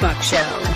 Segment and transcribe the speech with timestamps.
[0.00, 0.75] Buck Show.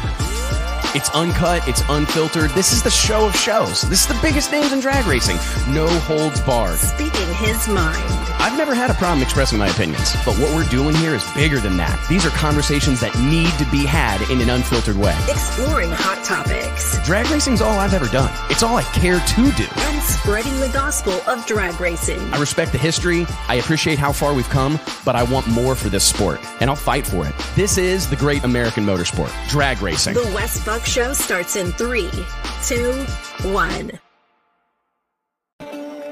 [0.92, 2.50] It's uncut, it's unfiltered.
[2.50, 3.82] This is the show of shows.
[3.82, 5.36] This is the biggest names in drag racing.
[5.72, 6.78] No holds barred.
[6.80, 8.02] Speaking his mind.
[8.40, 11.60] I've never had a problem expressing my opinions, but what we're doing here is bigger
[11.60, 12.04] than that.
[12.08, 15.16] These are conversations that need to be had in an unfiltered way.
[15.28, 16.98] Exploring hot topics.
[17.06, 18.32] Drag racing's all I've ever done.
[18.50, 19.66] It's all I care to do.
[19.76, 22.18] And spreading the gospel of drag racing.
[22.34, 23.26] I respect the history.
[23.46, 26.74] I appreciate how far we've come, but I want more for this sport, and I'll
[26.74, 27.34] fight for it.
[27.54, 30.14] This is the great American motorsport, drag racing.
[30.14, 32.10] The Wes Show starts in three,
[32.66, 32.92] two,
[33.52, 33.92] one.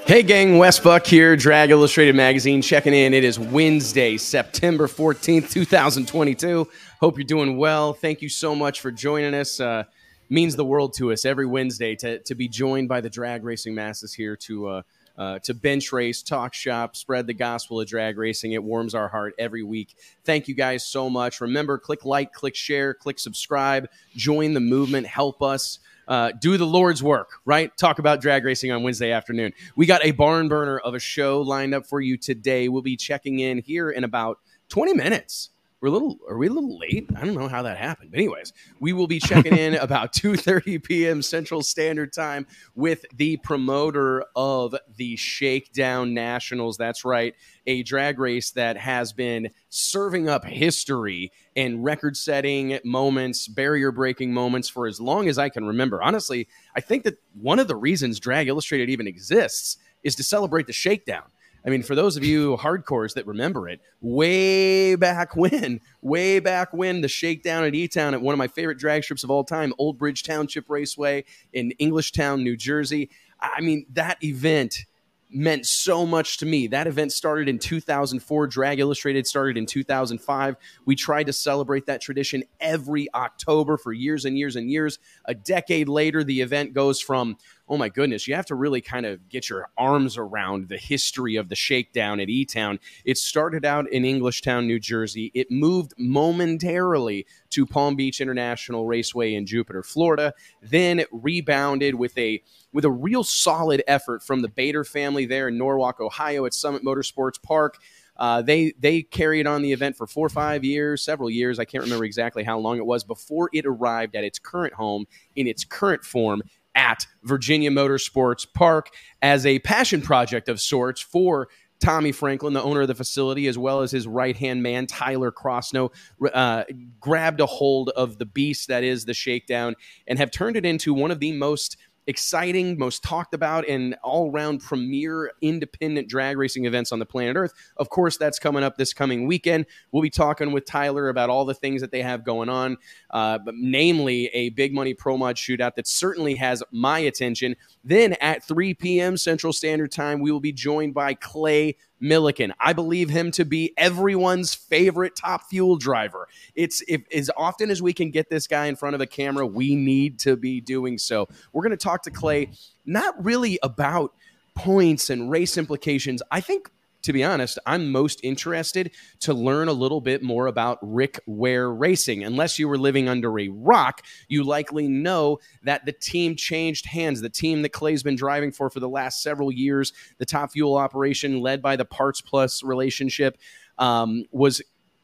[0.06, 3.12] Hey gang, Wes Buck here, Drag Illustrated Magazine, checking in.
[3.12, 6.66] It is Wednesday, September 14th, 2022.
[7.00, 7.92] Hope you're doing well.
[7.92, 9.60] Thank you so much for joining us.
[9.60, 9.84] Uh,
[10.30, 13.74] means the world to us every Wednesday to, to be joined by the drag racing
[13.74, 14.82] masses here to uh,
[15.18, 18.52] uh, to bench race, talk shop, spread the gospel of drag racing.
[18.52, 19.96] It warms our heart every week.
[20.24, 21.40] Thank you guys so much.
[21.40, 25.80] Remember, click like, click share, click subscribe, join the movement, help us.
[26.06, 27.76] Uh, do the Lord's work, right?
[27.76, 29.52] Talk about drag racing on Wednesday afternoon.
[29.76, 32.70] We got a barn burner of a show lined up for you today.
[32.70, 34.38] We'll be checking in here in about
[34.70, 37.08] 20 minutes we're a little are we a little late?
[37.16, 38.10] I don't know how that happened.
[38.10, 43.36] But anyways we will be checking in about 2.30 p.m central standard time with the
[43.38, 46.76] promoter of the shakedown nationals.
[46.76, 47.34] That's right
[47.66, 54.32] a drag race that has been serving up history and record setting moments barrier breaking
[54.32, 56.02] moments for as long as i can remember.
[56.02, 60.66] Honestly i think that one of the reasons drag illustrated even exists is to celebrate
[60.66, 61.24] the shakedown
[61.68, 66.72] I mean, for those of you hardcores that remember it, way back when, way back
[66.72, 69.44] when, the shakedown at E Town at one of my favorite drag strips of all
[69.44, 73.10] time, Old Bridge Township Raceway in Englishtown, New Jersey.
[73.38, 74.86] I mean, that event
[75.30, 76.68] meant so much to me.
[76.68, 78.46] That event started in 2004.
[78.46, 80.56] Drag Illustrated started in 2005.
[80.86, 84.98] We tried to celebrate that tradition every October for years and years and years.
[85.26, 87.36] A decade later, the event goes from
[87.68, 91.36] oh my goodness, you have to really kind of get your arms around the history
[91.36, 92.78] of the shakedown at E Town.
[93.04, 95.30] It started out in Englishtown, New Jersey.
[95.34, 100.34] It moved momentarily to Palm Beach International Raceway in Jupiter, Florida.
[100.62, 102.42] Then it rebounded with a
[102.72, 106.84] with a real solid effort from the Bader family there in Norwalk, Ohio at Summit
[106.84, 107.78] Motorsports Park.
[108.18, 111.58] Uh, they they carried on the event for four or five years, several years.
[111.58, 115.06] I can't remember exactly how long it was before it arrived at its current home
[115.36, 116.42] in its current form
[116.78, 118.90] at Virginia Motorsports Park
[119.20, 121.48] as a passion project of sorts for
[121.80, 125.30] Tommy Franklin, the owner of the facility, as well as his right hand man, Tyler
[125.30, 125.92] Crossnoe,
[126.32, 126.64] uh,
[127.00, 129.74] grabbed a hold of the beast that is the shakedown
[130.06, 131.76] and have turned it into one of the most
[132.08, 137.36] exciting, most talked about, and all round premier independent drag racing events on the planet
[137.36, 137.52] Earth.
[137.76, 139.66] Of course, that's coming up this coming weekend.
[139.92, 142.78] We'll be talking with Tyler about all the things that they have going on,
[143.10, 147.54] uh, but namely a big money pro mod shootout that certainly has my attention.
[147.84, 149.18] Then at 3 p.m.
[149.18, 152.52] Central Standard Time, we will be joined by Clay Millican.
[152.60, 156.28] I believe him to be everyone's favorite top fuel driver.
[156.54, 159.46] It's if as often as we can get this guy in front of a camera,
[159.46, 161.28] we need to be doing so.
[161.52, 162.50] We're going to talk to Clay
[162.86, 164.14] not really about
[164.54, 166.22] points and race implications.
[166.30, 166.70] I think
[167.08, 171.72] to be honest, I'm most interested to learn a little bit more about Rick Ware
[171.72, 172.22] Racing.
[172.22, 177.22] Unless you were living under a rock, you likely know that the team changed hands.
[177.22, 180.76] The team that Clay's been driving for for the last several years, the Top Fuel
[180.76, 183.38] operation led by the Parts Plus relationship,
[183.78, 184.60] um, was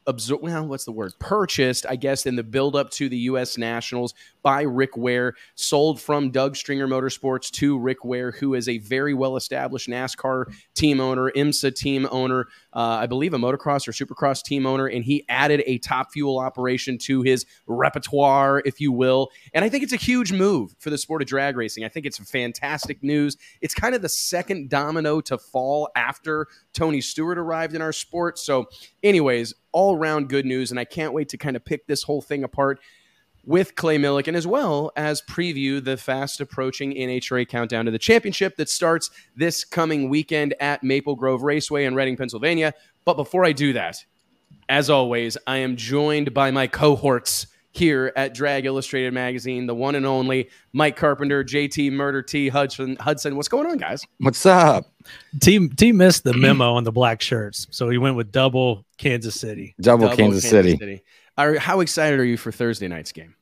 [0.07, 1.13] absor- well, what's the word?
[1.19, 3.57] Purchased, I guess, in the build up to the U.S.
[3.57, 8.77] Nationals by Rick Ware, sold from Doug Stringer Motorsports to Rick Ware, who is a
[8.79, 13.91] very well established NASCAR team owner, IMSA team owner, uh, I believe a motocross or
[13.91, 18.91] supercross team owner, and he added a top fuel operation to his repertoire, if you
[18.91, 19.29] will.
[19.53, 21.85] And I think it's a huge move for the sport of drag racing.
[21.85, 23.37] I think it's fantastic news.
[23.61, 28.37] It's kind of the second domino to fall after Tony Stewart arrived in our sport.
[28.37, 28.65] So,
[29.01, 30.71] anyways, all around good news.
[30.71, 32.79] And I can't wait to kind of pick this whole thing apart
[33.45, 38.57] with Clay Millican, as well as preview the fast approaching NHRA countdown to the championship
[38.57, 42.73] that starts this coming weekend at Maple Grove Raceway in Reading, Pennsylvania.
[43.05, 44.03] But before I do that,
[44.67, 49.95] as always, I am joined by my cohorts here at Drag Illustrated Magazine, the one
[49.95, 52.95] and only Mike Carpenter, JT Murder T Hudson.
[52.99, 54.05] Hudson, what's going on, guys?
[54.19, 54.85] What's up?
[55.41, 59.39] Team Team missed the memo on the black shirts, so he went with double Kansas
[59.39, 59.75] City.
[59.81, 60.77] Double, double Kansas, Kansas, City.
[60.77, 61.03] City.
[61.37, 63.35] Are, how excited are you for Thursday night's game?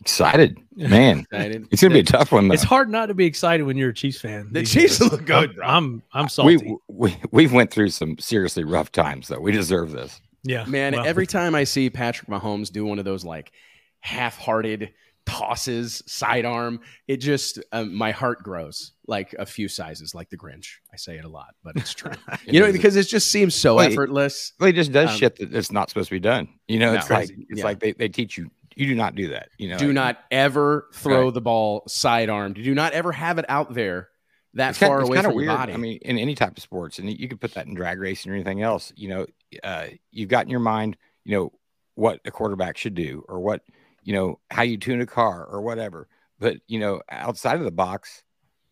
[0.00, 1.20] Excited, man.
[1.30, 1.68] excited.
[1.70, 2.48] It's gonna be a tough one.
[2.48, 2.54] Though.
[2.54, 4.48] It's hard not to be excited when you're a Chiefs fan.
[4.50, 5.12] The Chiefs days.
[5.12, 5.58] look good.
[5.60, 6.56] I'm, I'm I'm salty.
[6.56, 9.38] We we we've went through some seriously rough times though.
[9.38, 10.20] We deserve this.
[10.42, 10.94] Yeah, man.
[10.94, 13.52] Well, every time I see Patrick Mahomes do one of those like
[14.00, 14.92] half-hearted
[15.26, 16.80] tosses, sidearm.
[17.08, 20.76] It just um, my heart grows like a few sizes, like the Grinch.
[20.92, 22.12] I say it a lot, but it's true.
[22.32, 24.52] it you know, because it just seems so well, effortless.
[24.58, 26.48] Well, he just does um, shit that's not supposed to be done.
[26.68, 27.64] You know, it's no, like it's yeah.
[27.64, 29.48] like they, they teach you you do not do that.
[29.58, 31.34] You know, do like, not ever throw right.
[31.34, 32.54] the ball sidearm.
[32.54, 34.08] Do not ever have it out there
[34.54, 35.46] that it's far kind, away from weird.
[35.46, 35.72] your body.
[35.72, 38.30] I mean, in any type of sports, and you could put that in drag racing
[38.30, 38.92] or anything else.
[38.96, 39.26] You know,
[39.62, 41.52] uh, you've got in your mind, you know,
[41.94, 43.62] what a quarterback should do, or what
[44.02, 46.08] you know, how you tune a car, or whatever.
[46.38, 48.22] But you know, outside of the box,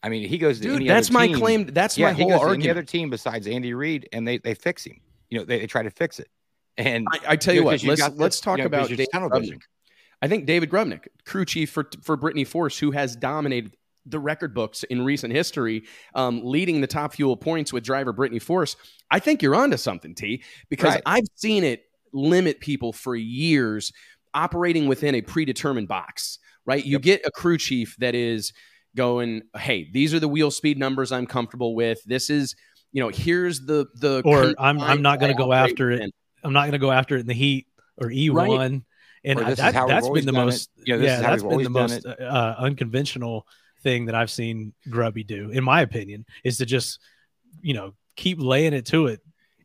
[0.02, 0.60] I mean, he goes.
[0.60, 1.36] Dude, that's my team.
[1.36, 1.66] claim.
[1.66, 2.62] That's yeah, my whole argument.
[2.62, 5.00] Any other team besides Andy Reid, and they they fix him.
[5.28, 6.28] You know, they, they try to fix it.
[6.76, 9.62] And I, I tell you, what, let's let's talk you know, about David Grubnic.
[10.22, 13.76] I think David Grubnic, crew chief for for Brittany Force, who has dominated
[14.06, 15.84] the record books in recent history,
[16.14, 18.76] um, leading the top fuel points with driver Brittany Force.
[19.10, 21.02] I think you're onto something, T, because right.
[21.06, 23.92] I've seen it limit people for years
[24.34, 26.38] operating within a predetermined box.
[26.66, 27.02] Right, you yep.
[27.02, 28.52] get a crew chief that is
[28.94, 32.02] going, hey, these are the wheel speed numbers I'm comfortable with.
[32.04, 32.54] This is,
[32.92, 36.12] you know, here's the the or I'm I'm not going to go after it.
[36.44, 37.66] I'm not going to go after it in the heat
[37.96, 38.34] or E1.
[38.34, 38.82] Right.
[39.22, 43.46] And that, that's been the most, yeah, that's been the most uh, unconventional
[43.82, 47.00] thing that I've seen Grubby do, in my opinion, is to just,
[47.60, 49.20] you know, keep laying it to it.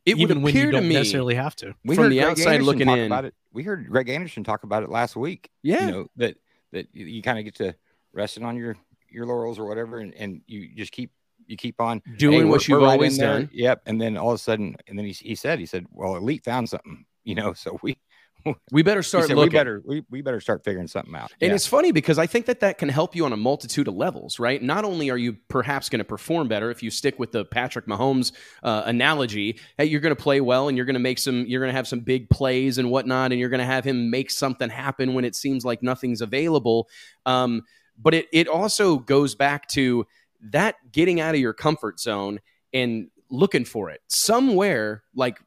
[0.06, 1.74] It even when you don't necessarily have to.
[1.84, 3.34] We From the outside Anderson looking in, about it.
[3.52, 5.50] we heard Greg Anderson talk about it last week.
[5.62, 6.36] Yeah, you know that
[6.72, 7.74] that you kind of get to
[8.12, 8.76] resting on your
[9.10, 11.10] your laurels or whatever, and, and you just keep
[11.46, 13.48] you keep on doing hey, what you've always done.
[13.52, 13.82] Yep.
[13.86, 16.44] And then all of a sudden, and then he, he said, he said, well, elite
[16.44, 17.96] found something, you know, so we,
[18.72, 19.42] we better start looking.
[19.44, 21.32] We better, we, we better start figuring something out.
[21.40, 21.54] And yeah.
[21.54, 24.38] it's funny because I think that that can help you on a multitude of levels,
[24.38, 24.62] right?
[24.62, 27.86] Not only are you perhaps going to perform better if you stick with the Patrick
[27.86, 28.32] Mahomes
[28.62, 31.60] uh, analogy, hey, you're going to play well and you're going to make some, you're
[31.60, 34.30] going to have some big plays and whatnot, and you're going to have him make
[34.30, 36.88] something happen when it seems like nothing's available.
[37.24, 37.62] Um,
[37.98, 40.06] but it it also goes back to
[40.50, 42.40] that getting out of your comfort zone
[42.72, 45.38] and looking for it somewhere like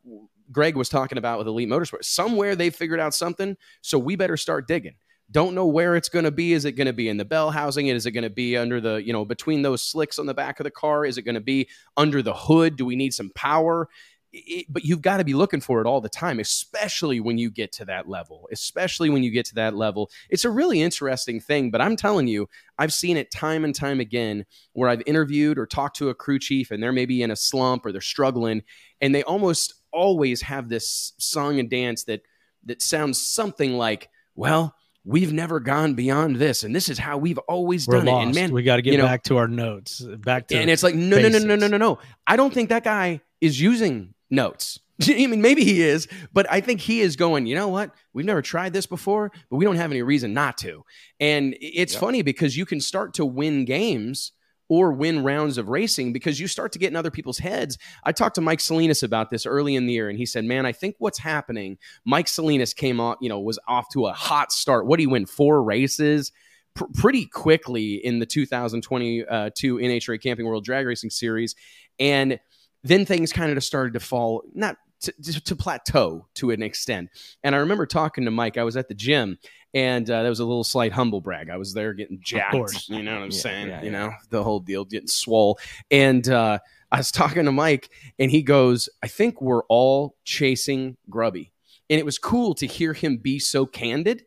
[0.52, 2.04] Greg was talking about with Elite Motorsport.
[2.04, 4.96] Somewhere they figured out something, so we better start digging.
[5.32, 6.54] Don't know where it's going to be.
[6.54, 7.88] Is it going to be in the bell housing?
[7.88, 10.60] Is it going to be under the, you know, between those slicks on the back
[10.60, 11.06] of the car?
[11.06, 12.76] Is it going to be under the hood?
[12.78, 13.90] Do we need some power?
[14.32, 17.50] it, but you've got to be looking for it all the time, especially when you
[17.50, 18.48] get to that level.
[18.52, 20.10] Especially when you get to that level.
[20.30, 22.48] It's a really interesting thing, but I'm telling you,
[22.78, 26.40] I've seen it time and time again where I've interviewed or talked to a crew
[26.40, 28.64] chief and they're maybe in a slump or they're struggling,
[29.02, 32.22] and they almost always have this song and dance that
[32.66, 34.76] that sounds something like, well,
[35.06, 38.22] we've never gone beyond this and this is how we've always We're done lost.
[38.22, 40.58] it and man we got to get you know, back to our notes back to
[40.58, 41.46] and it's like no basics.
[41.46, 44.80] no no no no no no i don't think that guy is using notes.
[45.02, 47.92] I mean, maybe he is, but I think he is going, you know what?
[48.14, 50.84] We've never tried this before, but we don't have any reason not to.
[51.20, 52.02] And it's yep.
[52.02, 54.34] funny because you can start to win games
[54.70, 57.78] or win rounds of racing because you start to get in other people's heads.
[58.04, 60.66] I talked to Mike Salinas about this early in the year, and he said, "Man,
[60.66, 61.78] I think what's happening.
[62.06, 64.86] Mike Salinas came off, you know, was off to a hot start.
[64.86, 65.26] What do you win?
[65.26, 66.32] Four races."
[66.76, 71.56] Pr- pretty quickly in the 2022 uh, NHRA Camping World Drag Racing Series,
[72.00, 72.40] and
[72.84, 77.10] then things kind of started to fall, not to, to, plateau to an extent.
[77.44, 78.58] And I remember talking to Mike.
[78.58, 79.38] I was at the gym,
[79.74, 81.50] and uh, that was a little slight humble brag.
[81.50, 82.90] I was there getting jacked.
[82.90, 83.68] You know what I'm yeah, saying?
[83.68, 84.00] Yeah, you yeah.
[84.00, 85.60] know the whole deal, getting swole.
[85.92, 86.60] And uh,
[86.92, 91.52] I was talking to Mike, and he goes, "I think we're all chasing Grubby,"
[91.90, 94.26] and it was cool to hear him be so candid.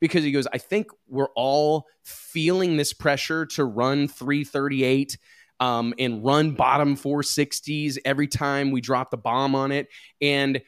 [0.00, 5.16] Because he goes, I think we're all feeling this pressure to run 338
[5.60, 9.88] um, and run bottom 460s every time we drop the bomb on it.
[10.20, 10.60] And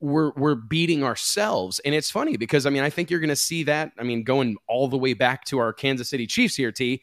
[0.00, 1.80] we're we're beating ourselves.
[1.84, 4.22] And it's funny because i mean i think you're going to see that i mean
[4.22, 7.02] going all the way back to our kansas city chiefs here t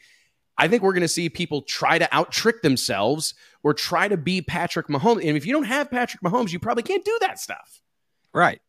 [0.57, 3.33] i think we're going to see people try to out trick themselves
[3.63, 5.27] or try to be patrick mahomes.
[5.27, 7.81] And if you don't have patrick mahomes you probably can't do that stuff.
[8.33, 8.61] Right.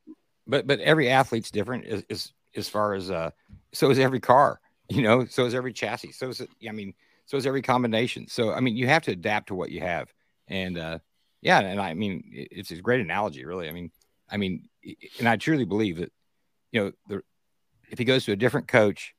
[0.46, 3.30] But but every athlete's different as as, as far as uh
[3.72, 6.94] so is every car you know so is every chassis so is i mean
[7.26, 8.28] so is every combination.
[8.28, 10.12] So I mean, you have to adapt to what you have,
[10.48, 10.98] and uh,
[11.44, 13.68] yeah, and I mean, it's a great analogy, really.
[13.68, 13.90] I mean,
[14.28, 14.68] I mean,
[15.18, 16.10] and I truly believe that
[16.72, 17.22] you know, the,
[17.90, 19.14] if he goes to a different coach,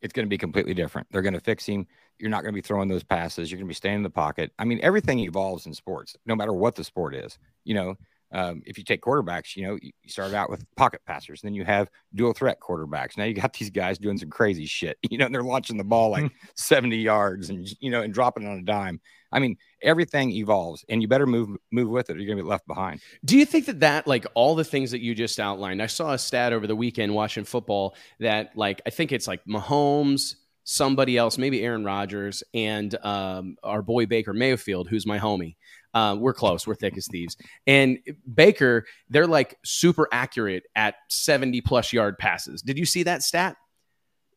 [0.00, 1.08] it's going to be completely different.
[1.10, 1.86] They're going to fix him.
[2.18, 3.50] You're not going to be throwing those passes.
[3.50, 4.52] You're going to be staying in the pocket.
[4.58, 7.36] I mean, everything evolves in sports, no matter what the sport is.
[7.64, 7.94] You know,
[8.32, 11.64] um, if you take quarterbacks, you know, you start out with pocket passers, then you
[11.64, 13.16] have dual threat quarterbacks.
[13.16, 15.84] Now you got these guys doing some crazy shit, you know, and they're launching the
[15.84, 19.00] ball like 70 yards and, you know, and dropping on a dime.
[19.34, 22.44] I mean, everything evolves, and you better move move with it, or you're going to
[22.44, 23.00] be left behind.
[23.24, 25.82] Do you think that that like all the things that you just outlined?
[25.82, 29.44] I saw a stat over the weekend watching football that like I think it's like
[29.44, 35.56] Mahomes, somebody else, maybe Aaron Rodgers, and um, our boy Baker Mayfield, who's my homie.
[35.92, 36.66] Uh, we're close.
[36.66, 37.36] We're thick as thieves.
[37.68, 37.98] And
[38.32, 42.62] Baker, they're like super accurate at 70 plus yard passes.
[42.62, 43.56] Did you see that stat?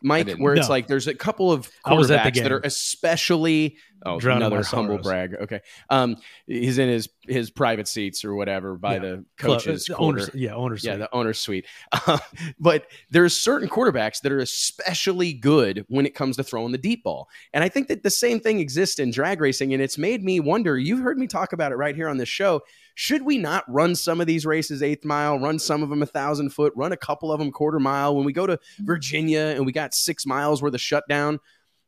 [0.04, 0.74] Mike, where it's no.
[0.74, 5.36] like there's a couple of quarterbacks that are especially oh another humble brag.
[5.36, 9.00] Okay, um, he's in his his private seats or whatever by yeah.
[9.00, 11.66] the coaches, the owners, yeah, owners, yeah, the owner's suite.
[12.08, 12.20] Uh,
[12.60, 17.04] but there's certain quarterbacks that are especially good when it comes to throwing the deep
[17.04, 20.24] ball, and I think that the same thing exists in drag racing, and it's made
[20.24, 20.78] me wonder.
[20.78, 22.62] You've heard me talk about it right here on this show
[23.00, 26.08] should we not run some of these races eighth mile, run some of them a
[26.08, 28.16] thousand foot, run a couple of them quarter mile?
[28.16, 31.40] When we go to Virginia and we got six miles worth of shutdown,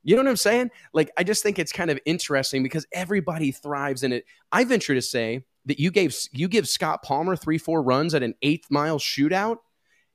[0.03, 0.71] you know what I'm saying?
[0.93, 4.25] Like, I just think it's kind of interesting because everybody thrives in it.
[4.51, 8.23] I venture to say that you gave you give Scott Palmer three, four runs at
[8.23, 9.57] an eighth mile shootout,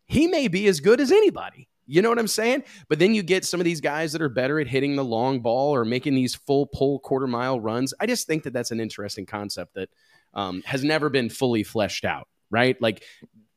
[0.06, 1.68] he may be as good as anybody.
[1.86, 2.64] You know what I'm saying?
[2.88, 5.40] But then you get some of these guys that are better at hitting the long
[5.40, 7.92] ball or making these full pull quarter mile runs.
[8.00, 9.90] I just think that that's an interesting concept that
[10.32, 12.80] um, has never been fully fleshed out, right?
[12.80, 13.04] Like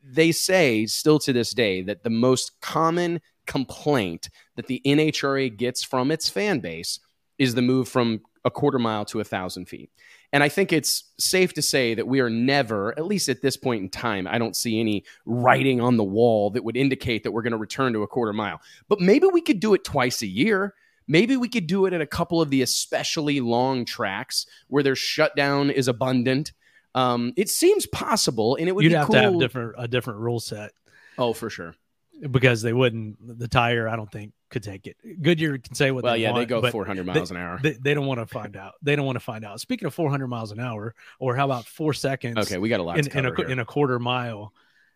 [0.03, 5.83] they say still to this day that the most common complaint that the NHRA gets
[5.83, 6.99] from its fan base
[7.37, 9.89] is the move from a quarter mile to a thousand feet.
[10.33, 13.57] And I think it's safe to say that we are never, at least at this
[13.57, 17.31] point in time, I don't see any writing on the wall that would indicate that
[17.31, 18.59] we're going to return to a quarter mile.
[18.89, 20.73] But maybe we could do it twice a year.
[21.07, 24.95] Maybe we could do it at a couple of the especially long tracks where their
[24.95, 26.51] shutdown is abundant
[26.97, 29.13] um, it seems possible, and it would you'd have cool.
[29.13, 30.71] to have different a different rule set.
[31.17, 31.75] Oh, for sure.
[32.31, 34.97] Because they wouldn't the tire, I don't think could take it.
[35.21, 37.59] Goodyear can say what well, they yeah, want, they go 400 miles they, an hour.
[37.61, 38.73] They, they don't want to find out.
[38.81, 39.59] They don't want to find out.
[39.59, 42.37] Speaking of 400 miles an hour, or how about four seconds?
[42.37, 44.53] Okay, we got a lot in, in a in a quarter mile.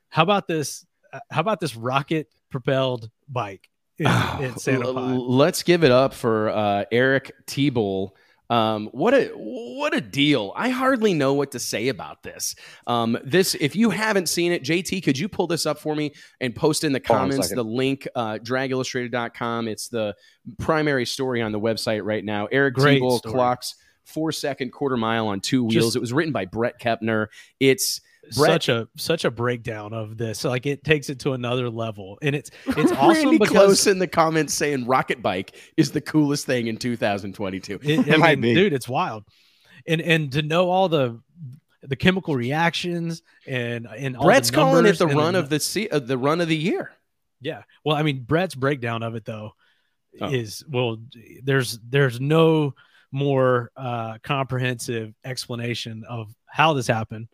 [0.09, 0.85] How about this?
[1.11, 4.07] Uh, how about this rocket propelled bike in,
[4.39, 8.11] in Santa Let's give it up for uh, Eric Teboul
[8.51, 10.51] um, what a what a deal!
[10.58, 12.53] I hardly know what to say about this.
[12.86, 16.12] Um, this, if you haven't seen it, JT, could you pull this up for me
[16.41, 18.10] and post in the comments the link?
[18.13, 19.70] Uh, dragillustrated.com.
[19.70, 20.15] It's the
[20.60, 22.48] primary story on the website right now.
[22.51, 25.86] Eric Great clocks four second quarter mile on two wheels.
[25.86, 27.27] Just, it was written by Brett Kepner.
[27.62, 28.01] It's
[28.35, 30.43] Brett, such a such a breakdown of this.
[30.43, 33.99] Like it takes it to another level, and it's it's awesome Randy because close in
[33.99, 37.79] the comments saying rocket bike is the coolest thing in 2022.
[37.81, 39.25] It, I mean, dude, it's wild,
[39.87, 41.19] and and to know all the
[41.83, 46.17] the chemical reactions and and Brett's calling it the run the, of the uh, the
[46.17, 46.91] run of the year.
[47.41, 49.53] Yeah, well, I mean, Brett's breakdown of it though
[50.21, 50.29] oh.
[50.29, 50.97] is well,
[51.43, 52.75] there's there's no
[53.11, 57.27] more uh, comprehensive explanation of how this happened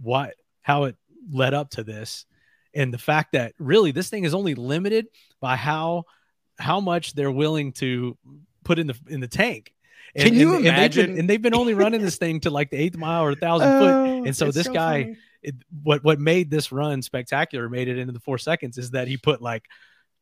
[0.00, 0.96] what how it
[1.30, 2.26] led up to this
[2.74, 5.06] and the fact that really this thing is only limited
[5.40, 6.04] by how
[6.58, 8.16] how much they're willing to
[8.64, 9.72] put in the in the tank
[10.14, 10.70] and, Can you and, imagine?
[10.70, 13.24] And they've, been, and they've been only running this thing to like the eighth mile
[13.24, 14.26] or a thousand oh, foot.
[14.26, 18.12] And so this so guy, it, what what made this run spectacular, made it into
[18.12, 19.64] the four seconds, is that he put like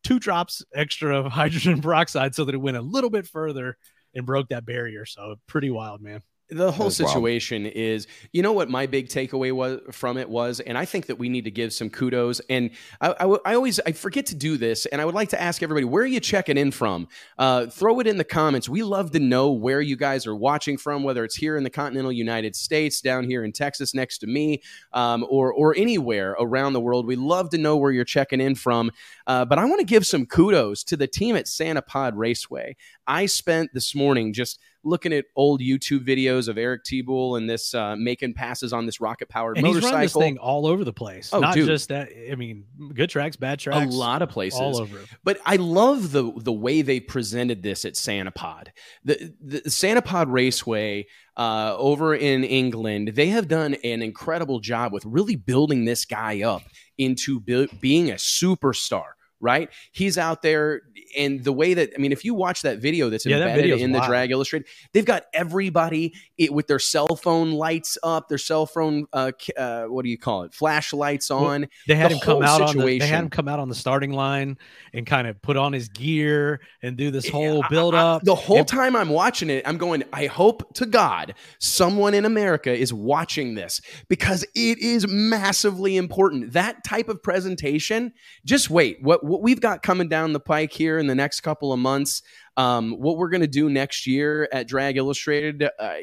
[0.02, 3.76] two drops extra of hydrogen peroxide so that it went a little bit further
[4.14, 5.06] and broke that barrier.
[5.06, 7.74] So pretty wild, man the whole situation wild.
[7.74, 10.60] is you know what my big takeaway was from it was?
[10.60, 12.40] And i think that we need to give some kudos.
[12.48, 15.40] And I, I, I, always i forget to do this and i would like to
[15.40, 17.08] ask everybody where are you checking in from?
[17.38, 18.68] Uh, throw it in the comments.
[18.68, 21.70] We love to know where you guys are watching from whether it's here in the
[21.70, 24.62] continental united states down here in texas next to me
[24.92, 27.06] um, or, or anywhere around the world.
[27.06, 28.90] We love to know where you're checking in from.
[29.26, 32.76] Uh, but i want to give some kudos to the team at santa pod raceway.
[33.06, 37.74] I spent this morning just looking at old YouTube videos of Eric Teboul and this
[37.74, 39.80] uh, making passes on this rocket powered motorcycle.
[39.80, 41.30] He's run this thing all over the place.
[41.32, 41.66] Oh, Not dude.
[41.66, 42.08] just that.
[42.30, 42.64] I mean,
[42.94, 44.98] good tracks, bad tracks, a lot of places, all over.
[45.24, 48.72] But I love the the way they presented this at Santa Pod.
[49.04, 54.92] The the Santa Pod Raceway uh, over in England, they have done an incredible job
[54.92, 56.62] with really building this guy up
[56.96, 59.68] into be- being a superstar right?
[59.92, 60.82] He's out there,
[61.16, 63.84] and the way that I mean, if you watch that video that's yeah, embedded that
[63.84, 64.06] in the.
[64.06, 69.06] Drag Illustrated, they've got everybody it, with their cell phone lights up, their cell phone,
[69.12, 71.62] uh, uh, what do you call it, flashlights on.
[71.62, 72.80] Well, they had the him come out situation.
[72.80, 74.58] on the, they had him come out on the starting line
[74.92, 78.22] and kind of put on his gear and do this whole build up.
[78.22, 82.24] the whole and, time I'm watching it, I'm going, I hope to God someone in
[82.24, 86.52] America is watching this because it is massively important.
[86.52, 88.12] That type of presentation.
[88.44, 91.72] Just wait, what what we've got coming down the pike here in the next couple
[91.72, 92.22] of months,
[92.56, 95.94] um, what we're going to do next year at Drag Illustrated, uh,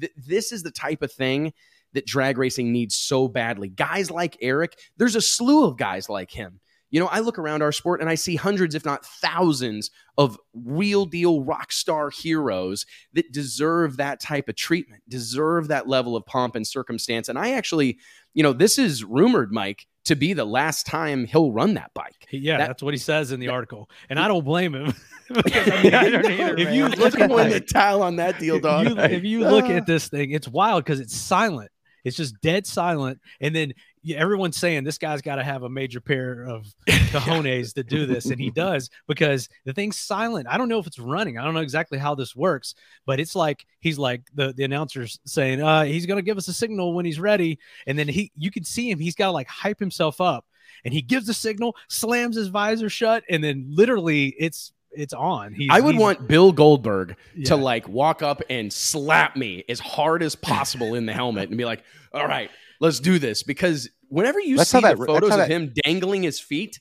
[0.00, 1.52] th- this is the type of thing
[1.92, 3.68] that drag racing needs so badly.
[3.68, 6.60] Guys like Eric, there's a slew of guys like him.
[6.90, 10.38] You know, I look around our sport and I see hundreds, if not thousands, of
[10.52, 16.24] real deal rock star heroes that deserve that type of treatment, deserve that level of
[16.24, 17.28] pomp and circumstance.
[17.28, 17.98] And I actually,
[18.32, 22.26] you know, this is rumored, Mike, to be the last time he'll run that bike.
[22.30, 24.94] Yeah, that, that's what he says in the article, and I don't blame him.
[25.28, 28.86] because, I mean, I either, if you look at the towel on that deal, dog.
[28.86, 31.70] If you, if you look at this thing, it's wild because it's silent.
[32.04, 33.72] It's just dead silent, and then
[34.12, 38.26] everyone's saying this guy's got to have a major pair of cojones to do this,
[38.26, 40.46] and he does because the thing's silent.
[40.48, 41.38] I don't know if it's running.
[41.38, 42.74] I don't know exactly how this works,
[43.06, 46.52] but it's like he's like the the announcer's saying, uh, he's gonna give us a
[46.52, 48.98] signal when he's ready, and then he you can see him.
[48.98, 50.44] He's got to like hype himself up,
[50.84, 55.52] and he gives the signal, slams his visor shut, and then literally it's it's on.
[55.52, 57.46] He's, I would want Bill Goldberg yeah.
[57.46, 61.58] to like walk up and slap me as hard as possible in the helmet and
[61.58, 61.82] be like,
[62.12, 62.50] "All right,
[62.80, 66.22] let's do this." Because whenever you that's see that, the photos that, of him dangling
[66.22, 66.80] his feet,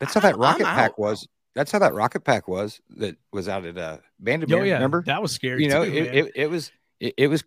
[0.00, 1.26] that's how that rocket pack was.
[1.54, 4.60] That's how that rocket pack was that was out at uh Bandimere.
[4.60, 4.74] Oh, yeah.
[4.74, 5.62] Remember that was scary.
[5.62, 7.44] You know, too, it, it, it, was it, it was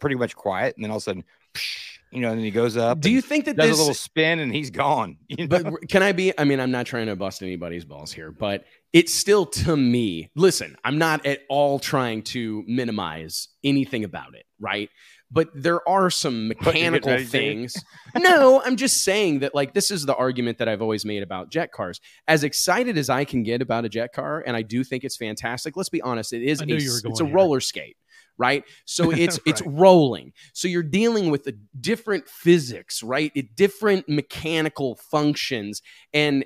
[0.00, 1.24] pretty much quiet, and then all of a sudden.
[1.54, 3.00] Psh, you know, and then he goes up.
[3.00, 5.16] Do you think that does this, a little spin and he's gone?
[5.28, 5.62] You know?
[5.62, 6.32] But can I be?
[6.38, 10.30] I mean, I'm not trying to bust anybody's balls here, but it's still to me.
[10.34, 14.88] Listen, I'm not at all trying to minimize anything about it, right?
[15.30, 17.74] But there are some mechanical things.
[18.16, 21.50] no, I'm just saying that like this is the argument that I've always made about
[21.50, 22.00] jet cars.
[22.26, 25.16] As excited as I can get about a jet car, and I do think it's
[25.16, 25.76] fantastic.
[25.76, 27.34] Let's be honest, it is a, it's a here.
[27.34, 27.96] roller skate
[28.38, 28.64] right?
[28.86, 29.42] So it's right.
[29.46, 30.32] it's rolling.
[30.54, 33.32] So you're dealing with a different physics, right?
[33.34, 35.82] It, different mechanical functions.
[36.14, 36.44] And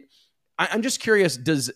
[0.58, 1.70] I, am just curious, does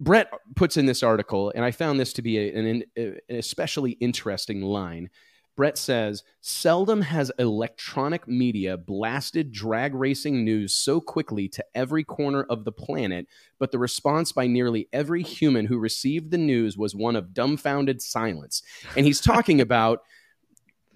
[0.00, 3.92] Brett puts in this article, and I found this to be a, an, an especially
[3.92, 5.10] interesting line.
[5.56, 12.42] Brett says, seldom has electronic media blasted drag racing news so quickly to every corner
[12.50, 13.26] of the planet,
[13.58, 18.02] but the response by nearly every human who received the news was one of dumbfounded
[18.02, 18.62] silence.
[18.96, 20.00] And he's talking about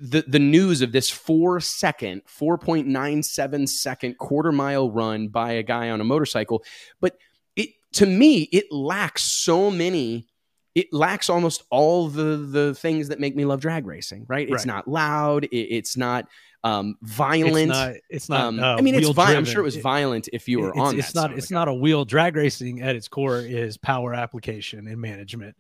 [0.01, 5.91] the, the news of this four second, 4.97 second quarter mile run by a guy
[5.91, 6.65] on a motorcycle.
[7.01, 7.17] But
[7.57, 10.29] it to me, it lacks so many
[10.75, 14.27] it lacks almost all the the things that make me love drag racing.
[14.29, 14.49] Right?
[14.49, 14.67] It's right.
[14.67, 15.45] not loud.
[15.45, 16.27] It, it's not
[16.65, 17.71] um, violent.
[17.71, 17.95] It's not.
[18.11, 19.39] It's not um, uh, I mean, it's violent.
[19.39, 20.99] I'm sure it was violent if you were it's, on.
[20.99, 21.37] It's not.
[21.37, 22.05] It's not a wheel.
[22.05, 25.57] Drag racing at its core is power application and management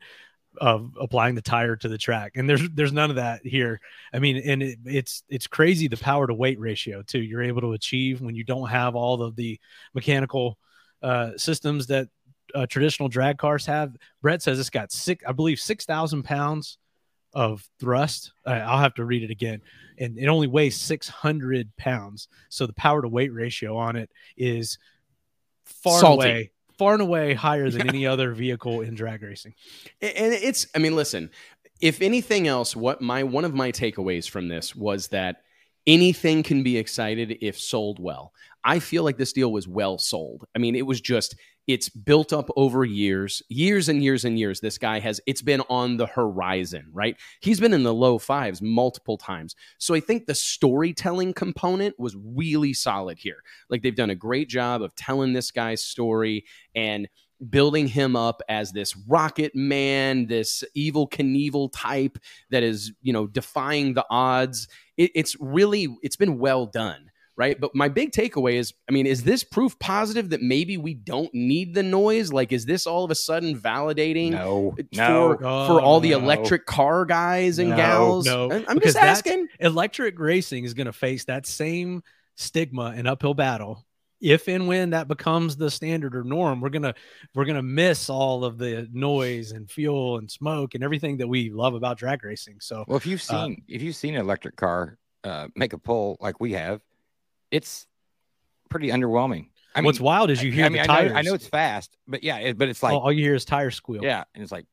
[0.61, 3.81] of applying the tire to the track and there's there's none of that here
[4.12, 7.61] i mean and it, it's it's crazy the power to weight ratio too you're able
[7.61, 9.61] to achieve when you don't have all of the
[9.94, 10.59] mechanical
[11.03, 12.09] uh, systems that
[12.55, 13.97] uh, traditional drag cars have.
[14.23, 16.79] Brett says it's got six, I believe, six thousand pounds
[17.33, 18.33] of thrust.
[18.47, 19.61] Uh, I'll have to read it again,
[19.99, 22.29] and it only weighs six hundred pounds.
[22.49, 24.79] So the power to weight ratio on it is
[25.65, 26.29] far Salty.
[26.29, 29.55] away, far and away higher than any other vehicle in drag racing.
[30.01, 31.31] And it's, I mean, listen,
[31.81, 35.43] if anything else, what my one of my takeaways from this was that
[35.87, 38.33] anything can be excited if sold well.
[38.65, 40.45] I feel like this deal was well sold.
[40.55, 41.37] I mean, it was just
[41.69, 44.61] it's built up over years, years and years and years.
[44.61, 47.15] This guy has it's been on the horizon, right?
[47.41, 49.55] He's been in the low fives multiple times.
[49.77, 53.45] So I think the storytelling component was really solid here.
[53.69, 57.07] Like they've done a great job of telling this guy's story and
[57.51, 62.19] building him up as this rocket man, this evil Knievel type
[62.51, 64.69] that is, you know, defying the odds.
[64.97, 67.11] It, it's really, it's been well done.
[67.38, 67.59] Right.
[67.59, 71.33] But my big takeaway is I mean, is this proof positive that maybe we don't
[71.33, 72.33] need the noise?
[72.33, 76.66] Like, is this all of a sudden validating no, for, no, for all the electric
[76.66, 78.27] car guys and no, gals?
[78.27, 79.46] No, I'm just asking.
[79.61, 82.03] Electric racing is going to face that same
[82.35, 83.87] stigma and uphill battle
[84.20, 86.94] if and when that becomes the standard or norm we're gonna
[87.35, 91.51] we're gonna miss all of the noise and fuel and smoke and everything that we
[91.51, 94.20] love about drag racing so well if you've uh, seen uh, if you've seen an
[94.20, 96.81] electric car uh, make a pull like we have
[97.51, 97.87] it's
[98.69, 101.35] pretty underwhelming I mean, what's wild is you hear I mean, I know, I know,
[101.35, 104.03] it's fast but yeah it, but it's like all, all, you hear is tire squeal
[104.03, 104.67] yeah and it's like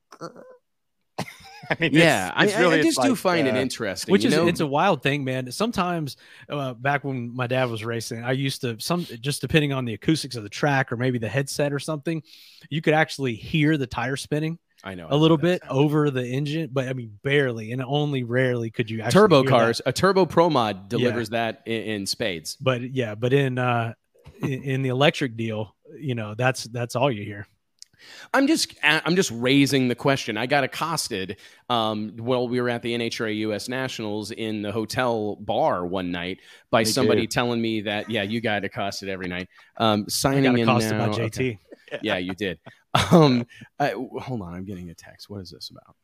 [1.69, 4.11] I mean, yeah, it's, it's I, really, I, just do like, find uh, it interesting.
[4.11, 4.47] Which is know?
[4.47, 5.51] it's a wild thing, man.
[5.51, 6.17] Sometimes
[6.49, 9.93] uh, back when my dad was racing, I used to some just depending on the
[9.93, 12.21] acoustics of the track or maybe the headset or something,
[12.69, 14.59] you could actually hear the tire spinning.
[14.85, 18.69] I know a little bit over the engine, but I mean barely, and only rarely
[18.69, 19.01] could you.
[19.09, 19.89] turbo cars, that.
[19.89, 21.51] a turbo pro mod delivers yeah.
[21.51, 22.55] that in, in, spades.
[22.55, 23.93] But yeah, but in uh,
[24.41, 27.47] in, in the electric deal, you know, that's that's all you hear.
[28.33, 30.37] I'm just I'm just raising the question.
[30.37, 31.37] I got accosted
[31.69, 36.41] um, while we were at the NHRA US Nationals in the hotel bar one night
[36.69, 39.49] by me somebody telling me that yeah, you got accosted every night.
[39.77, 41.07] Um, signing I got accosted in now.
[41.07, 41.57] by JT.
[41.93, 41.99] Okay.
[42.01, 42.59] yeah, you did.
[43.11, 43.45] Um,
[43.79, 45.29] I, hold on, I'm getting a text.
[45.29, 45.95] What is this about?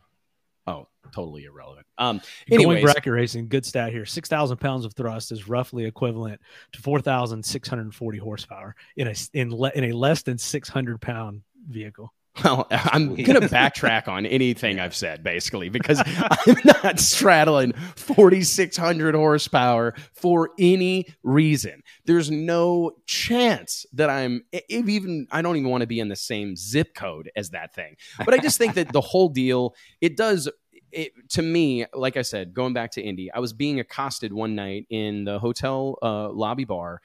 [0.68, 1.88] Oh, totally irrelevant.
[1.98, 4.06] Um, anyways, going bracket racing, good stat here.
[4.06, 6.40] Six thousand pounds of thrust is roughly equivalent
[6.74, 10.38] to four thousand six hundred forty horsepower in a in le, in a less than
[10.38, 12.14] six hundred pound vehicle.
[12.44, 19.16] Well, I'm going to backtrack on anything I've said, basically, because I'm not straddling 4,600
[19.16, 21.84] horsepower for any reason.
[22.06, 26.56] There's no chance that I'm even, I don't even want to be in the same
[26.56, 27.96] zip code as that thing.
[28.24, 30.50] But I just think that the whole deal, it does
[30.92, 34.56] it, to me, like I said, going back to Indy, I was being accosted one
[34.56, 37.02] night in the hotel uh, lobby bar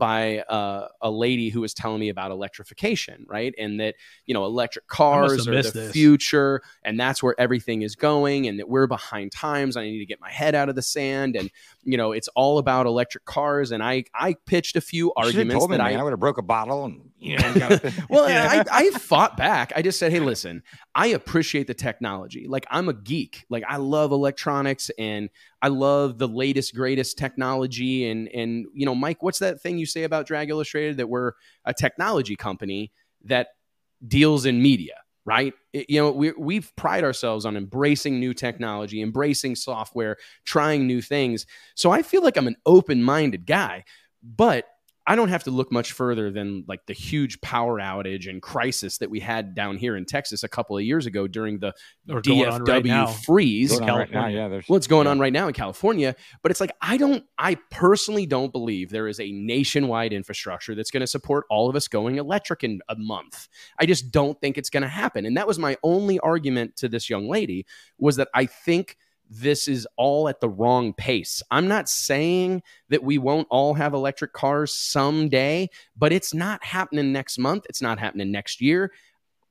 [0.00, 3.54] by uh, a lady who was telling me about electrification, right?
[3.56, 3.94] And that,
[4.26, 5.92] you know, electric cars are the this.
[5.92, 9.76] future and that's where everything is going and that we're behind times.
[9.76, 11.50] I need to get my head out of the sand and,
[11.84, 13.70] you know, it's all about electric cars.
[13.70, 16.38] And I, I pitched a few you arguments that me, I, I would have broke
[16.38, 17.78] a bottle and, you know,
[18.10, 19.72] well, I, I fought back.
[19.76, 20.62] I just said, Hey, listen,
[20.94, 22.48] I appreciate the technology.
[22.48, 23.44] Like I'm a geek.
[23.50, 25.28] Like I love electronics and
[25.62, 28.08] I love the latest, greatest technology.
[28.08, 31.32] And and you know, Mike, what's that thing you say about Drag Illustrated that we're
[31.64, 32.92] a technology company
[33.24, 33.48] that
[34.06, 34.94] deals in media,
[35.24, 35.52] right?
[35.72, 41.02] It, you know, we we've pride ourselves on embracing new technology, embracing software, trying new
[41.02, 41.46] things.
[41.74, 43.84] So I feel like I'm an open-minded guy,
[44.22, 44.66] but
[45.06, 48.98] I don't have to look much further than like the huge power outage and crisis
[48.98, 51.74] that we had down here in Texas a couple of years ago during the
[52.08, 53.78] or DFW right freeze.
[53.80, 55.10] Right now, yeah, what's going yeah.
[55.10, 56.14] on right now in California?
[56.42, 60.90] But it's like I don't, I personally don't believe there is a nationwide infrastructure that's
[60.90, 63.48] going to support all of us going electric in a month.
[63.78, 65.24] I just don't think it's going to happen.
[65.24, 67.66] And that was my only argument to this young lady
[67.98, 68.96] was that I think
[69.30, 71.42] this is all at the wrong pace.
[71.50, 77.12] I'm not saying that we won't all have electric cars someday, but it's not happening
[77.12, 77.64] next month.
[77.68, 78.92] It's not happening next year.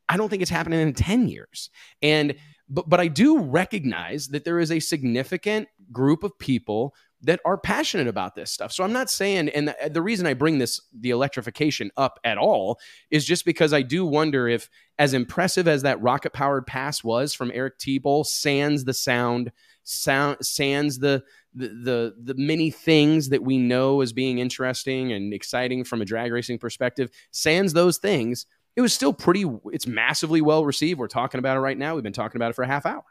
[0.09, 1.69] I don't think it's happening in 10 years.
[2.01, 2.35] And
[2.71, 7.57] but but I do recognize that there is a significant group of people that are
[7.57, 8.71] passionate about this stuff.
[8.71, 12.37] So I'm not saying, and the, the, reason I bring this, the electrification up at
[12.37, 12.79] all
[13.11, 17.33] is just because I do wonder if, as impressive as that rocket powered pass was
[17.33, 19.51] from Eric Teboul, sans the sound,
[19.83, 25.33] sound, sans the, the, the, the many things that we know as being interesting and
[25.33, 30.41] exciting from a drag racing perspective, sans those things, it was still pretty, it's massively
[30.41, 30.99] well received.
[30.99, 31.95] We're talking about it right now.
[31.95, 33.03] We've been talking about it for a half hour.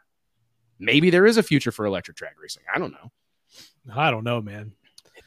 [0.79, 2.63] Maybe there is a future for electric drag racing.
[2.73, 3.11] I don't know.
[3.93, 4.73] I don't know, man.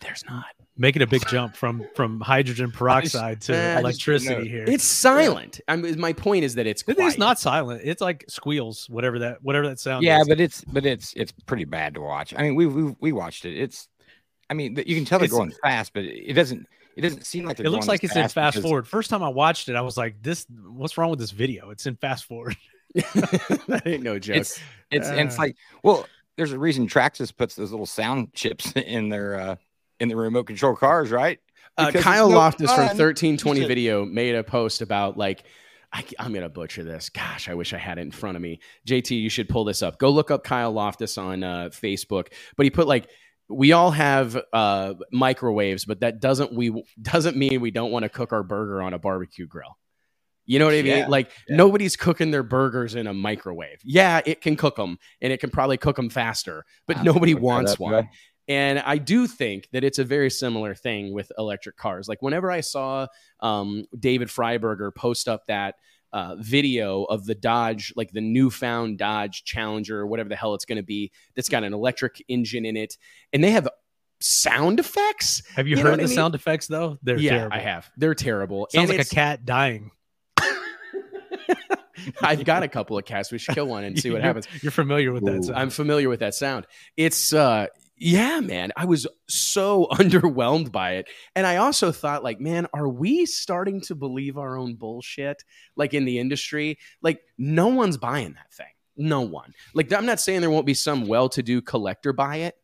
[0.02, 4.64] There's not making a big jump from from hydrogen peroxide to uh, electricity here.
[4.66, 5.60] It's silent.
[5.68, 6.98] I mean, my point is that it's quiet.
[6.98, 7.82] it's not silent.
[7.84, 10.04] It's like squeals, whatever that whatever that sound.
[10.04, 10.28] Yeah, is.
[10.28, 12.34] but it's but it's it's pretty bad to watch.
[12.36, 13.56] I mean, we we we watched it.
[13.56, 13.88] It's,
[14.50, 16.66] I mean, you can tell they're going fast, but it doesn't.
[16.94, 18.68] It doesn't seem like it looks like it's in fast because...
[18.68, 18.86] forward.
[18.86, 21.70] First time I watched it, I was like, "This, what's wrong with this video?
[21.70, 22.56] It's in fast forward."
[22.94, 24.36] that ain't no joke.
[24.36, 24.60] It's
[24.90, 29.08] it's, uh, it's like well, there's a reason Traxxas puts those little sound chips in
[29.08, 29.56] their uh
[30.02, 31.38] in the remote control cars, right?
[31.78, 32.76] Uh, Kyle no Loftus fun.
[32.76, 35.44] from 1320 video made a post about like
[35.92, 37.08] I, am gonna butcher this.
[37.08, 38.60] Gosh, I wish I had it in front of me.
[38.86, 39.98] JT, you should pull this up.
[39.98, 42.32] Go look up Kyle Loftus on uh, Facebook.
[42.56, 43.08] But he put like
[43.48, 48.08] we all have uh, microwaves, but that doesn't we doesn't mean we don't want to
[48.08, 49.78] cook our burger on a barbecue grill.
[50.44, 50.98] You know what I mean?
[50.98, 51.56] Yeah, like yeah.
[51.56, 53.78] nobody's cooking their burgers in a microwave.
[53.84, 57.34] Yeah, it can cook them and it can probably cook them faster, but ah, nobody
[57.34, 57.92] wants one.
[57.92, 58.06] Good.
[58.48, 62.08] And I do think that it's a very similar thing with electric cars.
[62.08, 63.06] Like whenever I saw
[63.40, 65.76] um, David Freiberger post up that
[66.12, 70.64] uh, video of the Dodge, like the newfound Dodge Challenger, or whatever the hell it's
[70.64, 72.98] going to be, that's got an electric engine in it,
[73.32, 73.68] and they have
[74.20, 75.42] sound effects.
[75.54, 76.14] Have you, you heard the I mean?
[76.14, 76.98] sound effects though?
[77.02, 77.56] They're yeah, terrible.
[77.56, 77.90] I have.
[77.96, 78.66] They're terrible.
[78.70, 79.90] Sounds and like a cat dying.
[82.22, 83.30] I've got a couple of cats.
[83.30, 84.46] We should kill one and see what happens.
[84.60, 85.44] You're familiar with that.
[85.44, 85.58] Sound.
[85.58, 86.66] I'm familiar with that sound.
[86.96, 87.66] It's uh
[88.02, 88.72] yeah, man.
[88.76, 91.08] I was so underwhelmed by it.
[91.36, 95.44] And I also thought, like, man, are we starting to believe our own bullshit?
[95.76, 96.78] Like in the industry?
[97.00, 98.66] Like, no one's buying that thing.
[98.96, 99.54] No one.
[99.72, 102.56] Like, I'm not saying there won't be some well to do collector buy it,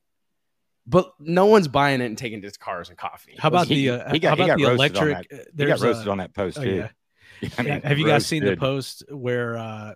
[0.87, 3.37] but no one's buying it and taking it to cars and coffee.
[3.39, 5.31] How about he, the uh, he got, how about the electric?
[5.57, 6.89] He got roasted on that post, oh, too.
[7.41, 7.51] Yeah.
[7.57, 9.95] I mean, have you guys seen the post where uh,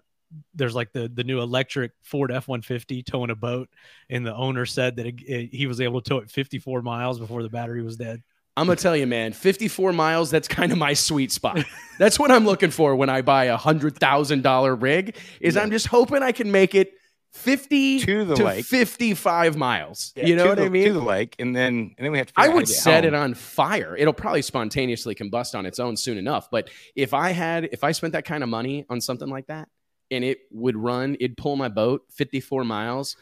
[0.55, 3.68] there's like the the new electric Ford F one fifty towing a boat,
[4.11, 7.18] and the owner said that it, it, he was able to tow it 54 miles
[7.18, 8.23] before the battery was dead.
[8.57, 11.64] I'm gonna tell you, man, 54 miles, that's kind of my sweet spot.
[11.99, 15.62] that's what I'm looking for when I buy a hundred thousand dollar rig, is yeah.
[15.62, 16.92] I'm just hoping I can make it
[17.33, 20.92] 50 to the to lake 55 miles yeah, you know what the, i mean to
[20.92, 23.14] the lake and then and then we have to i would set home.
[23.14, 27.31] it on fire it'll probably spontaneously combust on its own soon enough but if i
[27.31, 29.66] had if i spent that kind of money on something like that
[30.12, 33.16] and it would run it'd pull my boat 54 miles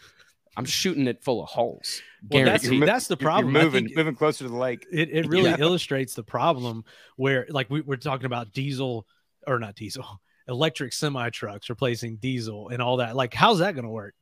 [0.57, 4.44] i'm shooting it full of holes well, that's, that's the problem You're moving moving closer
[4.44, 5.57] to the lake it, it really yeah.
[5.59, 6.85] illustrates the problem
[7.16, 9.07] where like we, we're talking about diesel
[9.46, 13.16] or not diesel electric semi trucks replacing diesel and all that.
[13.16, 14.14] Like, how's that going to work?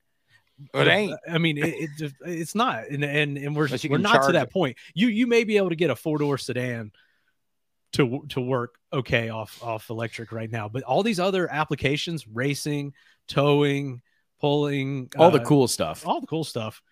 [0.74, 1.18] It ain't.
[1.28, 4.48] I mean, it, it just, it's not, and and, and we're we're not to that
[4.48, 4.52] it.
[4.52, 4.76] point.
[4.92, 6.90] You you may be able to get a four door sedan
[7.92, 12.92] to to work okay off off electric right now, but all these other applications, racing,
[13.26, 14.02] towing,
[14.40, 16.82] pulling, all uh, the cool stuff, all the cool stuff,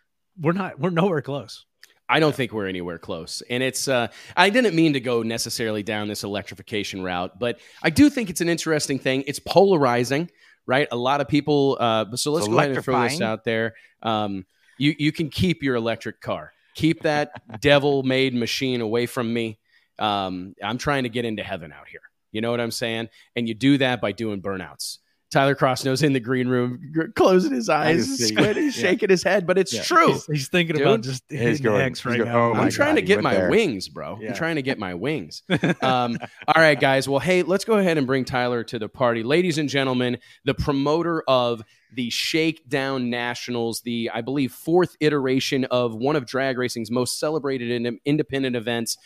[0.41, 1.65] we're not we're nowhere close.
[2.09, 3.43] I don't think we're anywhere close.
[3.51, 7.91] And it's, uh, I didn't mean to go necessarily down this electrification route, but I
[7.91, 9.25] do think it's an interesting thing.
[9.27, 10.31] It's polarizing,
[10.67, 10.87] right?
[10.93, 13.75] A lot of people, uh, so let's go ahead and throw this out there.
[14.03, 14.47] Um,
[14.79, 17.31] you, you can keep your electric car, keep that
[17.61, 19.59] devil made machine away from me.
[19.99, 22.01] Um, I'm trying to get into heaven out here.
[22.33, 23.09] You know what I'm saying?
[23.35, 24.99] And you do that by doing burnouts.
[25.31, 28.71] Tyler Crossnoe's in the green room, closing his eyes, squinting, yeah.
[28.71, 29.83] shaking his head, but it's yeah.
[29.83, 30.13] true.
[30.13, 32.53] He's, he's thinking Dude, about just hitting going, X right going, now.
[32.53, 33.51] Oh I'm trying God, to get my there.
[33.51, 34.19] wings, bro.
[34.21, 34.29] Yeah.
[34.29, 35.43] I'm trying to get my wings.
[35.83, 37.09] Um, all right, guys.
[37.09, 40.19] Well, hey, let's go ahead and bring Tyler to the party, ladies and gentlemen.
[40.45, 46.57] The promoter of the Shakedown Nationals, the I believe fourth iteration of one of drag
[46.57, 48.97] racing's most celebrated in independent events.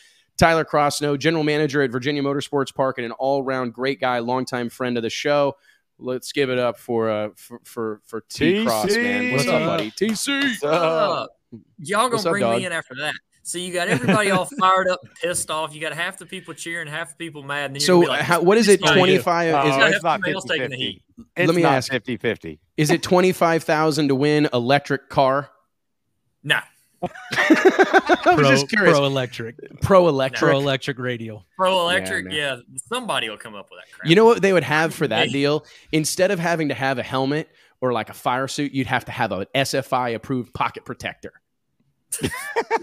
[0.40, 4.96] Tyler Crossnoe, general manager at Virginia Motorsports Park, and an all-round great guy, longtime friend
[4.96, 5.56] of the show
[6.02, 9.32] let's give it up for uh for for, for T Cross, man.
[9.32, 9.90] What's up, buddy?
[9.90, 10.42] TC.
[10.42, 11.30] What's up?
[11.78, 13.14] Y'all gonna bring up, me in after that.
[13.42, 15.74] So you got everybody all fired up, pissed off.
[15.74, 17.72] You got half the people cheering, half the people mad.
[17.72, 18.80] And so like, how, what is it?
[18.80, 19.54] Twenty five?
[19.54, 21.02] Uh, is it's not 50, 50.
[21.36, 22.60] It's Let me ask 50 50.
[22.76, 25.50] Is it twenty five thousand to win electric car?
[26.42, 26.60] No.
[27.02, 28.96] I was just curious.
[28.96, 32.26] Pro electric, pro electric, pro electric radio, pro electric.
[32.30, 34.08] Yeah, yeah, somebody will come up with that crap.
[34.08, 35.64] You know what they would have for that deal?
[35.92, 37.48] Instead of having to have a helmet
[37.80, 41.32] or like a fire suit, you'd have to have an SFI approved pocket protector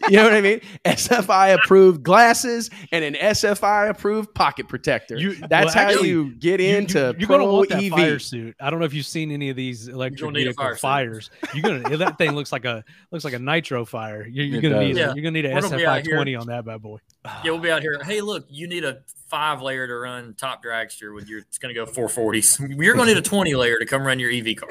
[0.10, 0.62] you know what I mean?
[0.86, 5.18] SFI approved glasses and an SFI approved pocket protector.
[5.18, 7.92] You, That's well, actually, how you get into you, are gonna want that EV.
[7.92, 8.56] fire suit.
[8.60, 11.30] I don't know if you've seen any of these electric vehicle fire fires.
[11.54, 14.26] You're gonna that thing looks like a looks like a nitro fire.
[14.26, 14.88] You're, you're gonna does.
[14.88, 15.14] need yeah.
[15.14, 16.98] you're gonna need an SFI twenty on that bad boy.
[17.44, 18.00] Yeah, we'll be out here.
[18.04, 21.74] Hey, look, you need a five layer to run top dragster with your it's going
[21.74, 24.48] to go 440s you're going to need a 20 layer to come run your ev
[24.56, 24.70] car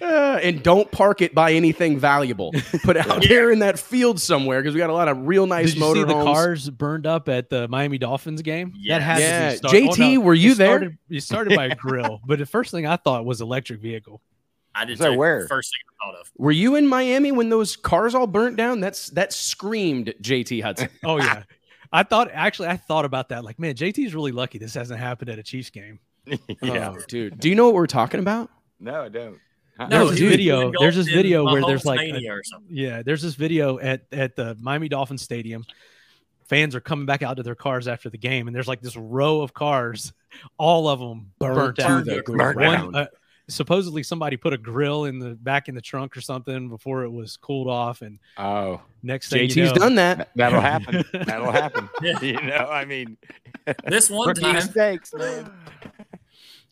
[0.00, 3.28] uh, and don't park it by anything valuable put it out yeah.
[3.28, 6.00] there in that field somewhere because we got a lot of real nice Did motor
[6.00, 8.98] see the cars burned up at the miami dolphins game yeah.
[8.98, 9.20] that has
[9.62, 9.70] yeah.
[9.70, 12.72] jt oh, no, were you, there started, you started by a grill but the first
[12.72, 14.20] thing i thought was electric vehicle
[14.74, 14.98] I did.
[14.98, 15.46] So where?
[15.48, 16.30] First thing I thought of.
[16.36, 18.80] Were you in Miami when those cars all burnt down?
[18.80, 20.88] That's that screamed JT Hudson.
[21.04, 21.42] oh yeah,
[21.92, 23.44] I thought actually I thought about that.
[23.44, 25.98] Like, man, JT's really lucky this hasn't happened at a Chiefs game.
[26.62, 27.38] yeah, oh, dude.
[27.38, 28.50] Do you know what we're talking about?
[28.80, 29.38] No, I don't.
[29.78, 30.72] No, there's video.
[30.78, 32.20] There's this video where there's like, a,
[32.68, 35.64] yeah, there's this video at at the Miami Dolphins stadium.
[36.48, 38.96] Fans are coming back out to their cars after the game, and there's like this
[38.96, 40.12] row of cars,
[40.56, 42.04] all of them burnt, burnt out.
[42.04, 42.22] The
[42.56, 43.06] One, uh,
[43.48, 47.10] supposedly somebody put a grill in the back in the trunk or something before it
[47.10, 48.80] was cooled off and oh.
[49.02, 50.30] next thing JT's you know, done that.
[50.36, 51.04] That'll happen.
[51.12, 51.88] That'll happen.
[52.02, 53.16] You know I mean
[53.86, 54.54] this one time.
[54.54, 55.50] mistakes man.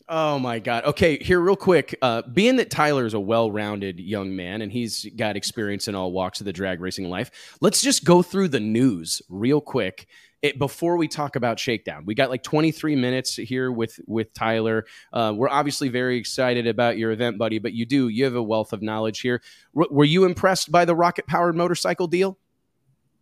[0.09, 0.85] Oh my God.
[0.85, 1.97] Okay, here, real quick.
[2.01, 5.95] Uh, being that Tyler is a well rounded young man and he's got experience in
[5.95, 10.07] all walks of the drag racing life, let's just go through the news real quick
[10.41, 14.85] it, before we talk about Shakedown, we got like 23 minutes here with with Tyler.
[15.11, 17.59] Uh, we're obviously very excited about your event, buddy.
[17.59, 19.41] But you do you have a wealth of knowledge here.
[19.75, 22.37] R- were you impressed by the rocket powered motorcycle deal?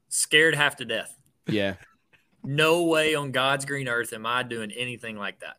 [0.09, 1.17] Scared half to death.
[1.47, 1.75] Yeah.
[2.43, 5.57] no way on God's green earth am I doing anything like that.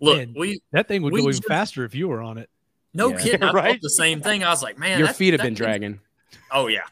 [0.00, 2.50] Look, man, we that thing would go even faster if you were on it.
[2.94, 3.18] No yeah.
[3.18, 3.42] kidding.
[3.42, 3.72] I right?
[3.72, 4.44] thought the same thing.
[4.44, 6.00] I was like, man, your feet have been dragging.
[6.50, 6.84] Oh yeah,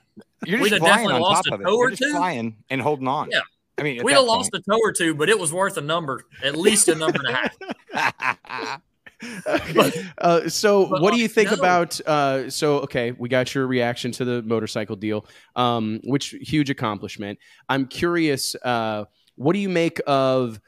[0.47, 1.67] you're just flying on top of it.
[1.69, 3.31] You're just flying and holding on.
[3.31, 3.41] Yeah.
[3.77, 6.25] I mean, we'd have lost a toe or two, but it was worth a number,
[6.43, 7.51] at least a number and a
[7.95, 8.81] half.
[10.19, 11.57] uh, so but, what do you think no.
[11.57, 16.71] about uh, so okay we got your reaction to the motorcycle deal um, which huge
[16.71, 19.05] accomplishment i'm curious uh,
[19.37, 20.61] what do you make of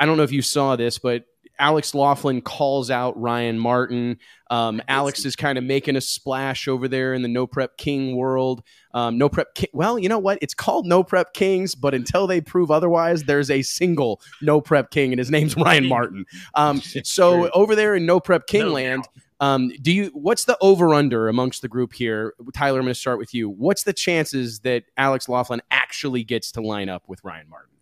[0.00, 1.24] i don't know if you saw this but
[1.58, 4.18] Alex Laughlin calls out Ryan Martin.
[4.50, 8.16] Um, Alex is kind of making a splash over there in the No Prep King
[8.16, 8.62] world.
[8.94, 9.68] Um, no Prep King.
[9.72, 10.38] Well, you know what?
[10.42, 14.90] It's called No Prep Kings, but until they prove otherwise, there's a single No Prep
[14.90, 16.26] King, and his name's Ryan Martin.
[16.54, 19.08] Um, so over there in No Prep King no land.
[19.42, 20.10] Um, do you?
[20.14, 22.78] What's the over under amongst the group here, Tyler?
[22.78, 23.50] I'm going to start with you.
[23.50, 27.74] What's the chances that Alex Laughlin actually gets to line up with Ryan Martin?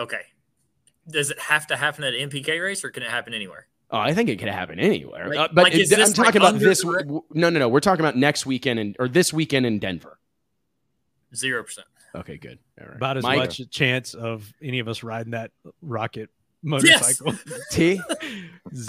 [0.00, 0.22] Okay,
[1.08, 3.66] does it have to happen at an NPK race, or can it happen anywhere?
[3.90, 5.28] Oh, I think it could happen anywhere.
[5.28, 6.82] Like, uh, but like, it, I'm talking like about this.
[6.82, 7.68] No, no, no.
[7.68, 10.18] We're talking about next weekend and or this weekend in Denver.
[11.34, 11.86] Zero percent.
[12.14, 12.58] Okay, good.
[12.78, 16.30] About as Mike, much chance of any of us riding that rocket
[16.62, 17.34] motorcycle.
[17.46, 17.66] Yes.
[17.70, 18.00] T.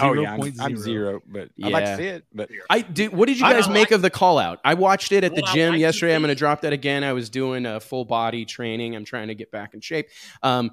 [0.00, 1.66] oh yeah, I'm, I'm, zero, but yeah.
[1.66, 2.24] I like to see it.
[2.32, 3.12] But I did.
[3.12, 4.60] What did you guys make like of the call out?
[4.64, 6.14] I watched it at well, the gym like yesterday.
[6.14, 7.04] I'm going to drop that again.
[7.04, 8.94] I was doing a full body training.
[8.94, 10.08] I'm trying to get back in shape.
[10.42, 10.70] Um,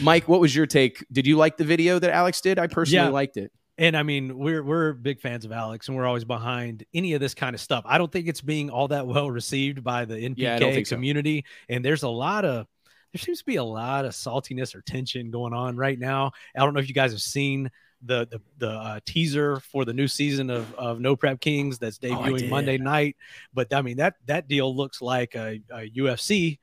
[0.00, 1.04] Mike, what was your take?
[1.12, 2.58] Did you like the video that Alex did?
[2.58, 3.12] I personally yeah.
[3.12, 3.52] liked it.
[3.78, 7.20] And I mean, we're we're big fans of Alex, and we're always behind any of
[7.20, 7.82] this kind of stuff.
[7.86, 11.74] I don't think it's being all that well received by the NPK yeah, community, so.
[11.74, 12.66] and there's a lot of
[13.12, 16.32] there seems to be a lot of saltiness or tension going on right now.
[16.56, 17.70] I don't know if you guys have seen
[18.02, 21.98] the the, the uh, teaser for the new season of, of No Prep Kings that's
[22.02, 23.16] oh, debuting oh, Monday night.
[23.52, 26.58] But I mean that that deal looks like a, a UFC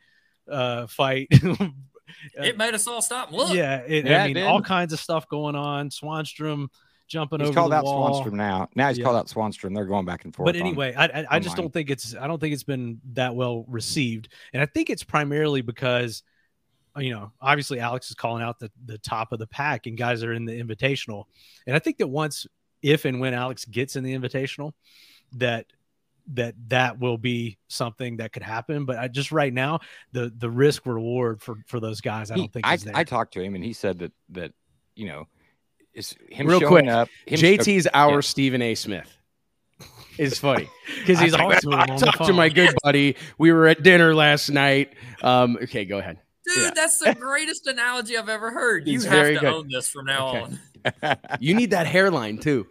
[0.49, 1.27] uh, fight.
[2.33, 3.31] it made us all stop.
[3.31, 5.89] Look, yeah, it, yeah I mean all kinds of stuff going on.
[5.89, 6.67] Swanstrom
[7.07, 7.49] jumping over.
[7.49, 8.23] he's over called the out wall.
[8.23, 8.69] Swanstrom now.
[8.75, 9.05] Now he's yeah.
[9.05, 9.75] called out Swanstrom.
[9.75, 10.45] They're going back and forth.
[10.45, 12.99] But anyway, on, I, I, I just don't think it's I don't think it's been
[13.13, 16.23] that well received, and I think it's primarily because
[16.97, 20.23] you know, obviously Alex is calling out the, the top of the pack and guys
[20.23, 21.25] are in the invitational.
[21.65, 22.47] And I think that once,
[22.81, 24.73] if and when Alex gets in the invitational,
[25.33, 25.65] that
[26.33, 28.85] that that will be something that could happen.
[28.85, 29.79] But I just right now,
[30.11, 32.65] the the risk reward for for those guys, I don't think.
[32.65, 34.53] I, I talked to him and he said that that
[34.95, 35.27] you know,
[35.93, 36.87] is him real quick.
[36.87, 38.21] Up, him, JT's our yeah.
[38.21, 38.75] Stephen A.
[38.75, 39.13] Smith.
[40.17, 40.67] It's funny
[40.99, 41.63] because he's always.
[41.67, 43.15] I, I talked to my good buddy.
[43.37, 44.93] We were at dinner last night.
[45.21, 46.19] Um, okay, go ahead.
[46.47, 46.71] Dude, yeah.
[46.73, 48.87] that's the greatest analogy I've ever heard.
[48.87, 49.43] You have to good.
[49.43, 50.39] own this from now okay.
[51.03, 51.17] on.
[51.39, 52.67] you need that hairline too.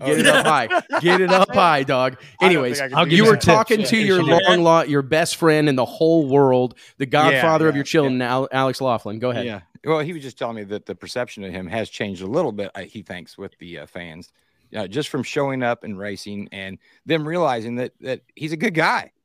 [0.00, 1.00] Oh, Get oh, it up high.
[1.00, 2.16] Get it up high, dog.
[2.42, 6.74] Anyways, you were talking to your long law, your best friend in the whole world,
[6.98, 8.46] the godfather yeah, yeah, of your children, yeah.
[8.50, 9.18] Alex Laughlin.
[9.18, 9.46] Go ahead.
[9.46, 9.60] Yeah.
[9.84, 12.52] Well, he was just telling me that the perception of him has changed a little
[12.52, 12.70] bit.
[12.86, 14.30] He thinks with the uh, fans,
[14.74, 18.74] uh, just from showing up and racing, and them realizing that that he's a good
[18.74, 19.12] guy.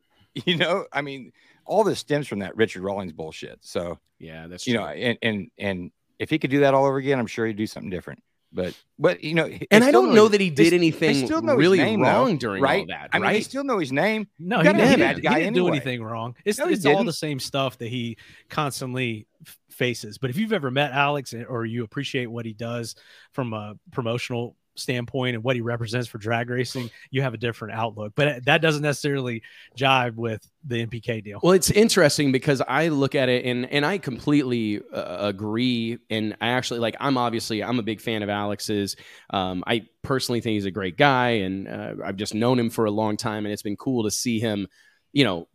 [0.46, 1.32] You know, I mean,
[1.68, 3.60] all this stems from that Richard Rawlings bullshit.
[3.62, 4.84] So yeah, that's you true.
[4.84, 7.58] know, and and and if he could do that all over again, I'm sure he'd
[7.58, 8.24] do something different.
[8.54, 11.56] But but you know, and I don't know his, that he did they, anything they
[11.56, 12.80] really name, wrong though, during right?
[12.80, 13.10] all that.
[13.12, 13.34] I mean, right?
[13.34, 14.28] they still know his name.
[14.40, 15.54] No, he didn't, he didn't, he didn't anyway.
[15.54, 16.36] do anything wrong.
[16.46, 18.18] It's, no, it's all the same stuff that he
[18.50, 19.28] constantly
[19.70, 20.18] faces.
[20.18, 22.96] But if you've ever met Alex eh, or you appreciate what he does
[23.34, 27.74] from a promotional standpoint and what he represents for drag racing, you have a different
[27.76, 28.14] outlook.
[28.16, 29.44] But that doesn't necessarily
[29.78, 31.40] jive with the NPK deal.
[31.42, 36.00] Well, it's interesting because I look at it and and I completely uh, agree.
[36.10, 38.96] And I actually like I'm obviously I'm a big fan of Alex's.
[39.30, 42.86] Um, I personally think he's a great guy, and uh, I've just known him for
[42.86, 44.68] a long time, and it's been cool to see him,
[45.12, 45.48] you know,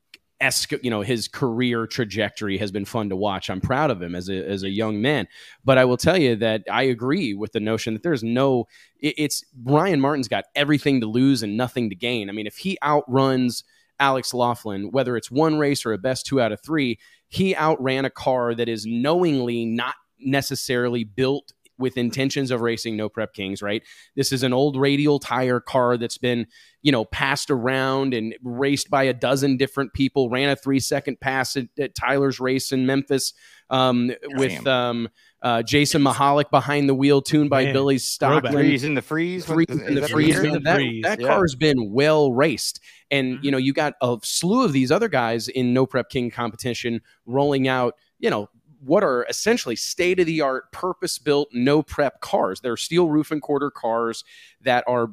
[0.82, 3.48] you know his career trajectory has been fun to watch.
[3.48, 5.28] I'm proud of him as a as a young man.
[5.64, 8.66] But I will tell you that I agree with the notion that there's no
[9.00, 12.28] it, it's Ryan Martin's got everything to lose and nothing to gain.
[12.28, 13.64] I mean, if he outruns
[14.00, 18.04] Alex Laughlin, whether it's one race or a best two out of three, he outran
[18.04, 21.52] a car that is knowingly not necessarily built
[21.82, 23.82] with intentions of racing no prep kings right
[24.16, 26.46] this is an old radial tire car that's been
[26.80, 31.20] you know passed around and raced by a dozen different people ran a three second
[31.20, 33.34] pass at, at tyler's race in memphis
[33.72, 35.08] um, with um,
[35.40, 37.72] uh, Jason Mahalik behind the wheel, tuned by Man.
[37.72, 38.52] Billy Stockman.
[38.52, 39.46] Freeze in the freeze.
[39.46, 40.40] Freeze in the freeze.
[40.40, 40.62] That,
[41.02, 41.26] that yeah.
[41.26, 42.80] car has been well raced.
[43.10, 43.44] And, mm-hmm.
[43.44, 47.00] you know, you got a slew of these other guys in No Prep King competition
[47.24, 48.48] rolling out, you know,
[48.84, 52.60] what are essentially state of the art, purpose built, no prep cars.
[52.60, 54.24] They're steel roof and quarter cars
[54.62, 55.10] that are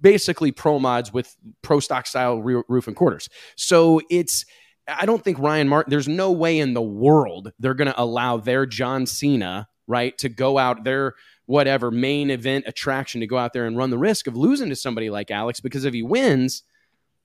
[0.00, 3.28] basically pro mods with pro stock style roof and quarters.
[3.56, 4.44] So it's,
[4.86, 8.36] I don't think Ryan Martin, there's no way in the world they're going to allow
[8.36, 11.14] their John Cena, right, to go out their
[11.46, 14.76] whatever main event attraction to go out there and run the risk of losing to
[14.76, 16.62] somebody like Alex because if he wins,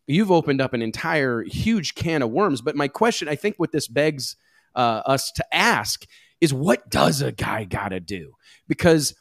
[0.08, 2.62] you've opened up an entire huge can of worms.
[2.62, 4.36] But my question, I think what this begs
[4.76, 6.05] uh, us to ask
[6.41, 8.34] is what does a guy got to do?
[8.67, 9.13] Because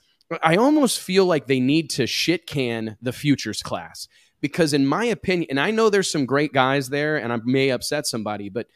[0.42, 4.08] I almost feel like they need to shit can the futures class.
[4.40, 7.70] Because in my opinion, and I know there's some great guys there, and I may
[7.70, 8.66] upset somebody, but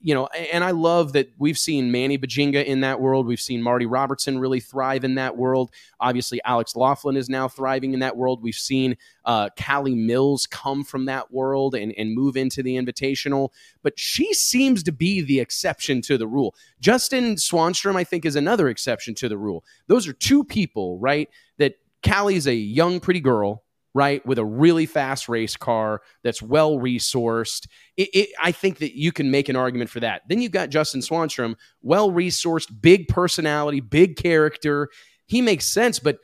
[0.00, 3.26] you know, and I love that we've seen Manny Buginga in that world.
[3.26, 5.70] We've seen Marty Robertson really thrive in that world.
[6.00, 8.42] Obviously, Alex Laughlin is now thriving in that world.
[8.42, 13.50] We've seen uh, Kallee Mills come from that world and, and move into the invitational,
[13.82, 16.54] but she seems to be the exception to the rule.
[16.80, 19.64] Justin Swanstrom, I think, is another exception to the rule.
[19.88, 21.28] Those are two people, right?
[21.58, 23.62] That Kallee's a young, pretty girl
[23.96, 27.66] right, with a really fast race car that's well resourced.
[27.96, 30.22] It, it, I think that you can make an argument for that.
[30.28, 34.90] Then you've got Justin Swanstrom, well resourced, big personality, big character.
[35.26, 36.18] He makes sense, but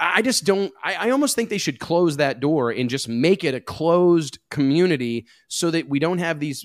[0.00, 0.72] I just don't.
[0.82, 4.38] I, I, almost think they should close that door and just make it a closed
[4.48, 6.64] community so that we don't have these.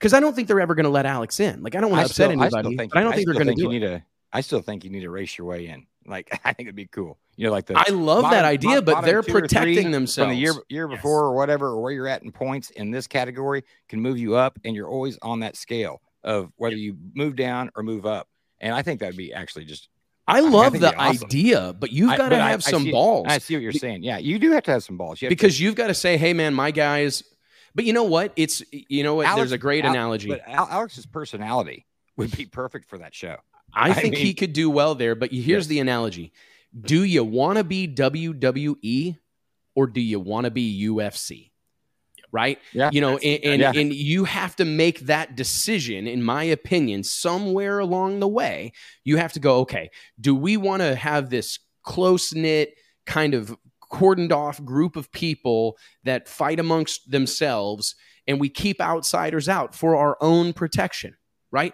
[0.00, 1.62] Because I don't think they're ever going to let Alex in.
[1.62, 3.26] Like I don't want to upset still, anybody, I think, but I don't I think
[3.28, 3.82] they're going to do it.
[3.84, 5.86] A, I still think you need to race your way in.
[6.06, 7.18] Like I think it'd be cool.
[7.36, 10.36] You know, like the I love bottom, that idea, bottom, but they're protecting themselves from
[10.36, 10.98] the year year yes.
[10.98, 14.36] before or whatever, or where you're at in points in this category can move you
[14.36, 18.28] up, and you're always on that scale of whether you move down or move up.
[18.60, 19.88] And I think that'd be actually just.
[20.26, 21.24] I love I the awesome.
[21.26, 23.26] idea, but you've got to have I, some see, balls.
[23.28, 24.04] I see what you're saying.
[24.04, 25.20] Yeah, you do have to have some balls.
[25.20, 27.22] You because to, you've got to say, "Hey, man, my guys."
[27.74, 28.32] But you know what?
[28.36, 29.26] It's you know what?
[29.26, 30.28] Alex, There's a great analogy.
[30.28, 31.84] But Alex's personality
[32.16, 33.36] would be perfect for that show.
[33.74, 35.14] I, I think mean, he could do well there.
[35.14, 35.66] But here's yes.
[35.66, 36.32] the analogy:
[36.78, 39.18] Do you want to be WWE
[39.74, 41.50] or do you want to be UFC?
[42.30, 42.58] Right?
[42.72, 42.90] Yeah.
[42.92, 43.72] You know, and and, yeah.
[43.74, 48.72] and you have to make that decision, in my opinion, somewhere along the way.
[49.04, 52.74] You have to go, okay, do we want to have this close knit
[53.06, 53.56] kind of
[53.92, 57.94] cordoned off group of people that fight amongst themselves
[58.26, 61.16] and we keep outsiders out for our own protection?
[61.54, 61.72] Right?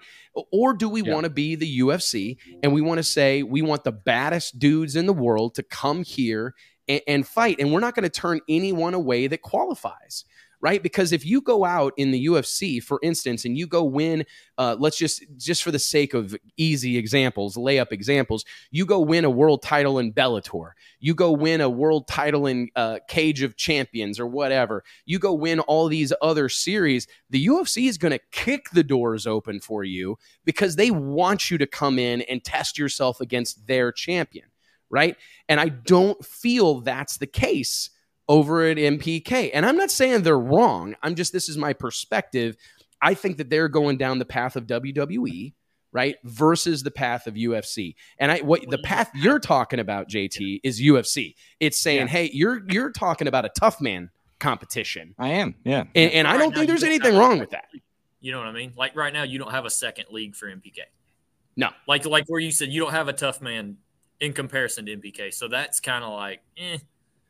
[0.52, 1.12] Or do we yeah.
[1.12, 4.94] want to be the UFC and we want to say we want the baddest dudes
[4.94, 6.54] in the world to come here
[6.86, 7.56] and, and fight?
[7.58, 10.24] And we're not going to turn anyone away that qualifies
[10.60, 10.82] right?
[10.82, 14.24] Because if you go out in the UFC, for instance, and you go win,
[14.58, 19.24] uh, let's just just for the sake of easy examples, layup examples, you go win
[19.24, 23.56] a world title in Bellator, you go win a world title in uh, Cage of
[23.56, 27.06] Champions or whatever, you go win all these other series.
[27.30, 31.58] The UFC is going to kick the doors open for you because they want you
[31.58, 34.46] to come in and test yourself against their champion,
[34.90, 35.16] right?
[35.48, 37.90] And I don't feel that's the case
[38.30, 39.50] over at NPK.
[39.52, 40.94] And I'm not saying they're wrong.
[41.02, 42.56] I'm just, this is my perspective.
[43.02, 45.52] I think that they're going down the path of WWE,
[45.90, 46.14] right?
[46.22, 47.96] Versus the path of UFC.
[48.18, 51.34] And I, what the path you're talking about, JT, is UFC.
[51.58, 52.06] It's saying, yeah.
[52.06, 55.16] hey, you're, you're talking about a tough man competition.
[55.18, 55.56] I am.
[55.64, 55.84] Yeah.
[55.96, 57.66] And, and right I don't think there's anything wrong with that.
[58.20, 58.74] You know what I mean?
[58.76, 60.78] Like right now, you don't have a second league for NPK.
[61.56, 61.70] No.
[61.88, 63.78] Like, like where you said you don't have a tough man
[64.20, 65.34] in comparison to NPK.
[65.34, 66.78] So that's kind of like, eh,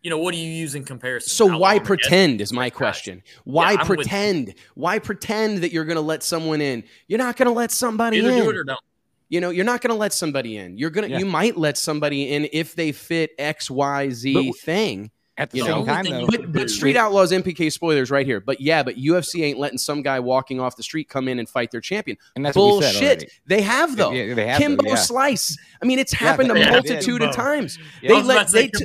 [0.03, 1.29] you know, what do you use in comparison?
[1.29, 3.23] So why pretend is my question.
[3.45, 4.55] Why yeah, pretend?
[4.75, 6.85] Why pretend that you're going to let someone in?
[7.07, 8.43] You're not going to let somebody Either in.
[8.43, 8.81] Do it or don't.
[9.29, 10.77] You know, you're not going to let somebody in.
[10.77, 11.19] You're going to, yeah.
[11.19, 15.11] you might let somebody in if they fit X, Y, Z but, thing.
[15.41, 18.41] At the same time, though, but, but Street Outlaws NPK spoilers right here.
[18.41, 21.49] But yeah, but UFC ain't letting some guy walking off the street come in and
[21.49, 22.19] fight their champion.
[22.37, 23.33] And that's bullshit.
[23.47, 24.11] They have though.
[24.11, 24.97] Yeah, they have Kimbo though, yeah.
[24.97, 25.57] Slice.
[25.83, 27.79] I mean, it's happened yeah, a multitude of times.
[28.03, 28.85] They let they, t-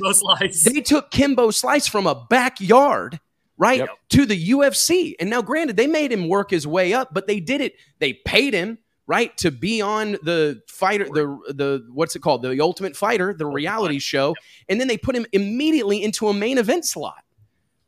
[0.64, 3.20] they took Kimbo Slice from a backyard
[3.58, 3.90] right yep.
[4.10, 5.14] to the UFC.
[5.20, 7.74] And now, granted, they made him work his way up, but they did it.
[7.98, 9.36] They paid him right?
[9.38, 12.42] To be on the fighter the the what's it called?
[12.42, 14.34] The ultimate fighter the reality show
[14.68, 17.22] and then they put him immediately into a main event slot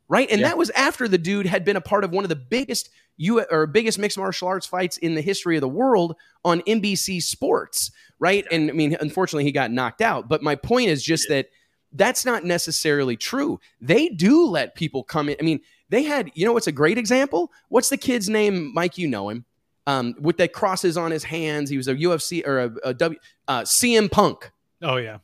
[0.09, 0.29] right?
[0.31, 0.47] And yeah.
[0.47, 3.45] that was after the dude had been a part of one of the biggest U
[3.51, 7.91] or biggest mixed martial arts fights in the history of the world on NBC Sports
[8.19, 8.45] right?
[8.51, 10.27] And I mean unfortunately he got knocked out.
[10.27, 11.37] But my point is just yeah.
[11.37, 11.49] that
[11.93, 13.59] that's not necessarily true.
[13.81, 15.37] They do let people come in.
[15.39, 17.51] I mean they had you know what's a great example?
[17.69, 18.73] What's the kid's name?
[18.73, 19.45] Mike you know him
[19.89, 21.69] um, with the crosses on his hands.
[21.69, 24.51] He was a UFC or a, a W uh, CM Punk.
[24.81, 25.17] Oh yeah,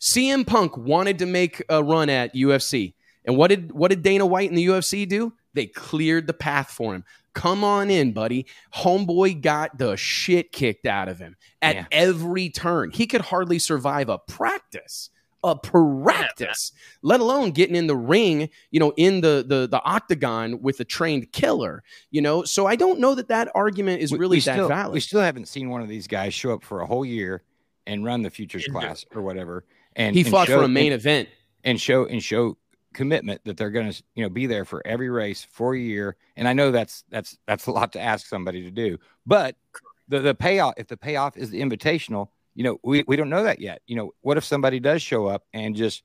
[0.00, 2.94] CM Punk wanted to make a run at UFC,
[3.24, 5.32] and what did what did Dana White and the UFC do?
[5.54, 7.04] They cleared the path for him.
[7.34, 8.46] Come on in, buddy.
[8.74, 11.84] Homeboy got the shit kicked out of him at yeah.
[11.90, 12.90] every turn.
[12.90, 15.10] He could hardly survive a practice
[15.42, 16.72] a practice,
[17.02, 20.84] let alone getting in the ring, you know, in the the the octagon with a
[20.84, 22.44] trained killer, you know.
[22.44, 24.94] So I don't know that that argument is really we, that still, valid.
[24.94, 27.42] We still haven't seen one of these guys show up for a whole year
[27.86, 29.64] and run the futures class or whatever.
[29.96, 31.28] And he fought and show, for a main and, event
[31.64, 32.56] and show and show
[32.92, 36.16] commitment that they're going to you know be there for every race for a year.
[36.36, 39.56] And I know that's that's that's a lot to ask somebody to do, but
[40.08, 43.44] the the payoff if the payoff is the invitational you know, we, we don't know
[43.44, 43.82] that yet.
[43.86, 46.02] You know, what if somebody does show up and just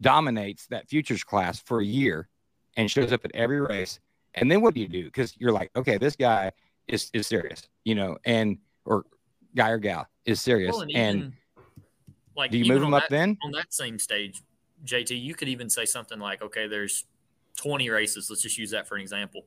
[0.00, 2.28] dominates that futures class for a year
[2.76, 4.00] and shows up at every race?
[4.34, 5.04] And then what do you do?
[5.04, 6.52] Because you're like, okay, this guy
[6.88, 9.04] is is serious, you know, and or
[9.54, 11.32] guy or gal is serious, well, and, and even,
[12.36, 14.42] like do you move them up that, then on that same stage,
[14.84, 15.20] JT?
[15.20, 17.04] You could even say something like, okay, there's
[17.56, 18.28] 20 races.
[18.28, 19.46] Let's just use that for an example.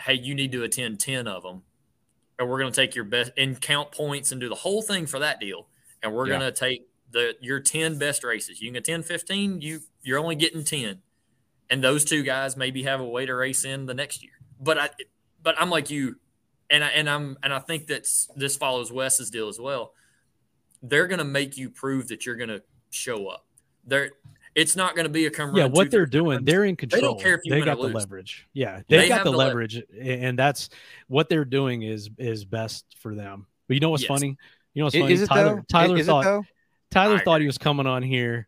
[0.00, 1.62] Hey, you need to attend 10 of them,
[2.38, 5.06] and we're going to take your best and count points and do the whole thing
[5.06, 5.68] for that deal.
[6.02, 6.38] And we're yeah.
[6.38, 8.60] going to take the your 10 best races.
[8.60, 11.00] You can attend 15, you you're only getting 10.
[11.70, 14.32] And those two guys maybe have a way to race in the next year.
[14.60, 14.90] But I
[15.42, 16.16] but I'm like you
[16.70, 18.06] and I and I'm and I think that
[18.36, 19.92] this follows Wes's deal as well.
[20.82, 23.46] They're going to make you prove that you're going to show up.
[23.84, 24.10] They're
[24.54, 25.56] it's not going to be a come.
[25.56, 26.46] Yeah, what they're doing, times.
[26.46, 27.00] they're in control.
[27.00, 28.46] They don't care if you they got the leverage.
[28.52, 30.68] Yeah, they, they got the, the leverage, leverage, and that's
[31.08, 33.46] what they're doing is is best for them.
[33.68, 34.08] But you know what's yes.
[34.08, 34.36] funny?
[34.74, 35.26] You know what's funny?
[35.26, 36.44] Tyler Tyler thought
[36.90, 38.46] Tyler thought he was coming on here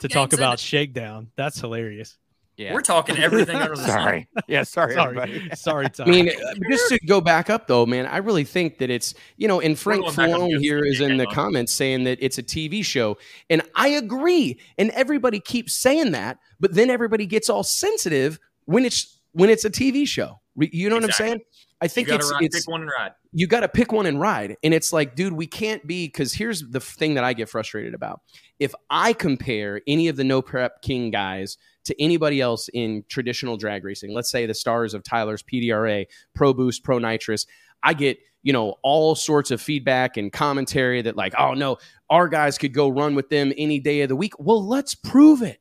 [0.00, 1.30] to talk about Shakedown.
[1.36, 2.16] That's hilarious.
[2.58, 2.74] Yeah.
[2.74, 4.28] We're talking everything under the sorry.
[4.34, 4.42] sun.
[4.48, 4.94] Yeah, sorry.
[4.94, 5.50] sorry.
[5.54, 6.08] sorry, Tom.
[6.08, 9.14] I mean, uh, just to go back up though, man, I really think that it's,
[9.36, 11.34] you know, and Frank Falone here is in the on.
[11.34, 13.16] comments saying that it's a TV show.
[13.48, 14.58] And I agree.
[14.76, 19.64] And everybody keeps saying that, but then everybody gets all sensitive when it's when it's
[19.64, 20.40] a TV show.
[20.56, 21.26] You know what exactly.
[21.26, 21.42] I'm saying?
[21.80, 23.12] I think it's, ride, it's pick one and ride.
[23.32, 24.56] You got to pick one and ride.
[24.64, 27.94] And it's like, dude, we can't be because here's the thing that I get frustrated
[27.94, 28.20] about.
[28.58, 33.56] If I compare any of the no prep king guys to anybody else in traditional
[33.56, 37.46] drag racing, let's say the stars of Tyler's PDRA, Pro Boost, Pro Nitrous,
[37.82, 41.78] I get you know all sorts of feedback and commentary that like, oh no,
[42.10, 44.34] our guys could go run with them any day of the week.
[44.38, 45.60] Well, let's prove it.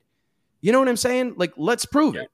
[0.62, 1.36] You know what I'm saying?
[1.38, 2.22] Like, let's prove yeah.
[2.22, 2.32] it.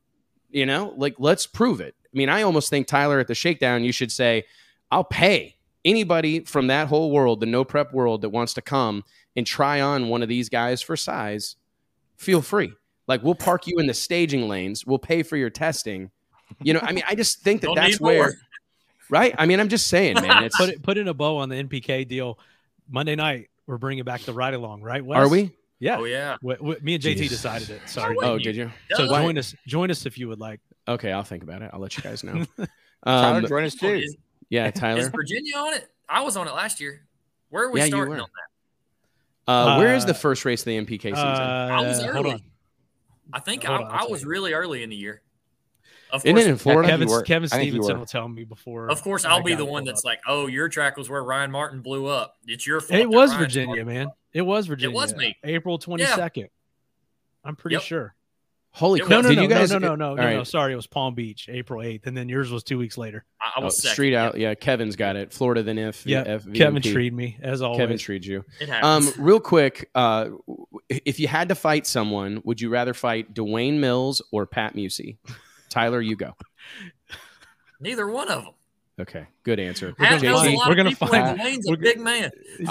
[0.50, 1.96] You know, like let's prove it.
[2.06, 4.44] I mean, I almost think Tyler at the shakedown, you should say,
[4.92, 9.04] I'll pay anybody from that whole world, the no prep world that wants to come
[9.36, 11.56] and try on one of these guys for size.
[12.18, 12.74] Feel free.
[13.08, 14.86] Like we'll park you in the staging lanes.
[14.86, 16.12] We'll pay for your testing.
[16.62, 18.36] You know, I mean, I just think that that's where,
[19.10, 19.34] right?
[19.38, 20.44] I mean, I'm just saying, man.
[20.44, 22.40] It's put it, put in a bow on the NPK deal.
[22.90, 25.04] Monday night, we're bringing back the ride along, right?
[25.04, 25.18] Wes?
[25.18, 25.52] Are we?
[25.80, 25.98] Yeah.
[25.98, 26.38] Oh yeah.
[26.42, 27.30] We, we, me and JT Jeez.
[27.30, 27.82] decided it.
[27.88, 28.16] Sorry.
[28.22, 28.72] Oh, did you?
[28.92, 29.56] So join us.
[29.68, 30.62] Join us if you would like.
[30.88, 31.72] Okay, I'll think about it.
[31.74, 32.46] I'll let you guys know.
[33.06, 33.96] Um, Tyler, join us too.
[33.96, 34.16] Is,
[34.48, 35.02] yeah, Tyler.
[35.02, 35.90] Is Virginia on it?
[36.08, 37.06] I was on it last year.
[37.50, 38.30] Where are we yeah, starting on
[39.46, 39.52] that?
[39.52, 41.18] Uh, where is the uh, first race of the NPK season?
[41.18, 42.42] Uh, I was early.
[43.32, 45.22] I think I, I was really early in the year.
[46.12, 46.90] Of course, Isn't it in Florida?
[46.90, 48.88] Kevin, Kevin Stevenson will tell me before.
[48.92, 50.06] Of course, I'll be the one that's up.
[50.06, 52.36] like, "Oh, your track was where Ryan Martin blew up.
[52.46, 54.10] It's your fault." It was Virginia, man.
[54.32, 54.96] It was Virginia.
[54.96, 55.36] It was me.
[55.44, 56.44] April twenty second.
[56.44, 57.50] Yeah.
[57.50, 57.84] I'm pretty yep.
[57.84, 58.16] sure.
[58.76, 59.10] Holy crap!
[59.10, 60.38] No, no, no, you guys, no, no, no, no, right.
[60.38, 63.24] no, Sorry, it was Palm Beach, April eighth, and then yours was two weeks later.
[63.40, 64.36] I, I was oh, street out.
[64.36, 65.32] Yeah, Kevin's got it.
[65.32, 66.08] Florida than if.
[66.08, 67.78] Yeah, F- Kevin treed me as always.
[67.78, 68.44] Kevin treed you.
[68.82, 70.30] Um, real quick, uh,
[70.90, 75.18] if you had to fight someone, would you rather fight Dwayne Mills or Pat Musi?
[75.70, 76.36] Tyler, you go.
[77.80, 78.54] Neither one of them.
[79.00, 79.94] Okay, good answer.
[80.00, 81.40] We're gonna, we're find.
[81.40, 82.32] Dwayne's a big man.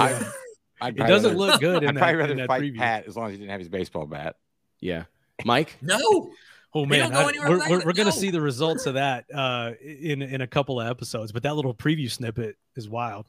[0.83, 1.85] I, it doesn't rather, look good.
[1.87, 2.79] I'd probably rather fight preview.
[2.79, 4.37] Pat as long as he didn't have his baseball bat.
[4.81, 5.05] Yeah.
[5.45, 5.77] Mike?
[5.81, 6.33] No.
[6.75, 10.23] Oh man, I, we're, we're, we're going to see the results of that uh, in
[10.23, 13.27] in a couple of episodes, but that little preview snippet is wild.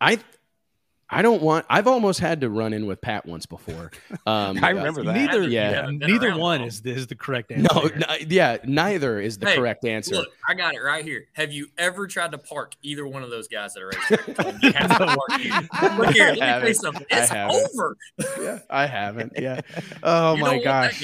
[0.00, 0.18] I
[1.10, 1.66] I don't want.
[1.68, 3.90] I've almost had to run in with Pat once before.
[4.26, 5.14] Um, I remember that.
[5.14, 7.74] Neither, yeah, yeah neither one is is the correct answer.
[7.74, 10.16] No, n- yeah, neither is the hey, correct answer.
[10.16, 11.26] Look, I got it right here.
[11.32, 14.28] Have you ever tried to park either one of those guys at a racetrack?
[15.98, 17.06] look here, let me tell you something.
[17.10, 17.96] It's over.
[18.40, 19.32] yeah, I haven't.
[19.36, 19.60] Yeah.
[20.02, 21.02] Oh you my gosh.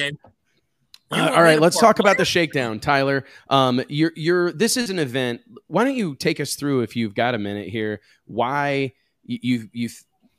[1.11, 3.25] Uh, all right, let's talk about the shakedown, Tyler.
[3.49, 4.53] Um, you're you're.
[4.53, 5.41] This is an event.
[5.69, 8.93] Why don't you take us through, if you've got a minute here, why?
[9.27, 9.89] You you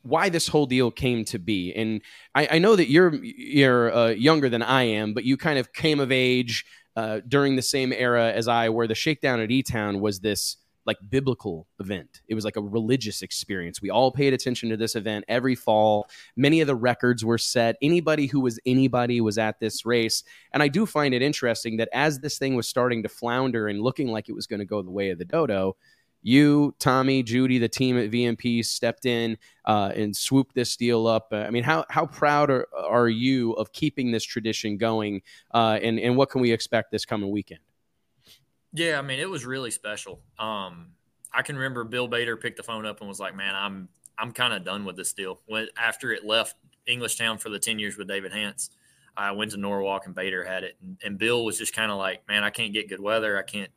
[0.02, 1.72] why this whole deal came to be.
[1.74, 2.00] And
[2.34, 5.72] I, I know that you're you're uh, younger than I am, but you kind of
[5.72, 6.64] came of age
[6.96, 10.56] uh, during the same era as I, where the shakedown at E Town was this
[10.88, 12.22] like biblical event.
[12.28, 13.82] It was like a religious experience.
[13.82, 16.08] We all paid attention to this event every fall.
[16.34, 17.76] Many of the records were set.
[17.82, 20.24] Anybody who was anybody was at this race.
[20.54, 23.82] And I do find it interesting that as this thing was starting to flounder and
[23.82, 25.76] looking like it was going to go the way of the dodo,
[26.28, 31.28] you, Tommy, Judy, the team at VMP stepped in uh, and swooped this deal up.
[31.32, 35.22] Uh, I mean, how how proud are, are you of keeping this tradition going,
[35.54, 37.60] uh, and and what can we expect this coming weekend?
[38.74, 40.20] Yeah, I mean, it was really special.
[40.38, 40.88] Um,
[41.32, 44.32] I can remember Bill Bader picked the phone up and was like, "Man, I'm I'm
[44.32, 46.56] kind of done with this deal." When after it left
[46.86, 48.70] Englishtown for the ten years with David Hance,
[49.16, 51.96] I went to Norwalk and Bader had it, and, and Bill was just kind of
[51.96, 53.38] like, "Man, I can't get good weather.
[53.38, 53.70] I can't."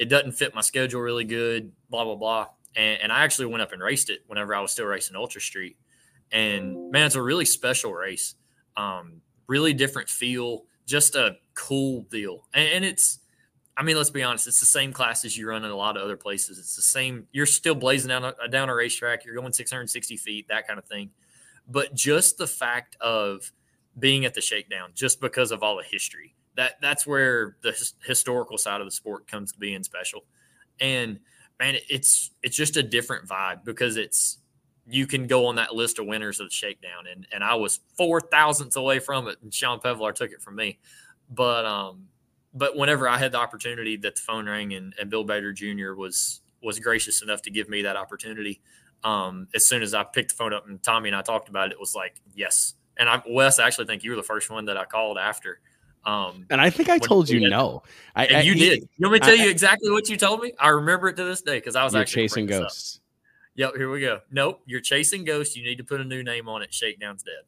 [0.00, 2.46] It doesn't fit my schedule really good, blah, blah, blah.
[2.74, 5.42] And, and I actually went up and raced it whenever I was still racing Ultra
[5.42, 5.76] Street.
[6.32, 8.34] And man, it's a really special race.
[8.78, 12.48] Um, really different feel, just a cool deal.
[12.54, 13.18] And, and it's,
[13.76, 14.46] I mean, let's be honest.
[14.46, 16.58] It's the same classes you run in a lot of other places.
[16.58, 17.26] It's the same.
[17.32, 19.26] You're still blazing down a, down a racetrack.
[19.26, 21.10] You're going 660 feet, that kind of thing.
[21.68, 23.52] But just the fact of
[23.98, 28.58] being at the shakedown, just because of all the history, that that's where the historical
[28.58, 30.24] side of the sport comes to being special.
[30.80, 31.20] And
[31.58, 34.38] man, it's it's just a different vibe because it's
[34.88, 37.80] you can go on that list of winners of the shakedown, and and I was
[37.96, 40.78] four thousandths away from it, and Sean Pevelar took it from me.
[41.30, 42.08] But um,
[42.54, 45.94] but whenever I had the opportunity that the phone rang and, and Bill Bader Jr.
[45.94, 48.60] was was gracious enough to give me that opportunity.
[49.02, 51.68] Um, as soon as I picked the phone up and Tommy and I talked about
[51.68, 52.74] it, it was like, yes.
[52.98, 55.60] And I, Wes, I actually think you were the first one that I called after.
[56.04, 57.82] Um, and I think I told you no.
[58.16, 58.88] I, I, you did.
[58.96, 60.52] You want me to tell I, you exactly what you told me?
[60.58, 63.00] I remember it to this day because I was actually chasing ghosts.
[63.56, 64.20] Yep, here we go.
[64.30, 65.56] Nope, you're chasing ghosts.
[65.56, 66.72] You need to put a new name on it.
[66.72, 67.42] Shakedown's dead.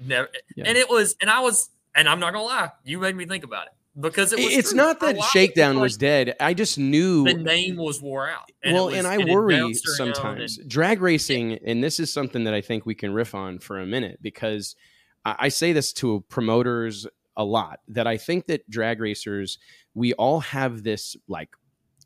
[0.00, 0.28] Never.
[0.56, 0.64] Yeah.
[0.66, 3.44] And it was, and I was, and I'm not gonna lie, you made me think
[3.44, 4.76] about it because it it's true.
[4.76, 6.36] not that Shakedown was dead.
[6.40, 8.50] I just knew the name was wore out.
[8.62, 11.58] And well, was, and I worry sometimes and, drag racing, yeah.
[11.66, 14.76] and this is something that I think we can riff on for a minute because
[15.24, 17.06] I, I say this to promoters
[17.38, 19.58] a lot that I think that drag racers
[19.94, 21.50] we all have this like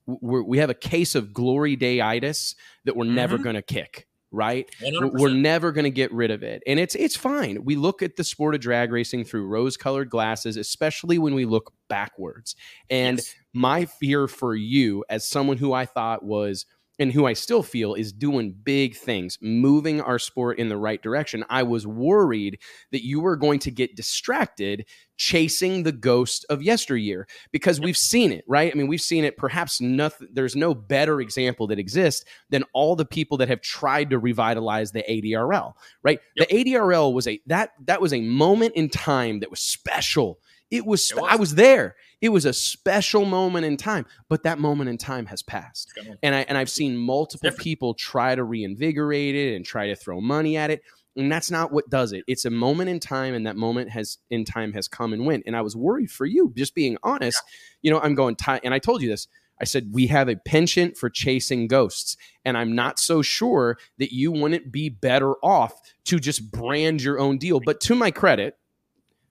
[0.07, 2.55] we have a case of glory dayitis
[2.85, 3.15] that we're mm-hmm.
[3.17, 4.69] never going to kick right?
[4.81, 5.13] 100%.
[5.13, 6.63] We're never going to get rid of it.
[6.67, 7.65] And it's it's fine.
[7.65, 11.73] We look at the sport of drag racing through rose-colored glasses, especially when we look
[11.89, 12.57] backwards.
[12.91, 13.35] And yes.
[13.53, 16.65] my fear for you as someone who I thought was
[17.03, 21.03] and who I still feel is doing big things, moving our sport in the right
[21.03, 21.45] direction.
[21.51, 22.61] I was worried
[22.93, 24.87] that you were going to get distracted
[25.17, 28.73] chasing the ghost of yesteryear because we've seen it, right?
[28.73, 29.37] I mean, we've seen it.
[29.37, 34.11] Perhaps nothing, there's no better example that exists than all the people that have tried
[34.11, 35.75] to revitalize the ADRL,
[36.05, 36.21] right?
[36.37, 36.49] Yep.
[36.49, 40.39] The ADRL was a that that was a moment in time that was special.
[40.71, 41.29] It was, it was.
[41.29, 45.27] I was there it was a special moment in time, but that moment in time
[45.27, 45.93] has passed.
[46.23, 50.21] And I and I've seen multiple people try to reinvigorate it and try to throw
[50.21, 50.83] money at it.
[51.17, 52.25] And that's not what does it.
[52.27, 55.43] It's a moment in time, and that moment has in time has come and went.
[55.47, 57.43] And I was worried for you, just being honest.
[57.45, 57.79] Yeah.
[57.83, 59.27] You know, I'm going, t- and I told you this.
[59.61, 62.17] I said, we have a penchant for chasing ghosts.
[62.45, 65.75] And I'm not so sure that you wouldn't be better off
[66.07, 67.61] to just brand your own deal.
[67.65, 68.57] But to my credit,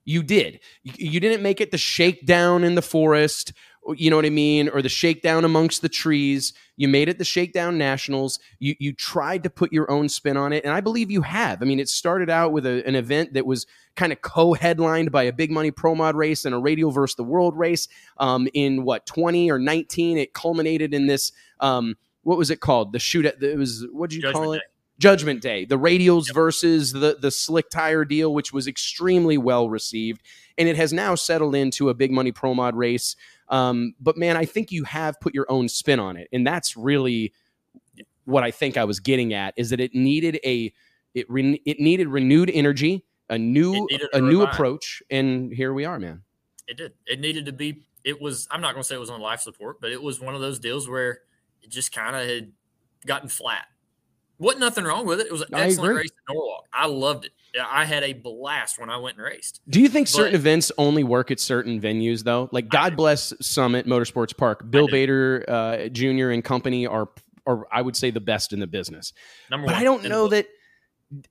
[0.06, 0.60] you did.
[0.84, 3.54] You didn't make it the shakedown in the forest,
[3.96, 6.54] you know what I mean, or the shakedown amongst the trees.
[6.78, 8.40] You made it the shakedown nationals.
[8.60, 11.62] You you tried to put your own spin on it, and I believe you have.
[11.62, 15.24] I mean, it started out with a, an event that was kind of co-headlined by
[15.24, 17.88] a big money pro mod race and a radial versus the world race.
[18.18, 21.32] Um, in what twenty or nineteen, it culminated in this.
[21.60, 22.94] Um, what was it called?
[22.94, 24.60] The shoot at it was what did you Judgment call it?
[24.60, 24.64] Day.
[25.02, 26.36] Judgment Day, the radials yep.
[26.36, 30.22] versus the the slick tire deal, which was extremely well received,
[30.60, 33.16] and it has now settled into a big money pro mod race.
[33.50, 36.78] Um, but man, I think you have put your own spin on it, and that's
[36.78, 37.34] really
[38.26, 40.72] what I think I was getting at is that it needed a
[41.16, 46.00] it re, it needed renewed energy, a new a new approach, and here we are,
[46.00, 46.22] man.
[46.68, 46.94] It did.
[47.08, 47.82] It needed to be.
[48.04, 48.48] It was.
[48.52, 50.42] I'm not going to say it was on life support, but it was one of
[50.42, 51.22] those deals where
[51.64, 52.52] it just kind of had
[53.08, 53.66] gotten flat
[54.42, 55.28] wasn't nothing wrong with it.
[55.28, 56.66] It was an excellent race in Norwalk.
[56.74, 57.32] I loved it.
[57.62, 59.62] I had a blast when I went and raced.
[59.70, 62.50] Do you think but, certain events only work at certain venues though?
[62.52, 64.70] Like God bless Summit Motorsports Park.
[64.72, 66.30] Bill Bader uh, Jr.
[66.30, 67.10] and company are
[67.46, 69.14] are I would say the best in the business.
[69.52, 70.48] Number but one, I don't know that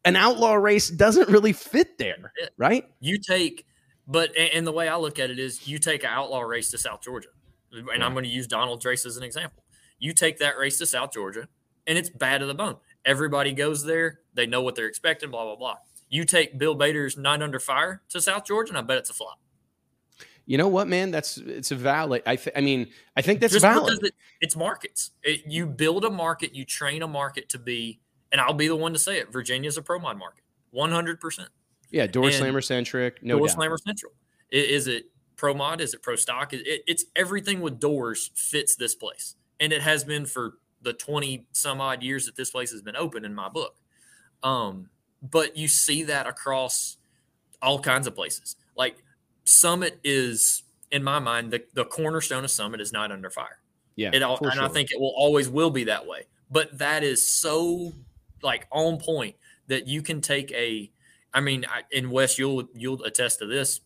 [0.05, 2.85] an outlaw race doesn't really fit there, right?
[3.01, 3.67] You take
[4.07, 6.79] but and the way I look at it is you take an outlaw race to
[6.79, 7.29] South Georgia.
[7.73, 8.07] And yeah.
[8.07, 9.65] I'm going to use Donald's race as an example.
[9.99, 11.49] You take that race to South Georgia
[11.87, 12.77] and it's bad to the bone.
[13.05, 14.21] Everybody goes there.
[14.35, 15.77] They know what they're expecting, blah, blah, blah.
[16.09, 19.15] You take Bill Bader's Night Under Fire to South Georgia, and I bet it's a
[19.15, 19.39] flop.
[20.45, 21.13] You know what, man?
[21.13, 22.23] That's it's a valid.
[22.27, 24.03] I th- I mean, I think that's Just valid.
[24.03, 25.13] It, it's markets.
[25.23, 28.01] It, you build a market, you train a market to be,
[28.33, 29.33] and I'll be the one to say it.
[29.33, 30.43] Virginia's a pro mod market,
[30.73, 31.51] one hundred percent.
[31.91, 33.23] Yeah, door and slammer centric.
[33.23, 33.55] No door doubt.
[33.55, 34.13] slammer central.
[34.51, 35.05] Is it
[35.37, 35.81] pro mod?
[35.81, 36.53] Is it pro stock?
[36.53, 41.47] It, it's everything with doors fits this place, and it has been for the 20
[41.53, 43.77] some odd years that this place has been open in my book.
[44.43, 44.89] Um,
[45.23, 46.97] but you see that across
[47.61, 48.57] all kinds of places.
[48.77, 49.03] Like
[49.45, 53.59] Summit is, in my mind, the, the cornerstone of Summit is Night Under Fire.
[53.97, 54.11] Yeah.
[54.13, 54.63] It all, and sure.
[54.63, 56.23] I think it will always will be that way.
[56.51, 57.93] But that is so
[58.43, 60.91] like on point that you can take a,
[61.35, 63.81] I mean, I, in West, you'll you'll attest to this.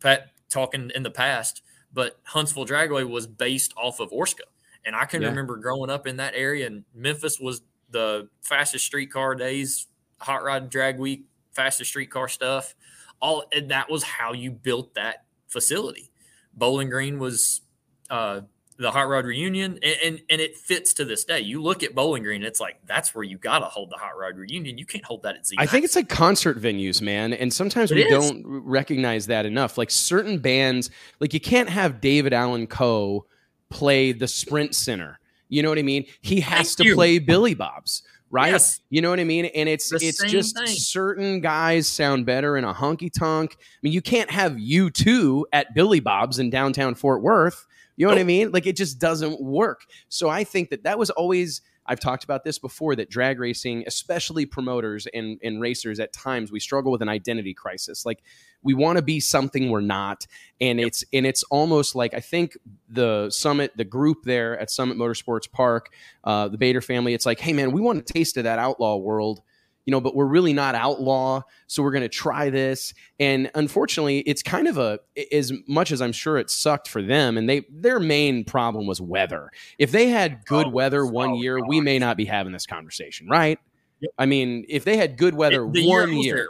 [0.00, 4.40] Pat talking in the past, but Huntsville Dragway was based off of Orska.
[4.84, 5.28] And I can yeah.
[5.28, 9.86] remember growing up in that area, and Memphis was the fastest streetcar days,
[10.18, 12.74] hot rod drag week, fastest streetcar stuff.
[13.20, 16.10] All and that was how you built that facility.
[16.54, 17.60] Bowling Green was
[18.08, 18.40] uh,
[18.80, 21.94] the hot rod reunion and, and, and it fits to this day you look at
[21.94, 25.04] bowling green it's like that's where you gotta hold the hot rod reunion you can't
[25.04, 28.04] hold that at z i think it's like concert venues man and sometimes it we
[28.04, 28.10] is.
[28.10, 30.88] don't recognize that enough like certain bands
[31.20, 33.26] like you can't have david allan coe
[33.70, 35.18] play the sprint center
[35.48, 36.94] you know what i mean he has Thank to you.
[36.94, 38.52] play billy bob's right?
[38.52, 38.80] Yes.
[38.90, 39.46] You know what I mean?
[39.46, 40.66] And it's the it's just thing.
[40.68, 43.56] certain guys sound better in a honky tonk.
[43.58, 47.66] I mean, you can't have U2 at Billy Bob's in downtown Fort Worth.
[47.96, 48.50] You know what I mean?
[48.50, 49.82] Like it just doesn't work.
[50.08, 51.60] So I think that that was always
[51.90, 56.52] I've talked about this before that drag racing, especially promoters and, and racers, at times
[56.52, 58.06] we struggle with an identity crisis.
[58.06, 58.22] Like
[58.62, 60.28] we want to be something we're not,
[60.60, 60.86] and yep.
[60.86, 62.56] it's and it's almost like I think
[62.88, 67.12] the summit, the group there at Summit Motorsports Park, uh, the Bader family.
[67.12, 69.42] It's like, hey man, we want a taste of that outlaw world
[69.86, 71.42] you know, but we're really not outlaw.
[71.66, 72.94] So we're going to try this.
[73.18, 75.00] And unfortunately, it's kind of a,
[75.32, 79.00] as much as I'm sure it sucked for them, and they, their main problem was
[79.00, 79.50] weather.
[79.78, 81.68] If they had good oh, weather oh, one year, gosh.
[81.68, 83.58] we may not be having this conversation, right?
[84.00, 84.12] Yep.
[84.18, 86.36] I mean, if they had good weather it, one year.
[86.36, 86.48] year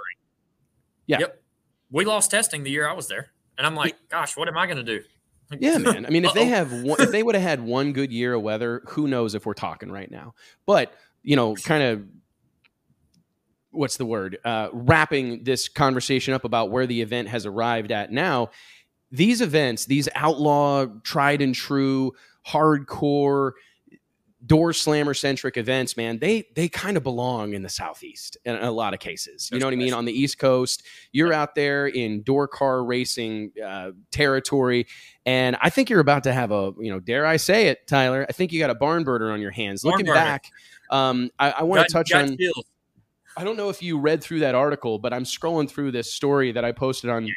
[1.06, 1.18] yeah.
[1.20, 1.42] Yep.
[1.90, 3.32] We lost testing the year I was there.
[3.58, 5.02] And I'm like, gosh, what am I going to do?
[5.58, 6.06] Yeah, man.
[6.06, 8.42] I mean, if they have one, if they would have had one good year of
[8.42, 10.34] weather, who knows if we're talking right now.
[10.64, 12.04] But, you know, kind of
[13.70, 18.10] what's the word uh, wrapping this conversation up about where the event has arrived at
[18.12, 18.50] now
[19.12, 22.12] these events these outlaw tried and true
[22.46, 23.52] hardcore
[24.46, 28.70] door slammer centric events man they they kind of belong in the southeast in a
[28.70, 29.50] lot of cases.
[29.52, 29.92] You know what i mean?
[29.92, 34.86] on the east coast you're out there in door car racing uh, territory
[35.26, 38.24] and i think you're about to have a you know dare i say it tyler
[38.28, 39.82] i think you got a barn burner on your hands.
[39.82, 40.18] Barn looking burner.
[40.18, 40.50] back
[40.90, 42.36] um, I, I want to touch on.
[43.36, 46.52] I don't know if you read through that article, but I'm scrolling through this story
[46.52, 47.32] that I posted on yeah.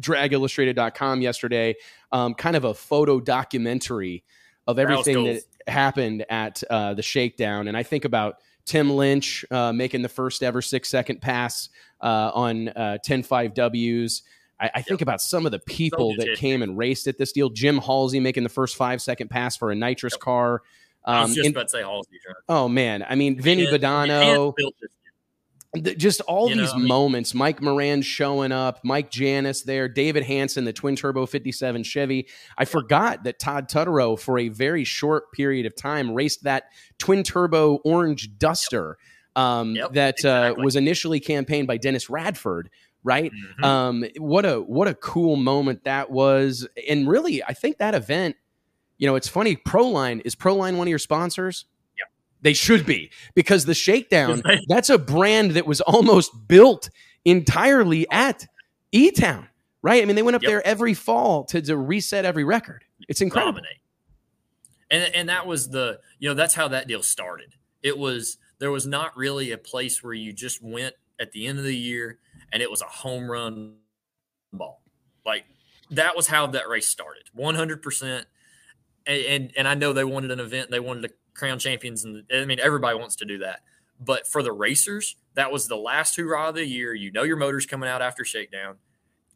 [0.00, 1.76] dragillustrated.com yesterday,
[2.12, 4.24] um, kind of a photo documentary
[4.66, 7.68] of everything that happened at uh, the shakedown.
[7.68, 11.68] And I think about Tim Lynch uh, making the first ever six second pass
[12.00, 14.22] uh, on uh, 10 5 Ws.
[14.60, 17.32] I, I think about some of the people so that came and raced at this
[17.32, 17.50] deal.
[17.50, 20.20] Jim Halsey making the first five second pass for a nitrous yep.
[20.20, 20.62] car.
[21.04, 22.20] Um, I was um, just and, about to say Halsey.
[22.48, 24.54] Oh man, I mean Vinny Badano
[25.76, 30.64] just all you these know, moments mike moran showing up mike janis there david hanson
[30.64, 35.66] the twin turbo 57 chevy i forgot that todd tutterow for a very short period
[35.66, 36.64] of time raced that
[36.98, 38.98] twin turbo orange duster
[39.36, 40.60] um, yep, that exactly.
[40.60, 42.68] uh, was initially campaigned by dennis radford
[43.04, 43.64] right mm-hmm.
[43.64, 48.34] um, what a what a cool moment that was and really i think that event
[48.98, 51.66] you know it's funny proline is proline one of your sponsors
[52.42, 56.90] they should be because the Shakedown, that's a brand that was almost built
[57.24, 58.46] entirely at
[58.92, 59.48] E Town,
[59.82, 60.02] right?
[60.02, 60.50] I mean, they went up yep.
[60.50, 62.84] there every fall to, to reset every record.
[63.08, 63.52] It's incredible.
[63.52, 63.76] Dominate.
[64.90, 67.54] And, and that was the, you know, that's how that deal started.
[67.82, 71.58] It was, there was not really a place where you just went at the end
[71.58, 72.18] of the year
[72.52, 73.76] and it was a home run
[74.52, 74.82] ball.
[75.24, 75.44] Like
[75.90, 78.24] that was how that race started 100%.
[79.06, 82.04] And, and, and I know they wanted an event, they wanted to crown champions.
[82.04, 83.62] And I mean, everybody wants to do that.
[83.98, 86.94] But for the racers, that was the last hurrah of the year.
[86.94, 88.76] You know your motor's coming out after shakedown.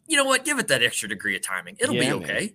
[0.06, 0.44] You know what?
[0.44, 1.76] Give it that extra degree of timing.
[1.80, 2.40] It'll yeah, be okay.
[2.40, 2.50] Man.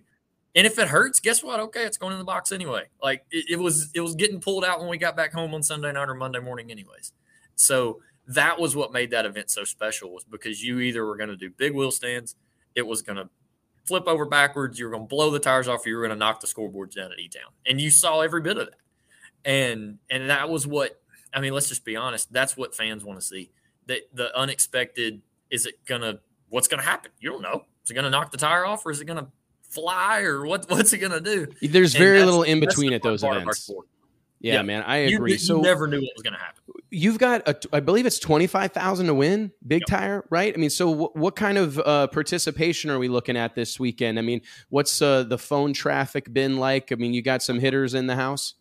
[0.56, 1.60] And if it hurts, guess what?
[1.60, 2.84] Okay, it's going in the box anyway.
[3.02, 5.62] Like it, it, was, it was getting pulled out when we got back home on
[5.62, 7.12] Sunday night or Monday morning, anyways.
[7.54, 11.30] So that was what made that event so special was because you either were going
[11.30, 12.34] to do big wheel stands,
[12.74, 13.28] it was going to
[13.84, 16.16] flip over backwards, you were going to blow the tires off, you were going to
[16.16, 18.78] knock the scoreboards down at E Town, and you saw every bit of that
[19.44, 21.00] and and that was what
[21.32, 21.52] I mean.
[21.52, 22.32] Let's just be honest.
[22.32, 23.50] That's what fans want to see.
[23.86, 25.22] That the unexpected.
[25.50, 26.20] Is it gonna?
[26.48, 27.10] What's gonna happen?
[27.18, 27.64] You don't know.
[27.84, 29.28] Is it gonna knock the tire off, or is it gonna
[29.62, 30.68] fly, or what?
[30.70, 31.46] What's it gonna do?
[31.60, 33.70] There's very little in between at those events.
[34.42, 35.32] Yeah, yeah, man, I agree.
[35.32, 36.62] You, you so never knew what was going to happen.
[36.90, 40.00] You've got, a, I believe it's twenty five thousand to win, big yep.
[40.00, 40.54] tire, right?
[40.54, 44.18] I mean, so w- what kind of uh, participation are we looking at this weekend?
[44.18, 46.90] I mean, what's uh, the phone traffic been like?
[46.90, 48.54] I mean, you got some hitters in the house.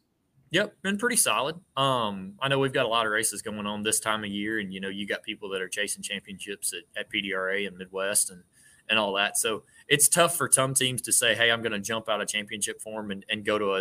[0.51, 1.57] Yep, been pretty solid.
[1.77, 4.59] Um, I know we've got a lot of races going on this time of year,
[4.59, 8.31] and you know, you got people that are chasing championships at, at PDRA and Midwest
[8.31, 8.43] and
[8.89, 9.37] and all that.
[9.37, 12.27] So it's tough for some teams to say, "Hey, I'm going to jump out of
[12.27, 13.79] championship form and, and go to a,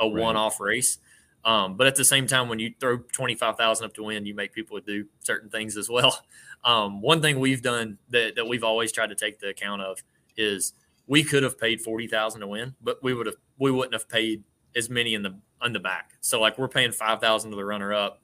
[0.00, 0.14] a right.
[0.14, 0.98] one-off race."
[1.44, 4.24] Um, but at the same time, when you throw twenty five thousand up to win,
[4.24, 6.20] you make people do certain things as well.
[6.64, 10.02] Um, one thing we've done that, that we've always tried to take the account of
[10.36, 10.72] is
[11.06, 14.08] we could have paid forty thousand to win, but we would have we wouldn't have
[14.08, 14.42] paid
[14.76, 16.12] as many in the on the back.
[16.20, 18.20] So like we're paying five thousand to the runner up.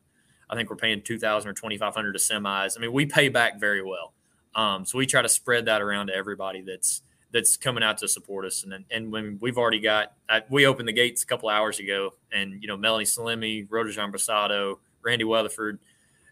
[0.51, 2.77] I think we're paying two thousand or twenty five hundred to semis.
[2.77, 4.13] I mean, we pay back very well.
[4.55, 8.09] Um, so we try to spread that around to everybody that's that's coming out to
[8.09, 8.65] support us.
[8.65, 10.13] And and when we've already got,
[10.51, 14.77] we opened the gates a couple hours ago, and you know Melanie Salemi, Rodajan Brasado,
[15.03, 15.79] Randy Weatherford,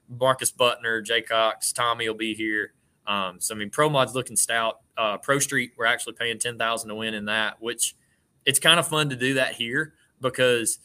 [0.08, 2.72] Marcus Butner, Jay Cox, Tommy will be here.
[3.06, 4.80] Um, so I mean, Pro Mod's looking stout.
[4.98, 7.96] Uh, Pro Street, we're actually paying ten thousand to win in that, which
[8.44, 10.78] it's kind of fun to do that here because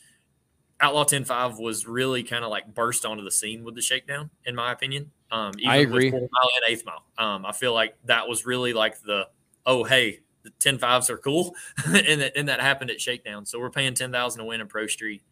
[0.79, 4.55] Outlaw 10-5 was really kind of like burst onto the scene with the shakedown, in
[4.55, 5.11] my opinion.
[5.31, 6.11] Um, I agree.
[6.11, 9.27] With mile and eighth mile, um, I feel like that was really like the
[9.65, 11.55] oh hey the 10 5s are cool
[11.85, 14.87] and that and that happened at shakedown so we're paying 10000 to win in pro
[14.87, 15.23] street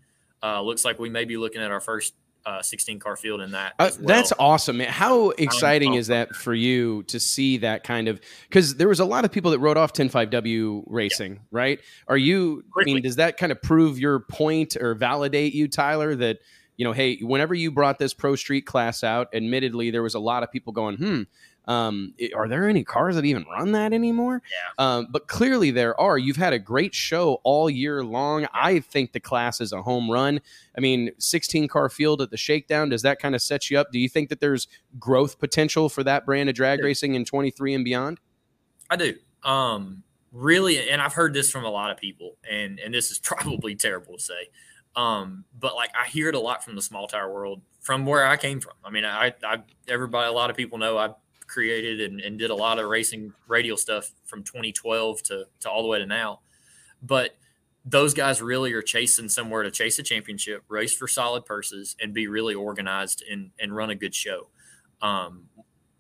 [0.42, 3.52] uh, looks like we may be looking at our first uh, 16 car field in
[3.52, 4.08] that uh, well.
[4.08, 4.90] that's awesome man.
[4.90, 8.20] how exciting is that for you to see that kind of
[8.50, 11.40] because there was a lot of people that wrote off 105w racing yeah.
[11.52, 12.92] right are you Quickly.
[12.92, 16.40] i mean does that kind of prove your point or validate you tyler that
[16.76, 20.20] you know hey whenever you brought this pro street class out admittedly there was a
[20.20, 21.22] lot of people going hmm
[21.66, 24.42] um, are there any cars that even run that anymore?
[24.52, 24.86] Yeah.
[24.86, 26.18] Um, but clearly there are.
[26.18, 28.48] You've had a great show all year long.
[28.54, 30.42] I think the class is a home run.
[30.78, 33.92] I mean, 16 car field at the shakedown, does that kind of set you up?
[33.92, 34.68] Do you think that there's
[35.00, 38.20] growth potential for that brand of drag racing in 23 and beyond?
[38.90, 39.16] I do.
[39.44, 43.20] Um, really, and I've heard this from a lot of people, and and this is
[43.24, 44.50] probably terrible to say.
[44.96, 48.26] Um, but like I hear it a lot from the small tire world, from where
[48.26, 48.74] I came from.
[48.84, 51.10] I mean, I, I everybody, a lot of people know I
[51.54, 55.84] created and, and did a lot of racing radio stuff from 2012 to, to all
[55.84, 56.40] the way to now.
[57.02, 57.38] But
[57.86, 62.14] those guys really are chasing somewhere to chase a championship, race for solid purses, and
[62.14, 64.48] be really organized and, and run a good show.
[65.02, 65.50] Um,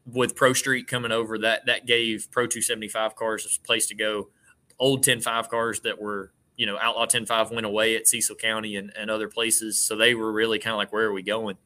[0.05, 4.29] with Pro Street coming over, that that gave Pro 275 cars a place to go.
[4.79, 8.91] Old 10.5 cars that were, you know, Outlaw 10.5 went away at Cecil County and,
[8.97, 9.77] and other places.
[9.77, 11.57] So they were really kind of like, where are we going?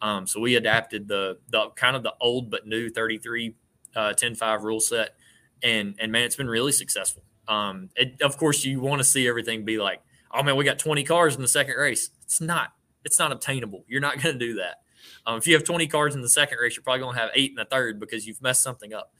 [0.00, 3.54] Um, so we adapted the the kind of the old but new 33
[3.96, 5.16] uh, 10-5 rule set,
[5.62, 7.24] and and man, it's been really successful.
[7.48, 10.00] Um, it, of course, you want to see everything be like,
[10.32, 12.10] oh man, we got 20 cars in the second race.
[12.22, 12.72] It's not
[13.04, 13.84] it's not obtainable.
[13.88, 14.82] You're not going to do that.
[15.26, 17.30] Um, if you have 20 cars in the second race, you're probably going to have
[17.34, 19.12] eight in the third because you've messed something up.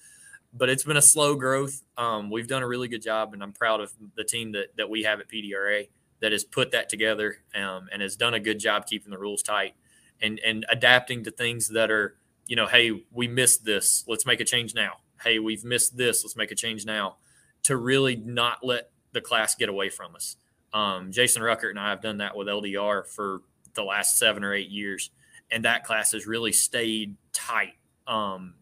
[0.52, 1.82] But it's been a slow growth.
[1.96, 4.88] Um, we've done a really good job, and I'm proud of the team that that
[4.88, 5.88] we have at PDRA
[6.20, 9.42] that has put that together um, and has done a good job keeping the rules
[9.42, 9.74] tight
[10.20, 12.16] and and adapting to things that are
[12.46, 14.94] you know hey we missed this let's make a change now.
[15.22, 17.16] Hey we've missed this let's make a change now.
[17.64, 20.36] To really not let the class get away from us.
[20.72, 23.40] Um, jason ruckert and i have done that with ldr for
[23.72, 25.10] the last seven or eight years
[25.50, 27.74] and that class has really stayed tight
[28.06, 28.54] um,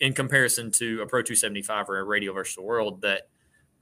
[0.00, 3.28] in comparison to a pro 275 or a radio versus the world that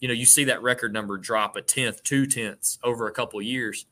[0.01, 3.41] you know you see that record number drop a tenth two tenths over a couple
[3.41, 3.87] years.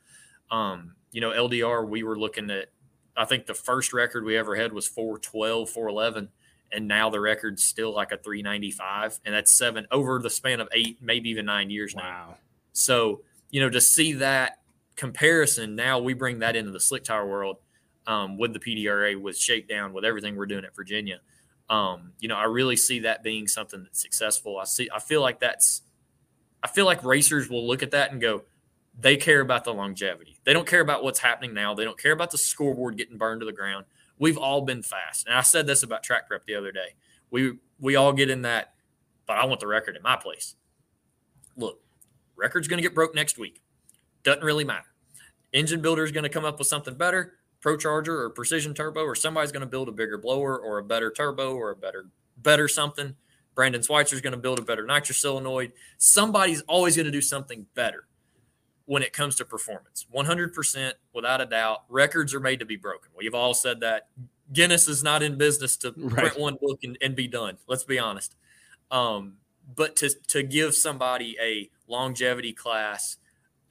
[0.51, 2.69] Um, you know ldr we were looking at
[3.17, 6.29] I think the first record we ever had was 412, 411.
[6.73, 9.21] And now the record's still like a 395.
[9.25, 12.03] And that's seven over the span of eight, maybe even nine years wow.
[12.03, 12.37] now.
[12.73, 14.61] So, you know, to see that
[14.97, 17.59] comparison, now we bring that into the slick tire world
[18.07, 21.21] um, with the PDRA, with Shakedown, with everything we're doing at Virginia.
[21.69, 24.59] Um, you know, I really see that being something that's successful.
[24.59, 25.83] I see, I feel like that's,
[26.63, 28.43] I feel like racers will look at that and go,
[28.99, 30.39] they care about the longevity.
[30.45, 31.75] They don't care about what's happening now.
[31.75, 33.87] They don't care about the scoreboard getting burned to the ground.
[34.19, 35.27] We've all been fast.
[35.27, 36.95] And I said this about track prep the other day.
[37.31, 38.75] We we all get in that,
[39.27, 40.57] but I want the record in my place.
[41.57, 41.81] Look,
[42.37, 43.63] record's going to get broke next week.
[44.23, 44.93] Doesn't really matter.
[45.53, 49.01] Engine builder is going to come up with something better, Pro Charger or Precision Turbo,
[49.01, 52.07] or somebody's going to build a bigger blower or a better turbo or a better
[52.37, 53.17] better something.
[53.55, 55.73] Brandon Schweitzer is going to build a better nitrous solenoid.
[55.99, 58.07] Somebody's always going to do something better
[58.93, 60.05] when it comes to performance.
[60.15, 61.85] 100% without a doubt.
[61.89, 63.11] Records are made to be broken.
[63.17, 64.09] We've all said that.
[64.53, 66.13] Guinness is not in business to right.
[66.13, 67.57] print one book and, and, be done.
[67.67, 68.37] Let's be honest.
[68.91, 69.39] Um,
[69.75, 73.17] but to, to give somebody a longevity class,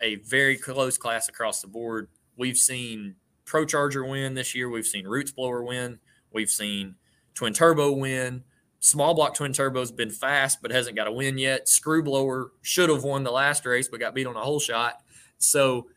[0.02, 3.14] a very close class across the board, we've seen
[3.46, 4.72] Pro Charger win this year.
[4.72, 6.00] We've seen Roots Blower win.
[6.34, 6.96] We've seen
[7.36, 8.44] Twin Turbo win.
[8.80, 11.70] Small block twin turbo's been fast, but hasn't got a win yet.
[11.70, 15.04] Screw blower should have won the last race, but got beat on a hole shot.
[15.44, 15.88] So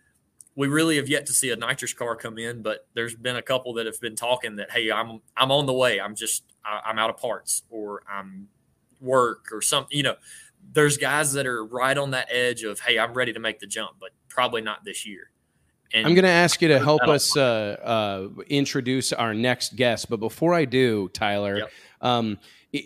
[0.57, 3.43] we really have yet to see a nitrous car come in, but there's been a
[3.43, 6.01] couple that have been talking that, hey, I'm I'm on the way.
[6.01, 8.49] I'm just I, am out of parts or I'm
[9.01, 9.97] work or something.
[9.97, 10.17] You know,
[10.73, 13.67] there's guys that are right on that edge of, hey, I'm ready to make the
[13.67, 15.31] jump, but probably not this year.
[15.93, 20.11] And I'm going to ask you to help us uh, uh, introduce our next guest,
[20.11, 21.71] but before I do, Tyler, yep.
[22.01, 22.39] um,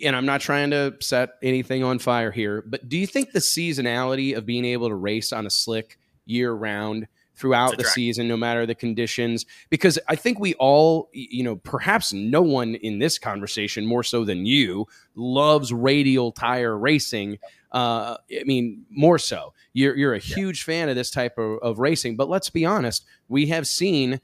[0.03, 3.39] and I'm not trying to set anything on fire here, but do you think the
[3.39, 5.97] seasonality of being able to race on a slick
[6.29, 7.07] year round
[7.39, 9.45] throughout the season, no matter the conditions.
[9.69, 14.25] Because I think we all, you know, perhaps no one in this conversation more so
[14.25, 17.39] than you loves radial tire racing.
[17.71, 19.53] Uh, I mean, more so.
[19.73, 20.73] You're you're a huge yeah.
[20.73, 24.19] fan of this type of, of racing, but let's be honest, we have seen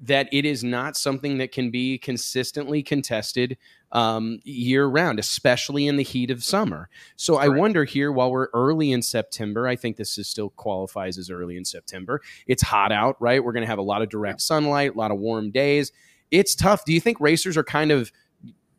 [0.00, 3.56] that it is not something that can be consistently contested
[3.90, 6.88] um, year round, especially in the heat of summer.
[7.16, 11.18] So I wonder here, while we're early in September, I think this is still qualifies
[11.18, 12.20] as early in September.
[12.46, 13.42] It's hot out, right?
[13.42, 15.90] We're going to have a lot of direct sunlight, a lot of warm days.
[16.30, 16.84] It's tough.
[16.84, 18.12] Do you think racers are kind of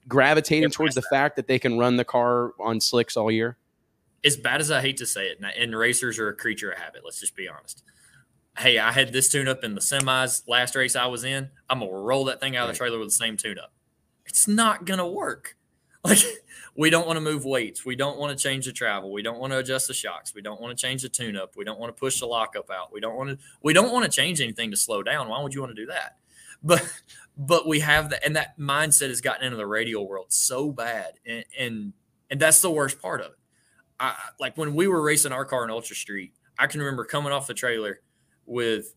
[0.07, 3.57] gravitating towards the fact that they can run the car on slicks all year?
[4.23, 7.01] As bad as I hate to say it, and racers are a creature of habit.
[7.03, 7.83] Let's just be honest
[8.57, 11.49] hey, I had this tune up in the semis last race I was in.
[11.69, 13.71] I'm gonna roll that thing out of the trailer with the same tune up.
[14.25, 15.55] It's not gonna work.
[16.01, 16.19] Like
[16.75, 17.85] we don't want to move weights.
[17.85, 19.11] We don't want to change the travel.
[19.11, 20.33] We don't want to adjust the shocks.
[20.33, 21.57] We don't want to change the tune up.
[21.57, 22.93] We don't want to push the lockup out.
[22.93, 25.27] We don't want to we don't want to change anything to slow down.
[25.27, 26.15] Why would you want to do that?
[26.63, 26.89] But
[27.37, 31.13] but we have that and that mindset has gotten into the radial world so bad.
[31.25, 31.93] And and,
[32.29, 33.39] and that's the worst part of it.
[33.99, 37.33] I, like when we were racing our car in Ultra Street, I can remember coming
[37.33, 37.99] off the trailer
[38.49, 38.95] with,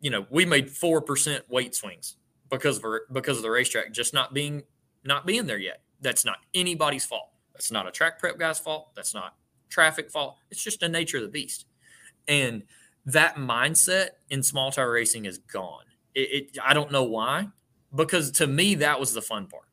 [0.00, 2.16] you know, we made four percent weight swings
[2.50, 4.62] because of because of the racetrack just not being
[5.04, 5.82] not being there yet.
[6.00, 7.30] That's not anybody's fault.
[7.54, 8.90] That's not a track prep guy's fault.
[8.94, 9.34] That's not
[9.68, 10.36] traffic fault.
[10.50, 11.66] It's just the nature of the beast.
[12.28, 12.64] And
[13.06, 15.84] that mindset in small tire racing is gone.
[16.14, 17.48] It, it, I don't know why,
[17.94, 19.64] because to me that was the fun part.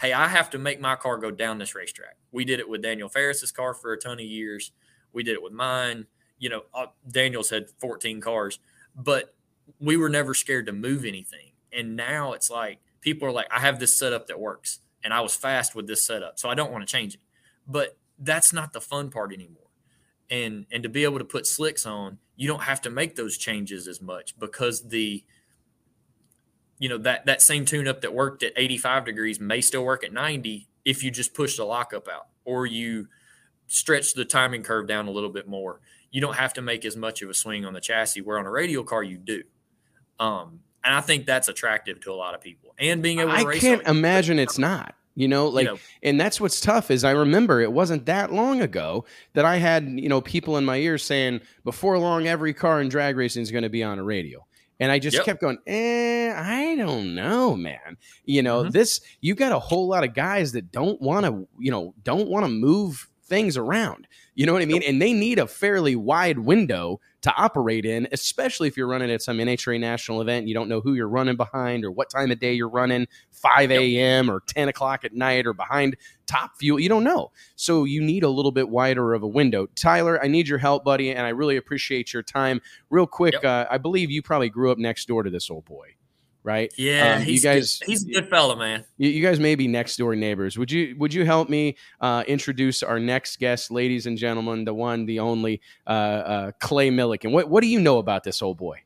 [0.00, 2.16] Hey, I have to make my car go down this racetrack.
[2.32, 4.72] We did it with Daniel Ferris's car for a ton of years.
[5.12, 6.06] We did it with mine
[6.38, 8.58] you know, uh, Daniels had 14 cars,
[8.94, 9.34] but
[9.80, 11.52] we were never scared to move anything.
[11.72, 15.20] And now it's like people are like, I have this setup that works and I
[15.20, 17.20] was fast with this setup, so I don't want to change it.
[17.66, 19.62] But that's not the fun part anymore.
[20.30, 23.38] And and to be able to put slicks on, you don't have to make those
[23.38, 25.24] changes as much because the
[26.78, 30.04] you know that that same tune up that worked at 85 degrees may still work
[30.04, 33.08] at 90 if you just push the lockup out or you
[33.66, 35.80] stretch the timing curve down a little bit more
[36.16, 38.22] you don't have to make as much of a swing on the chassis.
[38.22, 39.42] Where on a radial car, you do.
[40.18, 42.74] Um, and I think that's attractive to a lot of people.
[42.78, 43.58] And being able to race.
[43.58, 44.94] I can't imagine it's not.
[45.14, 48.32] You know, like, you know, and that's what's tough is I remember it wasn't that
[48.32, 49.04] long ago
[49.34, 52.88] that I had, you know, people in my ears saying before long every car in
[52.88, 54.48] drag racing is going to be on a radial.
[54.80, 55.26] And I just yep.
[55.26, 57.98] kept going, eh, I don't know, man.
[58.24, 58.70] You know, mm-hmm.
[58.70, 62.28] this, you got a whole lot of guys that don't want to, you know, don't
[62.28, 64.06] want to move things around.
[64.34, 64.82] You know what I mean?
[64.82, 69.22] And they need a fairly wide window to operate in, especially if you're running at
[69.22, 70.46] some NHRA national event.
[70.46, 73.70] You don't know who you're running behind or what time of day you're running, 5
[73.72, 74.30] a.m.
[74.30, 75.96] or 10 o'clock at night or behind
[76.26, 76.78] top fuel.
[76.78, 77.32] You don't know.
[77.56, 79.66] So you need a little bit wider of a window.
[79.74, 82.60] Tyler, I need your help, buddy, and I really appreciate your time.
[82.90, 83.44] Real quick, yep.
[83.44, 85.96] uh, I believe you probably grew up next door to this old boy
[86.46, 86.72] right?
[86.78, 87.88] Yeah, um, you guys, good.
[87.88, 88.84] he's a good fellow, man.
[88.96, 90.56] You, you, guys may be next door neighbors.
[90.56, 94.72] Would you Would you help me uh, introduce our next guest, ladies and gentlemen, the
[94.72, 97.32] one, the only, uh, uh, Clay Millican?
[97.32, 98.80] What What do you know about this old boy?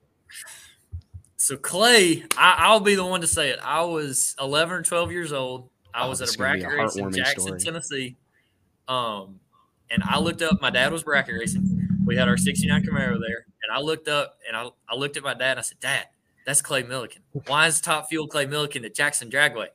[1.36, 3.58] So Clay, I, will be the one to say it.
[3.62, 5.68] I was 11 or 12 years old.
[5.92, 7.60] I oh, was at a bracket a race in Jackson, story.
[7.60, 8.16] Tennessee.
[8.88, 9.40] Um,
[9.90, 10.60] and I looked up.
[10.60, 11.88] My dad was bracket racing.
[12.04, 15.22] We had our 69 Camaro there, and I looked up and I, I looked at
[15.22, 16.06] my dad and I said, "Dad,
[16.50, 17.20] that's Clay Millican.
[17.46, 19.68] Why is Top Fuel Clay Millican at Jackson Dragway?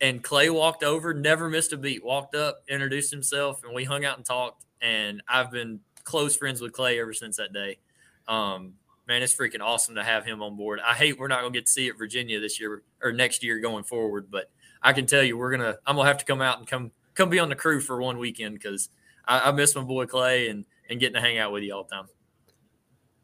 [0.00, 4.04] And Clay walked over, never missed a beat, walked up, introduced himself, and we hung
[4.04, 4.64] out and talked.
[4.82, 7.78] And I've been close friends with Clay ever since that day.
[8.26, 8.74] Um,
[9.06, 10.80] man, it's freaking awesome to have him on board.
[10.84, 13.60] I hate we're not gonna get to see it Virginia this year or next year
[13.60, 14.50] going forward, but
[14.82, 17.28] I can tell you we're gonna I'm gonna have to come out and come come
[17.28, 18.88] be on the crew for one weekend because
[19.26, 21.84] I, I miss my boy Clay and and getting to hang out with you all
[21.84, 22.06] the time.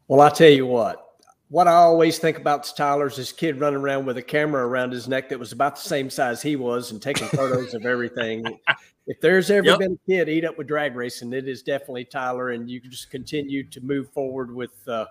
[0.07, 1.06] Well, I tell you what,
[1.49, 4.91] what I always think about Tyler's is this kid running around with a camera around
[4.91, 8.45] his neck that was about the same size he was and taking photos of everything.
[9.09, 9.79] If there's ever yep.
[9.79, 12.91] been a kid eat up with drag racing, it is definitely Tyler, and you can
[12.91, 15.05] just continue to move forward with uh,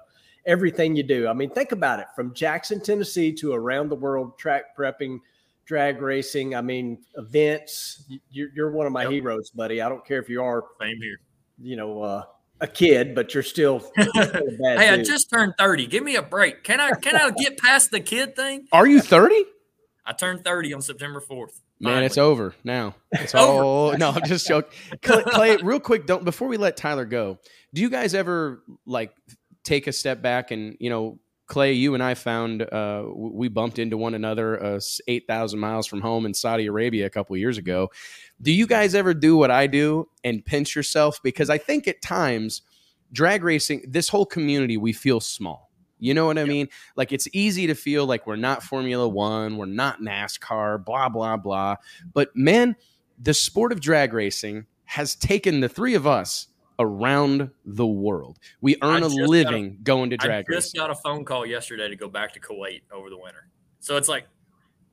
[0.45, 1.27] everything you do.
[1.27, 5.21] I mean, think about it from Jackson, Tennessee to around the world track prepping,
[5.65, 6.55] drag racing.
[6.55, 8.05] I mean, events.
[8.31, 9.13] You're, you're one of my yep.
[9.13, 9.81] heroes, buddy.
[9.81, 10.65] I don't care if you are.
[10.79, 11.19] Same here.
[11.59, 12.25] You know, uh,
[12.61, 13.81] a kid, but you're still.
[13.97, 14.61] hey, dude.
[14.63, 15.87] I just turned thirty.
[15.87, 16.65] Give me a break.
[16.65, 18.67] Can I can I get past the kid thing?
[18.73, 19.45] Are you thirty?
[20.05, 21.63] I turned thirty on September fourth.
[21.79, 22.95] Man, it's over now.
[23.13, 23.99] It's over.
[23.99, 24.71] no, I'm just joking.
[25.03, 27.39] Clay, Clay, real quick, don't before we let Tyler go.
[27.75, 29.15] Do you guys ever like
[29.63, 33.79] take a step back and you know Clay, you and I found uh, we bumped
[33.79, 37.91] into one another uh, 8,000 miles from home in Saudi Arabia a couple years ago.
[38.43, 41.23] Do you guys ever do what I do and pinch yourself?
[41.23, 42.63] Because I think at times,
[43.13, 45.71] drag racing, this whole community, we feel small.
[45.99, 46.69] You know what I mean?
[46.97, 51.39] Like it's easy to feel like we're not Formula One, we're not NASCAR, blah, blah,
[51.39, 51.77] blah.
[52.13, 52.77] But man,
[53.19, 58.39] the sport of drag racing has taken the three of us around the world.
[58.61, 60.79] We earn a living a, going to drag I just racing.
[60.79, 63.49] got a phone call yesterday to go back to Kuwait over the winter.
[63.81, 64.27] So it's like,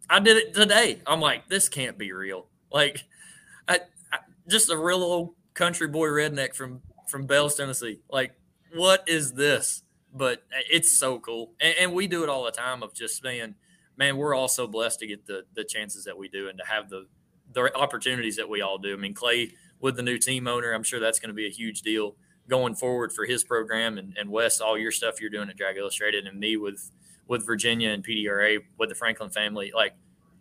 [0.10, 1.02] I did it today.
[1.06, 2.48] I'm like, this can't be real.
[2.72, 3.04] Like,
[4.48, 8.00] just a real old country boy redneck from from Bells, Tennessee.
[8.10, 8.34] Like,
[8.74, 9.84] what is this?
[10.14, 12.84] But it's so cool, and, and we do it all the time.
[12.84, 13.56] Of just saying,
[13.98, 16.66] man, we're all so blessed to get the the chances that we do, and to
[16.66, 17.08] have the
[17.54, 18.94] the opportunities that we all do.
[18.94, 21.52] I mean, Clay with the new team owner, I'm sure that's going to be a
[21.52, 22.16] huge deal
[22.48, 25.78] going forward for his program and, and Wes, all your stuff you're doing at Drag
[25.78, 26.91] Illustrated and me with
[27.28, 29.72] with Virginia and PDRA with the Franklin family.
[29.74, 29.94] Like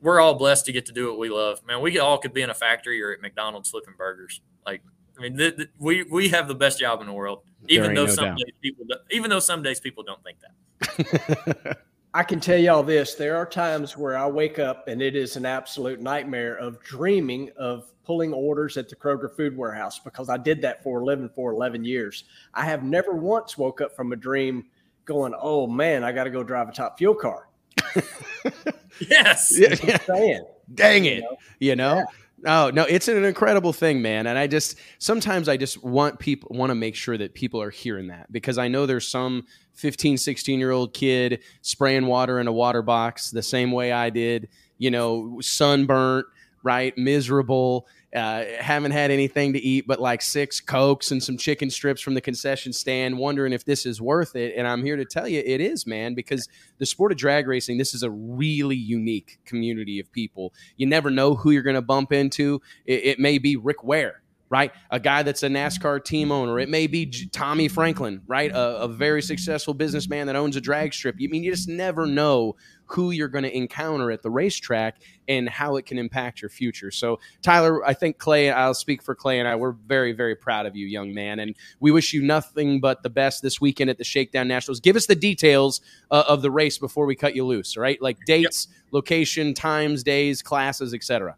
[0.03, 1.65] we're all blessed to get to do what we love.
[1.65, 4.43] Man, we all could be in a factory or at McDonald's flipping burgers.
[4.67, 4.83] Like
[5.17, 7.43] I mean, th- th- we we have the best job in the world.
[7.69, 8.39] Even though no some doubt.
[8.39, 11.79] days people, do, even though some days people don't think that.
[12.15, 15.37] I can tell y'all this: there are times where I wake up and it is
[15.37, 20.37] an absolute nightmare of dreaming of pulling orders at the Kroger Food Warehouse because I
[20.37, 22.25] did that for 11 for 11 years.
[22.53, 24.67] I have never once woke up from a dream
[25.05, 27.49] going, "Oh man, I got to go drive a top fuel car."
[29.01, 29.53] yes.
[29.59, 30.39] Yeah, yeah.
[30.75, 31.17] Dang it.
[31.17, 31.37] You know?
[31.61, 31.95] You know?
[31.97, 32.05] Yeah.
[32.45, 34.27] Oh, no, it's an incredible thing, man.
[34.27, 37.71] And I just sometimes I just want people want to make sure that people are
[37.71, 42.49] hearing that because I know there's some 15, 16 year old kid spraying water in
[42.49, 44.49] a water box the same way I did,
[44.79, 46.27] you know, sunburnt,
[46.65, 46.97] right?
[46.99, 52.01] Miserable uh, haven't had anything to eat but like six cokes and some chicken strips
[52.01, 54.55] from the concession stand, wondering if this is worth it.
[54.57, 56.49] And I'm here to tell you it is, man, because
[56.79, 60.53] the sport of drag racing, this is a really unique community of people.
[60.77, 62.61] You never know who you're going to bump into.
[62.85, 64.71] It, it may be Rick Ware right?
[64.91, 66.59] A guy that's a NASCAR team owner.
[66.59, 68.51] It may be Tommy Franklin, right?
[68.51, 71.19] A, a, very successful businessman that owns a drag strip.
[71.19, 72.57] You I mean you just never know
[72.93, 76.91] who you're going to encounter at the racetrack and how it can impact your future.
[76.91, 80.67] So, Tyler, I think Clay, I'll speak for Clay and I, we're very, very proud
[80.67, 81.39] of you, young man.
[81.41, 84.81] And we wish you nothing but the best this weekend at the Shakedown Nationals.
[84.81, 85.81] Give us the details
[86.11, 88.01] uh, of the race before we cut you loose, right?
[88.03, 88.79] Like dates, yep.
[88.93, 91.37] location, times, days, classes, etc.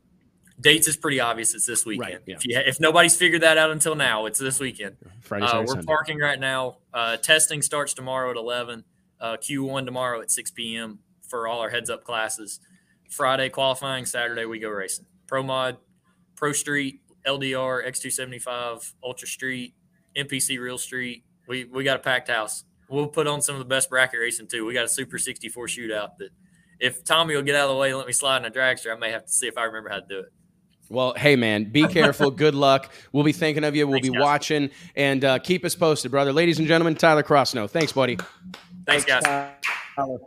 [0.61, 1.55] Dates is pretty obvious.
[1.55, 2.15] It's this weekend.
[2.15, 2.37] Right, yeah.
[2.37, 4.97] if, you, if nobody's figured that out until now, it's this weekend.
[5.21, 5.85] Friday, uh, we're Sunday.
[5.85, 6.79] parking right now.
[6.93, 8.85] Uh, testing starts tomorrow at 11.
[9.21, 10.99] Uh, Q1 tomorrow at 6 p.m
[11.29, 12.61] for all our heads up classes.
[13.11, 15.07] Friday qualifying, Saturday we go racing.
[15.27, 15.77] Pro Mod,
[16.37, 19.75] Pro Street, LDR, X275, Ultra Street,
[20.17, 21.25] NPC Real Street.
[21.47, 22.65] We we got a packed house.
[22.89, 24.65] We'll put on some of the best bracket racing too.
[24.65, 26.31] We got a Super 64 shootout that
[26.81, 28.95] if Tommy will get out of the way and let me slide in a dragster,
[28.95, 30.33] I may have to see if I remember how to do it.
[30.91, 32.31] Well, hey, man, be careful.
[32.31, 32.93] Good luck.
[33.13, 33.87] We'll be thinking of you.
[33.87, 34.23] We'll Thanks, be guys.
[34.23, 36.33] watching and uh, keep us posted, brother.
[36.33, 37.71] Ladies and gentlemen, Tyler Crossnoe.
[37.71, 38.19] Thanks, buddy.
[38.87, 40.25] Thanks, guys.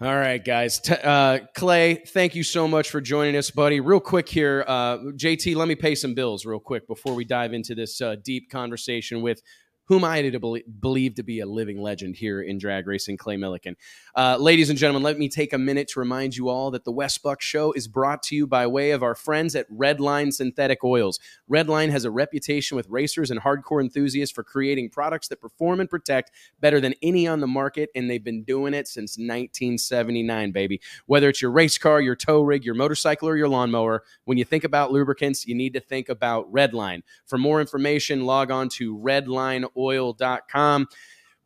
[0.00, 0.80] All right, guys.
[0.80, 3.78] T- uh, Clay, thank you so much for joining us, buddy.
[3.78, 7.52] Real quick here, uh, JT, let me pay some bills real quick before we dive
[7.52, 9.40] into this uh, deep conversation with
[9.86, 10.32] whom I
[10.80, 13.76] believe to be a living legend here in drag racing, Clay Millican.
[14.16, 16.92] Uh, ladies and gentlemen, let me take a minute to remind you all that the
[16.92, 20.84] Wes Buck Show is brought to you by way of our friends at Redline Synthetic
[20.84, 21.18] Oils.
[21.50, 25.90] Redline has a reputation with racers and hardcore enthusiasts for creating products that perform and
[25.90, 30.80] protect better than any on the market, and they've been doing it since 1979, baby.
[31.06, 34.44] Whether it's your race car, your tow rig, your motorcycle, or your lawnmower, when you
[34.44, 37.02] think about lubricants, you need to think about Redline.
[37.26, 40.86] For more information, log on to Redline oil.com.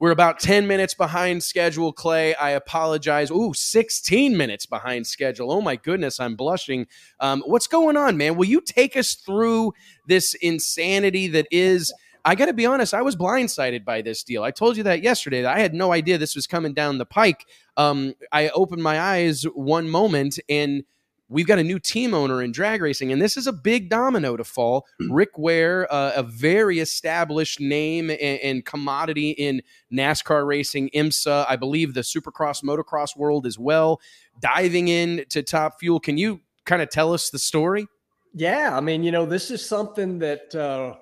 [0.01, 2.35] We're about 10 minutes behind schedule, Clay.
[2.37, 3.33] I apologize.
[3.33, 5.51] Ooh, 16 minutes behind schedule.
[5.51, 6.87] Oh my goodness, I'm blushing.
[7.19, 8.37] Um, what's going on, man?
[8.37, 9.73] Will you take us through
[10.07, 11.93] this insanity that is?
[12.25, 14.45] I got to be honest, I was blindsided by this deal.
[14.45, 15.43] I told you that yesterday.
[15.43, 17.47] That I had no idea this was coming down the pike.
[17.77, 20.85] Um, I opened my eyes one moment and
[21.29, 24.37] we've got a new team owner in drag racing, and this is a big domino
[24.37, 24.87] to fall.
[25.01, 25.13] Hmm.
[25.13, 31.57] Rick Ware, uh, a very established name and, and, commodity in NASCAR racing, IMSA, I
[31.57, 34.01] believe the Supercross, motocross world as well,
[34.41, 36.01] diving in to Top Fuel.
[36.01, 37.87] Can you kind of tell us the story?
[38.35, 40.95] Yeah, I mean, you know, this is something that uh,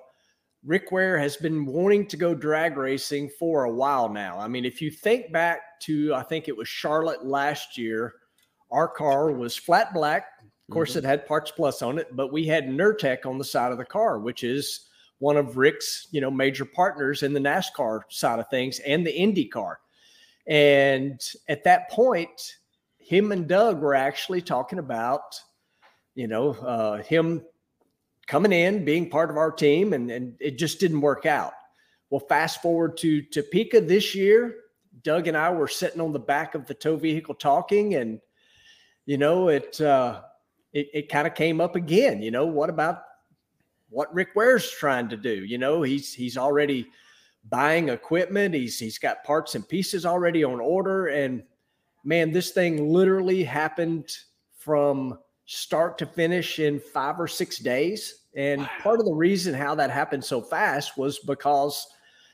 [0.63, 4.39] Rick Ware has been wanting to go drag racing for a while now.
[4.39, 8.15] I mean, if you think back to, I think it was Charlotte last year
[8.71, 10.27] our car was flat black.
[10.69, 10.99] Of course, mm-hmm.
[10.99, 13.85] it had Parts Plus on it, but we had Nurtec on the side of the
[13.85, 14.87] car, which is
[15.19, 19.15] one of Rick's, you know, major partners in the NASCAR side of things and the
[19.15, 19.79] Indy car.
[20.45, 22.57] And at that point,
[22.99, 25.39] him and Doug were actually talking about,
[26.15, 27.43] you know, uh, him
[28.27, 31.53] coming in, being part of our team, and, and it just didn't work out.
[32.09, 34.55] Well, fast forward to Topeka this year,
[35.03, 38.19] Doug and I were sitting on the back of the tow vehicle talking, and
[39.07, 40.21] you know, it uh,
[40.73, 42.21] it, it kind of came up again.
[42.21, 42.99] You know, what about
[43.89, 45.45] what Rick Ware's trying to do?
[45.45, 46.87] You know, he's he's already
[47.49, 48.53] buying equipment.
[48.53, 51.41] He's he's got parts and pieces already on order, and
[52.03, 54.15] man, this thing literally happened
[54.59, 58.25] from start to finish in five or six days.
[58.35, 58.69] And wow.
[58.81, 61.87] part of the reason how that happened so fast was because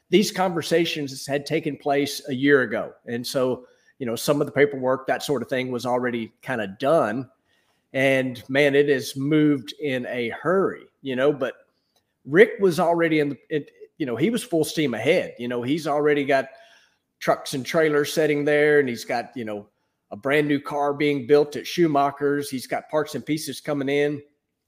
[0.09, 2.93] these conversations had taken place a year ago.
[3.05, 3.67] And so,
[4.03, 7.29] you know, some of the paperwork, that sort of thing was already kind of done.
[7.93, 11.53] And man, it has moved in a hurry, you know, but
[12.25, 15.35] Rick was already in the, it, you know, he was full steam ahead.
[15.39, 16.49] You know, he's already got
[17.19, 19.69] trucks and trailers sitting there and he's got, you know,
[20.11, 22.49] a brand new car being built at Schumacher's.
[22.49, 24.21] He's got parts and pieces coming in.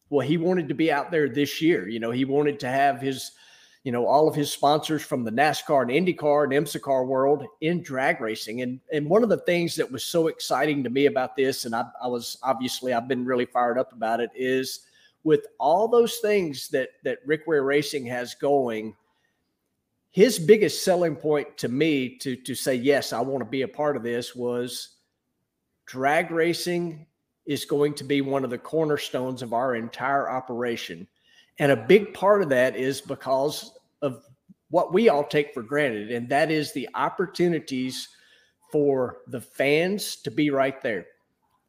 [0.10, 1.90] Well, he wanted to be out there this year.
[1.90, 3.32] You know, he wanted to have his,
[3.86, 7.46] you know, all of his sponsors from the NASCAR and IndyCar and IMSA car world
[7.62, 8.64] in drag racing.
[8.64, 11.76] And and one of the things that was so exciting to me about this, and
[11.76, 14.88] I, I was obviously I've been really fired up about it, is
[15.24, 18.96] with all those things that that Rick Ware Racing has going.
[20.10, 23.68] His biggest selling point to me to to say yes, I want to be a
[23.68, 24.96] part of this was
[25.86, 27.06] drag racing
[27.46, 31.08] is going to be one of the cornerstones of our entire operation.
[31.60, 34.24] And a big part of that is because of
[34.70, 38.10] what we all take for granted, and that is the opportunities
[38.72, 41.06] for the fans to be right there.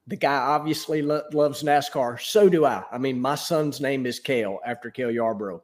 [0.08, 2.20] The guy obviously lo- loves NASCAR.
[2.20, 2.84] So do I.
[2.90, 5.62] I mean, my son's name is Cale after Cale Yarborough.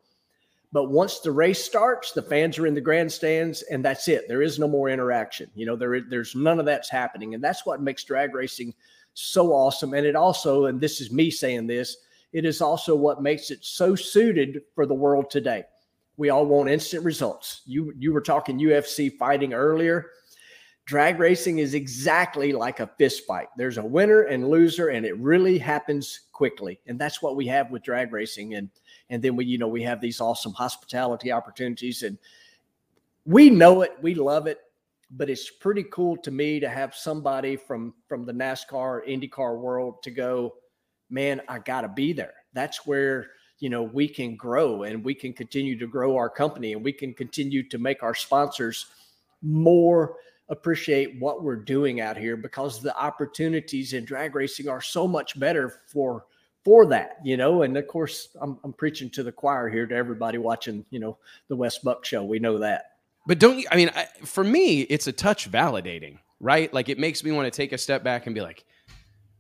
[0.73, 4.27] But once the race starts, the fans are in the grandstands, and that's it.
[4.27, 5.51] There is no more interaction.
[5.55, 8.75] You know, there there's none of that's happening, and that's what makes drag racing
[9.15, 9.93] so awesome.
[9.93, 11.99] And it also, and this is me saying this,
[12.33, 15.65] it is also what makes it so suited for the world today.
[16.17, 17.63] We all want instant results.
[17.65, 20.11] You you were talking UFC fighting earlier.
[20.85, 23.47] Drag racing is exactly like a fist fight.
[23.57, 26.81] There's a winner and loser, and it really happens quickly.
[26.87, 28.55] And that's what we have with drag racing.
[28.55, 28.69] And
[29.13, 32.19] and then we you know we have these awesome hospitality opportunities and
[33.25, 34.59] we know it we love it
[35.13, 40.03] but it's pretty cool to me to have somebody from from the NASCAR IndyCar world
[40.03, 40.55] to go
[41.13, 43.29] man I got to be there that's where
[43.59, 46.93] you know we can grow and we can continue to grow our company and we
[46.93, 48.87] can continue to make our sponsors
[49.43, 50.17] more
[50.49, 55.39] appreciate what we're doing out here because the opportunities in drag racing are so much
[55.39, 56.25] better for
[56.65, 57.63] for that, you know.
[57.63, 61.19] And of course, I'm, I'm preaching to the choir here to everybody watching, you know,
[61.49, 62.23] the Wes Buck show.
[62.23, 62.93] We know that.
[63.27, 66.73] But don't you, I mean, I, for me, it's a touch validating, right?
[66.73, 68.65] Like it makes me want to take a step back and be like,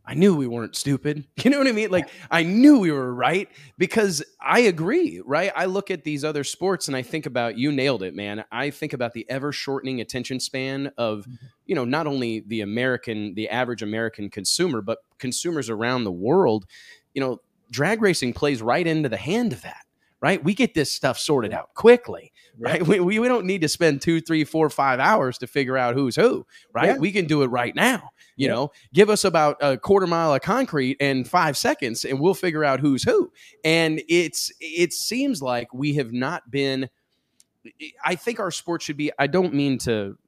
[0.04, 1.24] I knew we weren't stupid.
[1.44, 1.90] You know what I mean?
[1.90, 3.48] Like I knew we were right
[3.78, 5.52] because I agree, right?
[5.56, 8.44] I look at these other sports and I think about you nailed it, man.
[8.52, 11.46] I think about the ever shortening attention span of, mm-hmm.
[11.66, 16.66] you know, not only the American, the average American consumer, but consumers around the world
[17.14, 19.84] you know, drag racing plays right into the hand of that,
[20.20, 20.42] right?
[20.42, 22.86] We get this stuff sorted out quickly, right?
[22.86, 25.94] We, we, we don't need to spend two, three, four, five hours to figure out
[25.94, 26.88] who's who, right?
[26.88, 26.98] Yeah.
[26.98, 28.10] We can do it right now.
[28.42, 28.54] You yeah.
[28.54, 32.64] know, give us about a quarter mile of concrete in five seconds and we'll figure
[32.64, 33.30] out who's who.
[33.64, 36.90] And it's, it seems like we have not been,
[38.04, 40.18] I think our sport should be, I don't mean to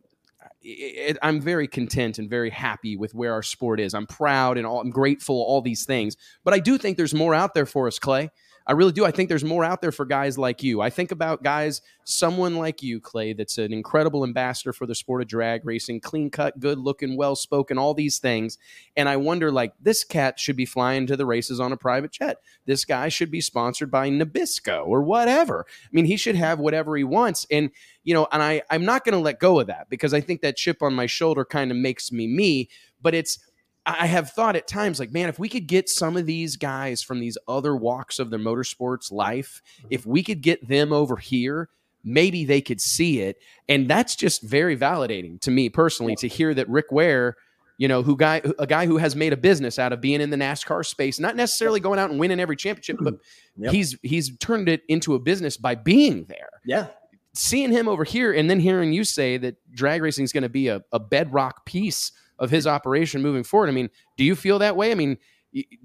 [0.62, 3.94] it, I'm very content and very happy with where our sport is.
[3.94, 6.16] I'm proud and all, I'm grateful, all these things.
[6.44, 8.30] But I do think there's more out there for us, Clay.
[8.66, 9.04] I really do.
[9.04, 10.80] I think there's more out there for guys like you.
[10.80, 15.20] I think about guys, someone like you, Clay, that's an incredible ambassador for the sport
[15.20, 18.56] of drag racing, clean cut, good looking, well spoken, all these things.
[18.96, 22.12] And I wonder, like, this cat should be flying to the races on a private
[22.12, 22.38] jet.
[22.64, 25.66] This guy should be sponsored by Nabisco or whatever.
[25.68, 27.46] I mean, he should have whatever he wants.
[27.50, 27.70] And,
[28.02, 30.40] you know, and I, I'm not going to let go of that because I think
[30.40, 32.70] that chip on my shoulder kind of makes me me,
[33.02, 33.38] but it's,
[33.86, 37.02] I have thought at times like, man, if we could get some of these guys
[37.02, 39.88] from these other walks of their motorsports life, mm-hmm.
[39.90, 41.68] if we could get them over here,
[42.02, 43.38] maybe they could see it.
[43.68, 47.36] And that's just very validating to me personally to hear that Rick Ware,
[47.76, 50.30] you know, who guy a guy who has made a business out of being in
[50.30, 53.14] the NASCAR space, not necessarily going out and winning every championship, but
[53.56, 53.72] yep.
[53.72, 56.50] he's he's turned it into a business by being there.
[56.64, 56.86] Yeah.
[57.34, 60.48] Seeing him over here and then hearing you say that drag racing is going to
[60.48, 63.68] be a, a bedrock piece of his operation moving forward.
[63.68, 64.90] I mean, do you feel that way?
[64.90, 65.18] I mean,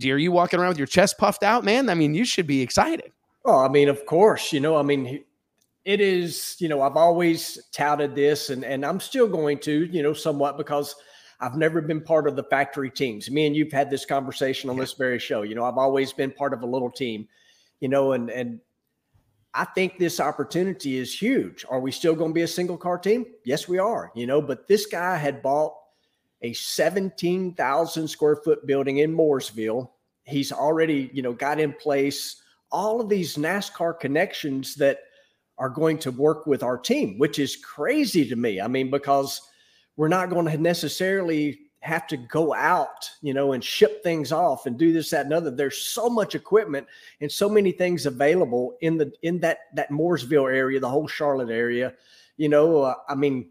[0.03, 1.89] are you walking around with your chest puffed out, man?
[1.89, 3.11] I mean, you should be excited.
[3.45, 5.23] Oh, I mean, of course, you know, I mean,
[5.85, 10.03] it is, you know, I've always touted this and, and I'm still going to, you
[10.03, 10.95] know, somewhat because
[11.39, 13.31] I've never been part of the factory teams.
[13.31, 14.81] Me and you've had this conversation on yeah.
[14.81, 15.43] this very show.
[15.43, 17.27] You know, I've always been part of a little team,
[17.79, 18.59] you know, and, and
[19.53, 21.65] I think this opportunity is huge.
[21.69, 23.25] Are we still going to be a single car team?
[23.45, 24.11] Yes, we are.
[24.15, 25.73] You know, but this guy had bought
[26.41, 29.89] a 17,000 square foot building in Mooresville.
[30.23, 32.41] He's already, you know, got in place
[32.71, 34.99] all of these NASCAR connections that
[35.57, 38.61] are going to work with our team, which is crazy to me.
[38.61, 39.41] I mean, because
[39.97, 44.65] we're not going to necessarily have to go out, you know, and ship things off
[44.65, 45.51] and do this, that, and other.
[45.51, 46.87] There's so much equipment
[47.21, 51.49] and so many things available in the in that that Mooresville area, the whole Charlotte
[51.49, 51.93] area.
[52.37, 53.49] You know, uh, I mean,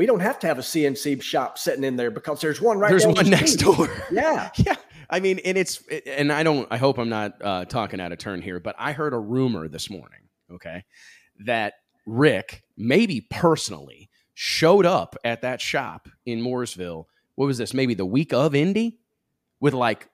[0.00, 2.88] we don't have to have a CNC shop sitting in there because there's one right.
[2.88, 3.00] There.
[3.00, 3.86] There's one the next door.
[4.10, 4.76] Yeah, yeah.
[5.10, 6.66] I mean, and it's and I don't.
[6.70, 9.68] I hope I'm not uh, talking out of turn here, but I heard a rumor
[9.68, 10.20] this morning.
[10.50, 10.86] Okay,
[11.44, 11.74] that
[12.06, 17.04] Rick maybe personally showed up at that shop in Mooresville
[17.34, 17.74] what was this?
[17.74, 19.00] Maybe the week of Indy
[19.60, 20.08] with like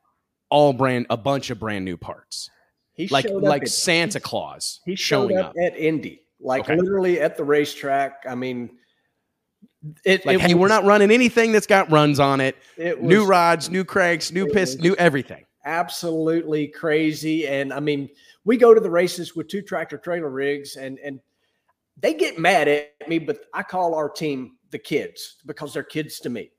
[0.50, 2.50] all brand, a bunch of brand new parts.
[2.94, 4.80] He like like at, Santa Claus.
[4.84, 6.74] He showing up, up, at Indy, like okay.
[6.74, 8.24] literally at the racetrack.
[8.28, 8.78] I mean,
[10.04, 12.56] it, like, it hey, we're not running anything that's got runs on it.
[12.76, 15.44] it was, new rods, new cranks, new piss, new everything.
[15.64, 17.46] Absolutely crazy.
[17.46, 18.08] And I mean,
[18.44, 21.20] we go to the races with two tractor trailer rigs, and and
[21.98, 26.18] they get mad at me, but I call our team the kids because they're kids
[26.20, 26.50] to me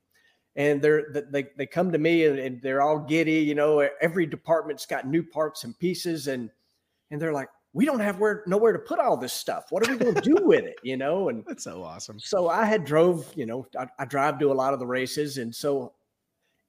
[0.56, 4.26] and they're they, they come to me and, and, they're all giddy you know every
[4.26, 6.50] department's got new parts and pieces and
[7.10, 9.66] and they're like we don't have where nowhere to put all this stuff.
[9.70, 11.28] What are we going to do with it you know?
[11.28, 12.18] And that's so awesome.
[12.18, 15.38] so i had drove you know I, I drive to a lot of the races.
[15.38, 15.92] And so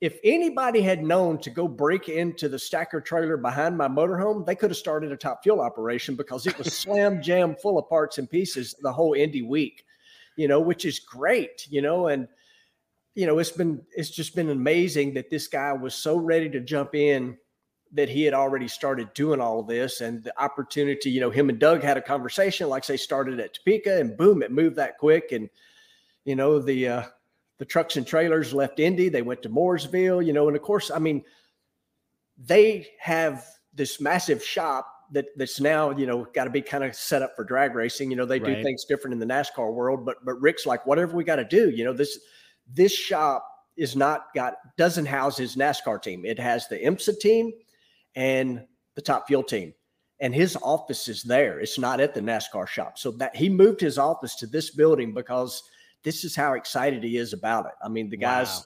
[0.02, 4.56] if anybody had known to go break into the stacker trailer behind my motorhome, they
[4.56, 8.20] could have started a top fuel operation because it was slam jam full of parts
[8.20, 9.84] and pieces the whole Indy week,
[10.36, 12.28] you know, which is great, you know, and
[13.16, 16.60] you know, it's been it's just been amazing that this guy was so ready to
[16.60, 17.36] jump in
[17.94, 21.50] that he had already started doing all of this and the opportunity, you know, him
[21.50, 24.98] and Doug had a conversation, like say started at Topeka and boom, it moved that
[24.98, 25.32] quick.
[25.32, 25.50] And,
[26.26, 27.04] you know, the uh
[27.58, 30.92] the trucks and trailers left Indy, they went to Mooresville, you know, and of course,
[30.92, 31.24] I mean,
[32.38, 36.96] they have this massive shop that that's now you know got to be kind of
[36.96, 38.12] set up for drag racing.
[38.12, 38.58] You know they right.
[38.58, 41.46] do things different in the NASCAR world, but but Rick's like whatever we got to
[41.46, 41.70] do.
[41.70, 42.20] You know this
[42.72, 43.46] this shop
[43.78, 46.26] is not got doesn't house his NASCAR team.
[46.26, 47.52] It has the IMSA team
[48.16, 48.66] and
[48.96, 49.74] the Top Fuel team,
[50.20, 51.60] and his office is there.
[51.60, 52.98] It's not at the NASCAR shop.
[52.98, 55.64] So that he moved his office to this building because
[56.04, 57.74] this is how excited he is about it.
[57.84, 58.64] I mean, the guys wow.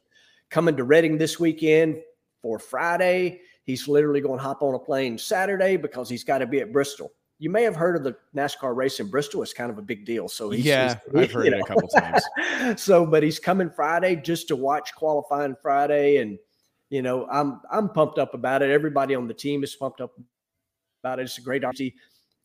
[0.49, 2.01] coming to Reading this weekend
[2.41, 3.41] for Friday.
[3.65, 6.73] He's literally going to hop on a plane Saturday because he's got to be at
[6.73, 7.13] Bristol
[7.43, 9.43] you may have heard of the NASCAR race in Bristol.
[9.43, 10.29] It's kind of a big deal.
[10.29, 11.57] So he's, yeah, he's, I've heard know.
[11.57, 12.81] it a couple times.
[12.81, 16.39] so, but he's coming Friday just to watch qualifying Friday, and
[16.93, 18.69] you know, I'm I'm pumped up about it.
[18.69, 20.11] Everybody on the team is pumped up
[21.03, 21.23] about it.
[21.23, 21.95] It's a great opportunity.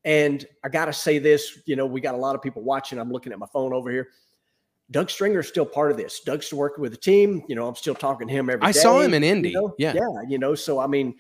[0.05, 2.99] And I got to say this, you know, we got a lot of people watching.
[2.99, 4.09] I'm looking at my phone over here.
[4.91, 6.21] Doug Stringer is still part of this.
[6.21, 7.43] Doug's still working with the team.
[7.47, 9.51] You know, I'm still talking to him every I day, saw him in Indy.
[9.51, 9.75] You know?
[9.77, 9.93] Yeah.
[9.93, 10.23] Yeah.
[10.27, 11.17] You know, so I mean,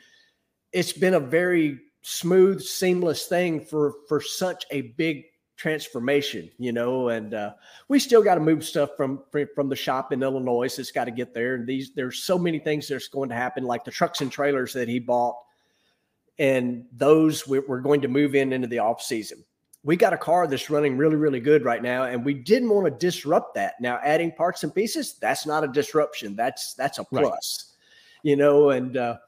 [0.73, 5.25] it's been a very smooth, seamless thing for for such a big
[5.59, 7.11] transformation, you know.
[7.11, 7.53] And uh,
[7.89, 9.23] we still got to move stuff from
[9.55, 10.79] from the shop in Illinois.
[10.79, 11.57] It's got to get there.
[11.57, 14.73] And these there's so many things that's going to happen, like the trucks and trailers
[14.73, 15.37] that he bought,
[16.39, 19.45] and those we're, we're going to move in into the off season.
[19.85, 22.87] We got a car that's running really, really good right now, and we didn't want
[22.87, 23.75] to disrupt that.
[23.81, 26.35] Now, adding parts and pieces, that's not a disruption.
[26.35, 28.29] That's that's a plus, right.
[28.31, 28.71] you know.
[28.71, 29.19] And uh,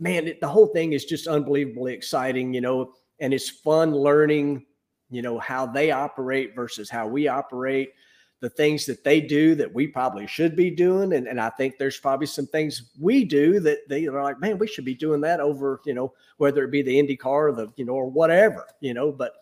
[0.00, 4.66] man, it, the whole thing is just unbelievably exciting, you know, and it's fun learning,
[5.10, 7.92] you know, how they operate versus how we operate,
[8.40, 11.14] the things that they do that we probably should be doing.
[11.14, 14.58] And, and I think there's probably some things we do that they are like, man,
[14.58, 17.68] we should be doing that over, you know, whether it be the IndyCar or the,
[17.76, 19.34] you know, or whatever, you know, but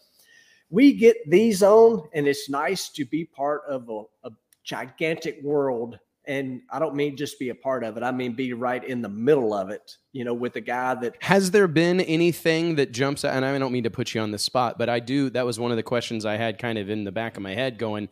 [0.71, 4.33] we get these on and it's nice to be part of a, a
[4.63, 8.03] gigantic world and I don't mean just be a part of it.
[8.03, 11.17] I mean be right in the middle of it, you know, with a guy that
[11.21, 14.31] Has there been anything that jumps out and I don't mean to put you on
[14.31, 16.89] the spot, but I do that was one of the questions I had kind of
[16.89, 18.09] in the back of my head going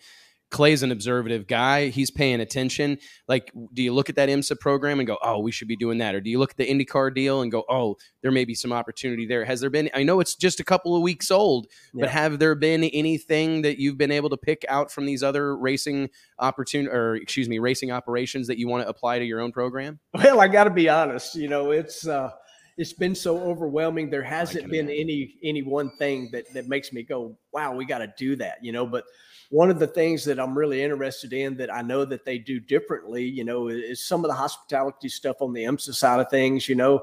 [0.52, 1.88] Clay's an observative guy.
[1.88, 2.98] He's paying attention.
[3.26, 5.98] Like, do you look at that IMSA program and go, oh, we should be doing
[5.98, 6.14] that?
[6.14, 8.72] Or do you look at the IndyCar deal and go, oh, there may be some
[8.72, 9.44] opportunity there?
[9.44, 12.02] Has there been, I know it's just a couple of weeks old, yeah.
[12.02, 15.56] but have there been anything that you've been able to pick out from these other
[15.56, 19.52] racing opportunity or, excuse me, racing operations that you want to apply to your own
[19.52, 19.98] program?
[20.14, 21.34] Well, I got to be honest.
[21.34, 22.30] You know, it's, uh,
[22.76, 24.10] it's been so overwhelming.
[24.10, 25.00] There hasn't been imagine.
[25.00, 28.64] any any one thing that that makes me go, "Wow, we got to do that,"
[28.64, 28.86] you know.
[28.86, 29.04] But
[29.50, 32.58] one of the things that I'm really interested in that I know that they do
[32.58, 36.70] differently, you know, is some of the hospitality stuff on the IMSA side of things.
[36.70, 37.02] You know,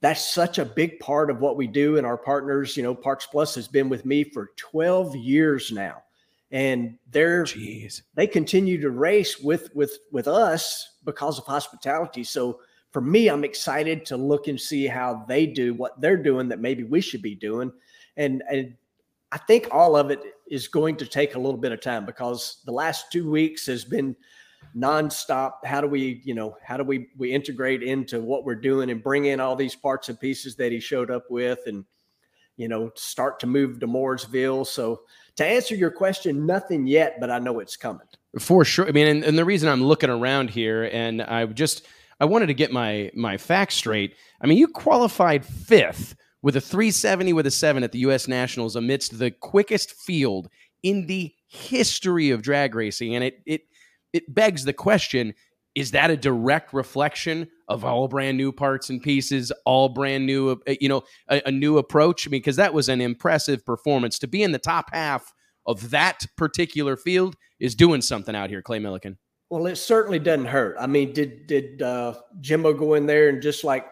[0.00, 1.96] that's such a big part of what we do.
[1.96, 6.02] And our partners, you know, Parts Plus has been with me for 12 years now.
[6.50, 8.02] And they're Jeez.
[8.14, 12.24] they continue to race with with with us because of hospitality.
[12.24, 12.60] So
[12.96, 16.60] for me, I'm excited to look and see how they do what they're doing that
[16.60, 17.70] maybe we should be doing.
[18.16, 18.72] And, and
[19.30, 20.20] I think all of it
[20.50, 23.84] is going to take a little bit of time because the last two weeks has
[23.84, 24.16] been
[24.74, 25.56] nonstop.
[25.62, 29.02] How do we, you know, how do we we integrate into what we're doing and
[29.02, 31.84] bring in all these parts and pieces that he showed up with and
[32.56, 34.66] you know start to move to Mooresville.
[34.66, 35.02] So
[35.34, 38.06] to answer your question, nothing yet, but I know it's coming.
[38.38, 38.88] For sure.
[38.88, 41.86] I mean, and, and the reason I'm looking around here and I just
[42.20, 44.14] I wanted to get my my facts straight.
[44.40, 48.28] I mean, you qualified fifth with a 370 with a seven at the U.S.
[48.28, 50.48] Nationals amidst the quickest field
[50.82, 53.62] in the history of drag racing, and it it
[54.12, 55.34] it begs the question:
[55.74, 60.52] Is that a direct reflection of all brand new parts and pieces, all brand new,
[60.52, 62.26] uh, you know, a, a new approach?
[62.26, 65.32] I mean, because that was an impressive performance to be in the top half
[65.66, 69.16] of that particular field is doing something out here, Clay Millican.
[69.50, 70.76] Well, it certainly doesn't hurt.
[70.78, 73.86] I mean, did did uh, Jimbo go in there and just like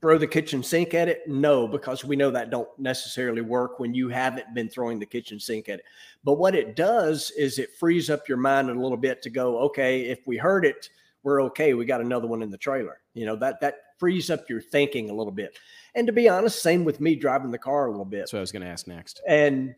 [0.00, 1.22] throw the kitchen sink at it?
[1.26, 5.40] No, because we know that don't necessarily work when you haven't been throwing the kitchen
[5.40, 5.84] sink at it.
[6.22, 9.58] But what it does is it frees up your mind a little bit to go,
[9.58, 10.88] okay, if we heard it,
[11.24, 11.74] we're okay.
[11.74, 13.00] We got another one in the trailer.
[13.14, 15.58] You know that that frees up your thinking a little bit.
[15.94, 18.28] And to be honest, same with me driving the car a little bit.
[18.28, 19.20] So I was going to ask next.
[19.26, 19.74] And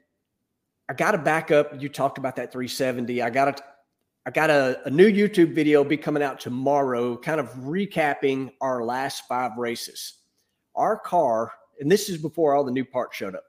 [0.89, 1.81] I got to back up.
[1.81, 3.23] You talked about that 370.
[3.23, 3.65] I got to
[4.25, 8.85] I got a, a, new YouTube video be coming out tomorrow, kind of recapping our
[8.85, 10.19] last five races.
[10.77, 13.43] Our car, and this is before all the new parts showed up.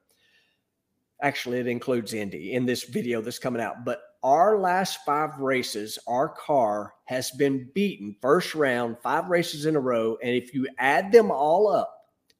[1.21, 3.85] Actually, it includes Indy in this video that's coming out.
[3.85, 9.75] But our last five races, our car has been beaten first round, five races in
[9.75, 10.17] a row.
[10.23, 11.93] And if you add them all up,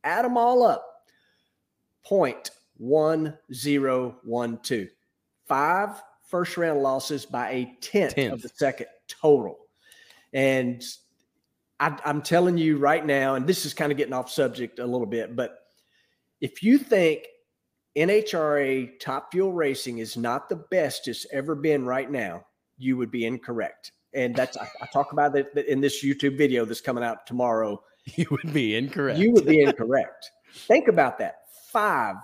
[0.03, 0.83] add them all up,
[2.03, 4.89] point one zero one two.
[5.45, 6.01] Five
[6.33, 8.33] first round losses by a tenth, tenth.
[8.33, 9.55] of the second total.
[10.33, 10.83] And
[11.79, 14.85] I, I'm telling you right now, and this is kind of getting off subject a
[14.87, 15.59] little bit, but
[16.41, 17.27] if you think
[17.95, 22.43] NHRA Top Fuel Racing is not the best it's ever been right now,
[22.79, 23.91] you would be incorrect.
[24.15, 27.81] And that's I, I talk about it in this YouTube video that's coming out tomorrow.
[28.15, 29.17] You would be incorrect.
[29.17, 30.31] You would be incorrect.
[30.53, 31.35] Think about that.
[31.71, 32.15] Five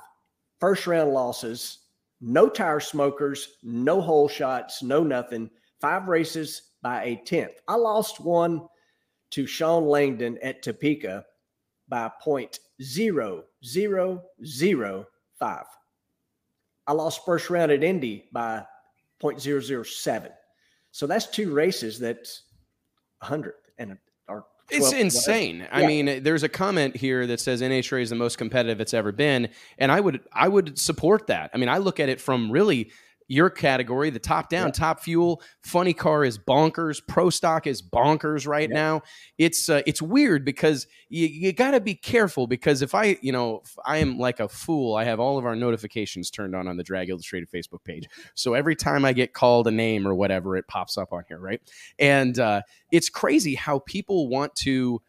[0.59, 1.77] first round losses
[2.21, 5.49] no tire smokers, no hole shots, no nothing.
[5.79, 7.61] Five races by a tenth.
[7.67, 8.67] I lost one
[9.31, 11.25] to Shawn Langdon at Topeka
[11.87, 15.65] by point zero zero zero five.
[16.87, 18.65] I lost first round at Indy by
[19.19, 20.31] point zero zero seven.
[20.91, 22.43] So that's two races that's
[23.21, 23.97] a hundredth and
[24.71, 25.67] it's insane.
[25.71, 29.11] I mean, there's a comment here that says NHRA is the most competitive it's ever
[29.11, 31.51] been, and I would I would support that.
[31.53, 32.91] I mean, I look at it from really
[33.29, 34.71] your category, the top down, yeah.
[34.71, 35.41] top fuel.
[35.61, 36.99] Funny car is bonkers.
[37.07, 38.75] Pro stock is bonkers right yeah.
[38.75, 39.01] now.
[39.37, 43.31] It's uh, it's weird because you, you got to be careful because if I you
[43.31, 46.75] know I am like a fool, I have all of our notifications turned on on
[46.75, 48.07] the Drag Illustrated Facebook page.
[48.33, 51.39] So every time I get called a name or whatever, it pops up on here,
[51.39, 51.61] right?
[51.99, 55.01] And uh, it's crazy how people want to.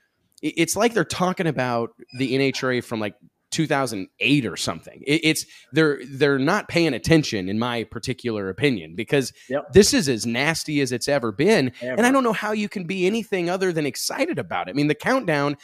[0.42, 3.14] It's like they're talking about the NHRA from like
[3.50, 5.02] 2008 or something.
[5.06, 9.72] It, it's they're they're not paying attention, in my particular opinion, because yep.
[9.72, 11.96] this is as nasty as it's ever been, ever.
[11.96, 14.72] and I don't know how you can be anything other than excited about it.
[14.72, 15.56] I mean, the countdown.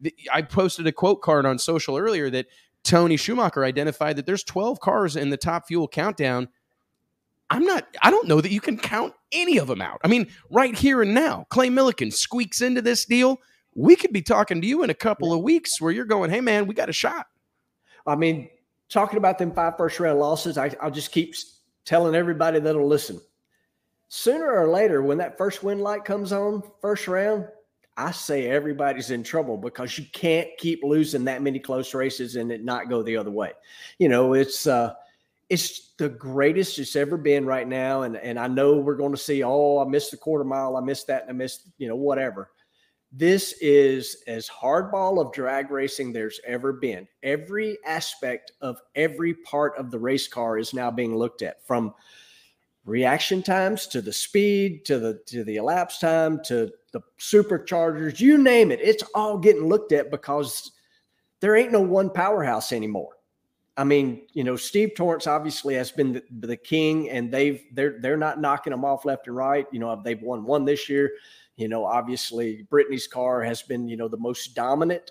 [0.00, 2.46] The, I posted a quote card on social earlier that
[2.84, 6.48] Tony Schumacher identified that there's 12 cars in the top fuel countdown.
[7.50, 10.00] I'm not, I don't know that you can count any of them out.
[10.04, 13.38] I mean, right here and now, Clay Millican squeaks into this deal.
[13.74, 16.40] We could be talking to you in a couple of weeks where you're going, hey,
[16.40, 17.26] man, we got a shot.
[18.06, 18.48] I mean,
[18.88, 21.34] talking about them five first round losses, I, will just keep
[21.84, 23.20] telling everybody that'll listen.
[24.08, 27.46] Sooner or later, when that first win light comes on, first round,
[27.96, 32.50] I say everybody's in trouble because you can't keep losing that many close races and
[32.50, 33.52] it not go the other way.
[33.98, 34.94] You know, it's uh
[35.48, 38.02] it's the greatest it's ever been right now.
[38.02, 40.80] And and I know we're going to see, oh, I missed the quarter mile, I
[40.80, 42.50] missed that, and I missed, you know, whatever.
[43.16, 47.06] This is as hardball of drag racing there's ever been.
[47.22, 51.94] Every aspect of every part of the race car is now being looked at from
[52.84, 58.36] reaction times to the speed to the to the elapsed time to the superchargers, you
[58.36, 58.80] name it.
[58.82, 60.72] It's all getting looked at because
[61.38, 63.10] there ain't no one powerhouse anymore.
[63.76, 67.98] I mean, you know, Steve Torrence obviously has been the, the, king, and they've they're
[68.00, 69.66] they're not knocking them off left and right.
[69.72, 71.12] You know, they've won one this year.
[71.56, 75.10] You know, obviously Brittany's car has been, you know, the most dominant,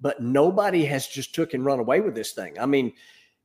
[0.00, 2.58] but nobody has just took and run away with this thing.
[2.58, 2.92] I mean,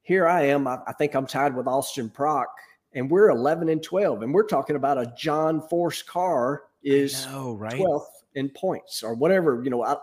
[0.02, 0.68] here I am.
[0.68, 2.50] I, I think I'm tied with Austin Prock,
[2.94, 7.54] and we're 11 and 12, and we're talking about a John Force car is know,
[7.56, 7.74] right?
[7.74, 8.06] 12th
[8.36, 9.62] in points or whatever.
[9.64, 9.96] You know, I,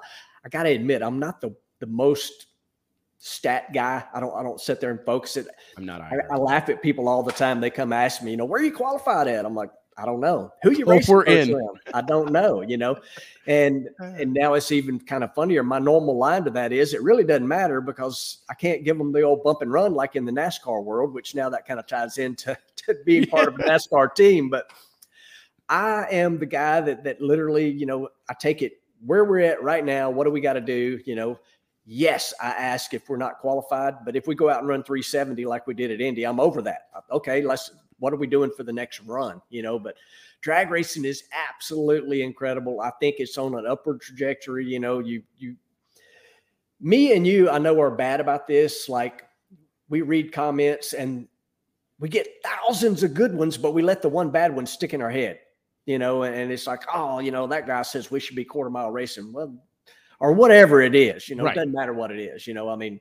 [0.44, 2.46] I got to admit, I'm not the the most
[3.18, 4.04] stat guy.
[4.12, 5.48] I don't I don't sit there and focus it.
[5.76, 6.00] I'm not.
[6.00, 7.60] I, I, laugh at people all the time.
[7.60, 9.44] They come ask me, you know, where are you qualified at?
[9.44, 10.52] I'm like, I don't know.
[10.62, 11.52] Who you racing we're in.
[11.52, 11.80] Around?
[11.92, 12.98] I don't know, you know.
[13.48, 14.14] And uh.
[14.16, 15.64] and now it's even kind of funnier.
[15.64, 19.12] My normal line to that is it really doesn't matter because I can't give them
[19.12, 21.86] the old bump and run like in the NASCAR world, which now that kind of
[21.86, 24.48] ties into to being part of a NASCAR team.
[24.48, 24.70] But
[25.68, 29.62] I am the guy that that literally, you know, I take it where we're at
[29.62, 30.10] right now.
[30.10, 31.00] What do we got to do?
[31.04, 31.40] You know,
[31.86, 35.44] yes, I ask if we're not qualified, but if we go out and run 370
[35.44, 36.88] like we did at Indy, I'm over that.
[36.94, 39.40] Uh, okay, let's what are we doing for the next run?
[39.50, 39.96] You know, but
[40.40, 42.80] drag racing is absolutely incredible.
[42.80, 44.66] I think it's on an upward trajectory.
[44.66, 45.56] You know, you you
[46.80, 48.88] me and you, I know are bad about this.
[48.88, 49.24] Like
[49.88, 51.26] we read comments and
[51.98, 55.02] we get thousands of good ones, but we let the one bad one stick in
[55.02, 55.40] our head.
[55.86, 58.68] You know, and it's like, oh, you know, that guy says we should be quarter
[58.68, 59.32] mile racing.
[59.32, 59.56] Well,
[60.20, 61.52] or whatever it is, you know, right.
[61.52, 62.46] it doesn't matter what it is.
[62.46, 63.00] You know, I mean,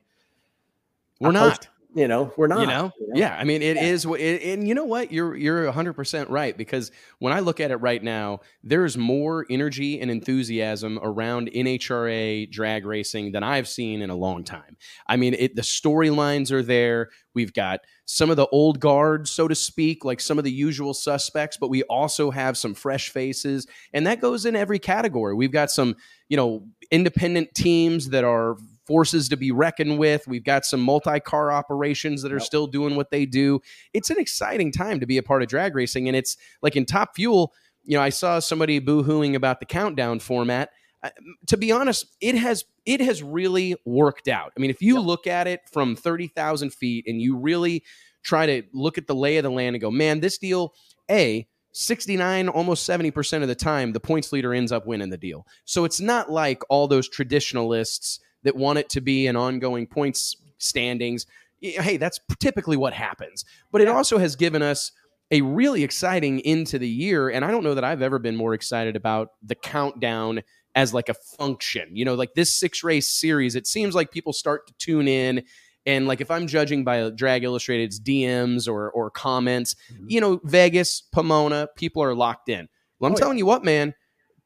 [1.20, 1.50] we're I not.
[1.50, 1.68] Post,
[1.98, 3.14] you know we're not you know, you know?
[3.14, 3.82] yeah i mean it yeah.
[3.82, 4.04] is.
[4.04, 7.76] It, and you know what you're you're 100% right because when i look at it
[7.76, 14.10] right now there's more energy and enthusiasm around nhra drag racing than i've seen in
[14.10, 14.76] a long time
[15.08, 19.48] i mean it, the storylines are there we've got some of the old guard so
[19.48, 23.66] to speak like some of the usual suspects but we also have some fresh faces
[23.92, 25.96] and that goes in every category we've got some
[26.28, 28.56] you know independent teams that are
[28.88, 30.26] forces to be reckoned with.
[30.26, 32.42] We've got some multi car operations that are yep.
[32.42, 33.60] still doing what they do.
[33.92, 36.08] It's an exciting time to be a part of drag racing.
[36.08, 37.52] And it's like in Top Fuel,
[37.84, 40.70] you know, I saw somebody boo hooing about the countdown format.
[41.02, 41.10] Uh,
[41.46, 44.52] to be honest, it has it has really worked out.
[44.56, 45.04] I mean, if you yep.
[45.04, 47.84] look at it from thirty thousand feet and you really
[48.24, 50.74] try to look at the lay of the land and go, man, this deal,
[51.10, 55.46] a 69 almost 70% of the time the points leader ends up winning the deal
[55.64, 60.36] so it's not like all those traditionalists that want it to be an ongoing points
[60.58, 61.26] standings.
[61.60, 63.44] Hey, that's typically what happens.
[63.72, 64.92] But it also has given us
[65.30, 67.28] a really exciting into the year.
[67.28, 70.42] And I don't know that I've ever been more excited about the countdown
[70.74, 71.88] as like a function.
[71.92, 75.42] You know, like this six race series, it seems like people start to tune in.
[75.86, 80.06] And like if I'm judging by Drag Illustrated's DMs or or comments, mm-hmm.
[80.08, 82.68] you know, Vegas, Pomona, people are locked in.
[82.98, 83.42] Well, I'm oh, telling yeah.
[83.42, 83.94] you what, man,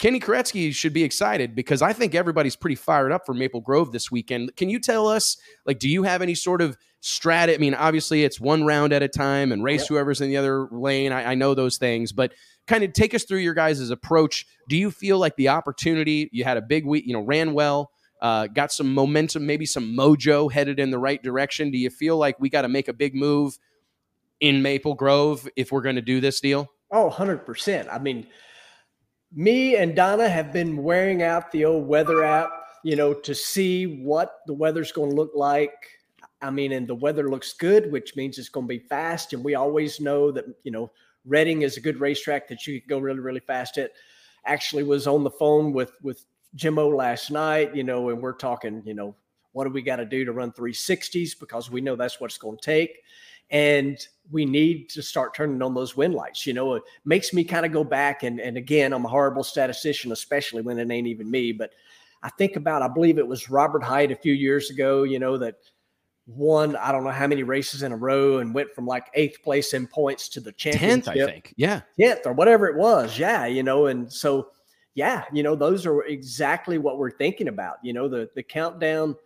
[0.03, 3.93] Kenny Koretsky should be excited because I think everybody's pretty fired up for Maple Grove
[3.93, 4.57] this weekend.
[4.57, 7.55] Can you tell us, like, do you have any sort of strat?
[7.55, 9.91] I mean, obviously it's one round at a time and race yep.
[9.91, 11.13] whoever's in the other lane.
[11.13, 12.33] I, I know those things, but
[12.67, 14.45] kind of take us through your guys' approach.
[14.69, 17.93] Do you feel like the opportunity you had a big week, you know, ran well,
[18.21, 21.71] uh, got some momentum, maybe some mojo headed in the right direction?
[21.71, 23.57] Do you feel like we got to make a big move
[24.41, 26.73] in Maple Grove if we're going to do this deal?
[26.91, 27.89] Oh, 100%.
[27.89, 28.27] I mean,
[29.35, 32.51] me and Donna have been wearing out the old weather app,
[32.83, 35.73] you know, to see what the weather's going to look like.
[36.41, 39.33] I mean, and the weather looks good, which means it's going to be fast.
[39.33, 40.91] And we always know that, you know,
[41.25, 43.93] Reading is a good racetrack that you can go really, really fast at.
[44.45, 46.25] Actually, was on the phone with with
[46.57, 49.15] Jimmo last night, you know, and we're talking, you know,
[49.53, 52.39] what do we got to do to run 360s because we know that's what it's
[52.39, 53.03] going to take
[53.53, 56.47] and we need to start turning on those win lights.
[56.47, 59.45] You know, it makes me kind of go back and and again, I'm a horrible
[59.45, 61.53] statistician, especially when it ain't even me.
[61.53, 61.71] But
[62.23, 65.03] I think about, I believe it was Robert Hight a few years ago.
[65.03, 65.57] You know that
[66.27, 69.43] won I don't know how many races in a row and went from like eighth
[69.43, 71.05] place in points to the championship.
[71.05, 71.55] Tenth, I think.
[71.57, 73.19] Yeah, tenth or whatever it was.
[73.19, 74.49] Yeah, you know, and so
[74.95, 77.77] yeah, you know, those are exactly what we're thinking about.
[77.83, 79.17] You know, the the countdown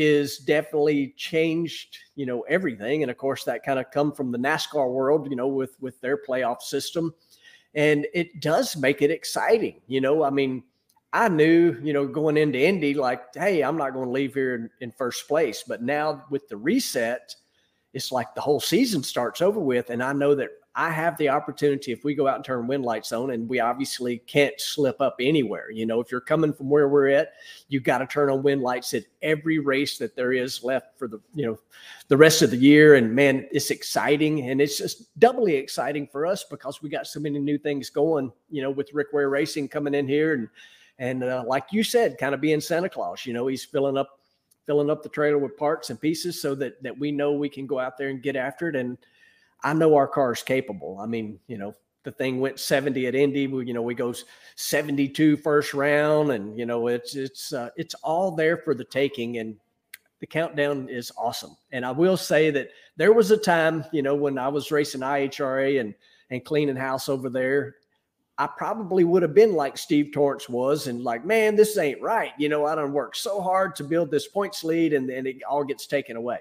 [0.00, 3.02] is definitely changed, you know, everything.
[3.02, 6.00] And of course, that kind of come from the NASCAR world, you know, with with
[6.00, 7.12] their playoff system,
[7.74, 9.80] and it does make it exciting.
[9.88, 10.62] You know, I mean,
[11.12, 14.54] I knew, you know, going into Indy, like, hey, I'm not going to leave here
[14.54, 15.64] in, in first place.
[15.66, 17.34] But now with the reset,
[17.92, 21.28] it's like the whole season starts over with, and I know that I have the
[21.28, 25.00] opportunity if we go out and turn win lights on, and we obviously can't slip
[25.00, 25.72] up anywhere.
[25.72, 27.32] You know, if you're coming from where we're at,
[27.66, 31.08] you've got to turn on win lights at every race that there is left for
[31.08, 31.58] the you know
[32.06, 32.94] the rest of the year.
[32.94, 37.18] And man, it's exciting, and it's just doubly exciting for us because we got so
[37.18, 38.30] many new things going.
[38.48, 40.48] You know, with Rick Ware Racing coming in here, and
[41.00, 43.26] and uh, like you said, kind of being Santa Claus.
[43.26, 44.20] You know, he's filling up
[44.64, 47.66] filling up the trailer with parts and pieces so that that we know we can
[47.66, 48.96] go out there and get after it and
[49.62, 50.98] I know our car is capable.
[51.00, 51.74] I mean, you know,
[52.04, 53.46] the thing went 70 at Indy.
[53.46, 54.24] We, you know, we goes
[54.56, 59.38] 72 first round, and you know, it's it's uh, it's all there for the taking,
[59.38, 59.56] and
[60.20, 61.56] the countdown is awesome.
[61.72, 65.02] And I will say that there was a time, you know, when I was racing
[65.02, 65.94] IHRA and
[66.30, 67.76] and cleaning house over there,
[68.38, 72.32] I probably would have been like Steve Torrence was and like, man, this ain't right.
[72.38, 75.42] You know, I don't work so hard to build this points lead and then it
[75.48, 76.38] all gets taken away.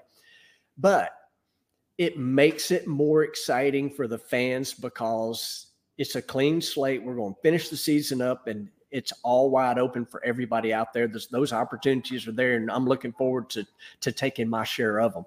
[0.77, 1.11] But
[1.97, 5.67] it makes it more exciting for the fans because
[5.97, 7.03] it's a clean slate.
[7.03, 10.93] We're going to finish the season up and it's all wide open for everybody out
[10.93, 11.07] there.
[11.07, 13.65] There's, those opportunities are there, and I'm looking forward to
[14.01, 15.25] to taking my share of them.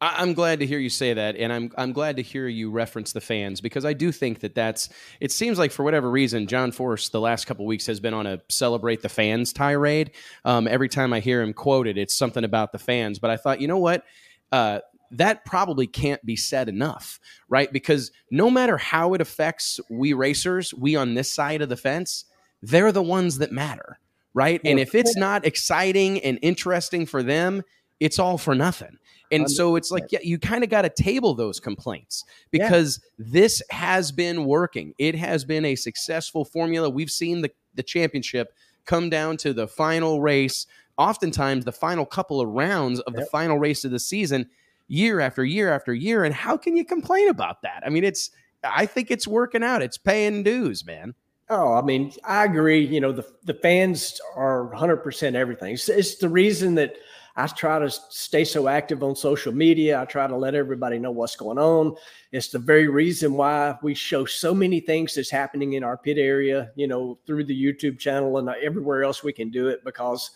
[0.00, 3.12] I'm glad to hear you say that, and I'm I'm glad to hear you reference
[3.12, 4.88] the fans because I do think that that's.
[5.20, 8.26] It seems like for whatever reason, John Force the last couple weeks has been on
[8.26, 10.12] a celebrate the fans tirade.
[10.44, 13.18] Um, every time I hear him quoted, it's something about the fans.
[13.18, 14.04] But I thought, you know what?
[14.52, 17.18] Uh, that probably can't be said enough,
[17.48, 17.72] right?
[17.72, 22.24] Because no matter how it affects we racers, we on this side of the fence,
[22.62, 23.98] they're the ones that matter,
[24.34, 24.60] right?
[24.64, 27.62] And if it's not exciting and interesting for them,
[28.00, 28.98] it's all for nothing.
[29.30, 33.26] And so it's like, yeah, you kind of got to table those complaints because yeah.
[33.28, 34.94] this has been working.
[34.98, 36.88] It has been a successful formula.
[36.88, 38.54] We've seen the, the championship
[38.86, 40.66] come down to the final race,
[40.96, 43.24] oftentimes the final couple of rounds of yep.
[43.24, 44.48] the final race of the season,
[44.88, 46.24] year after year after year.
[46.24, 47.82] And how can you complain about that?
[47.86, 48.30] I mean, it's,
[48.64, 49.82] I think it's working out.
[49.82, 51.14] It's paying dues, man.
[51.50, 52.84] Oh, I mean, I agree.
[52.84, 55.74] You know, the the fans are 100% everything.
[55.74, 56.96] It's, it's, the reason that
[57.36, 60.00] I try to stay so active on social media.
[60.00, 61.94] I try to let everybody know what's going on.
[62.32, 66.18] It's the very reason why we show so many things that's happening in our pit
[66.18, 70.32] area, you know, through the YouTube channel and everywhere else we can do it because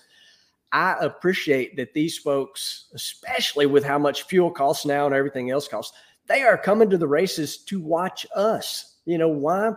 [0.72, 5.68] I appreciate that these folks, especially with how much fuel costs now and everything else
[5.68, 5.96] costs,
[6.26, 8.96] they are coming to the races to watch us.
[9.04, 9.72] You know, why?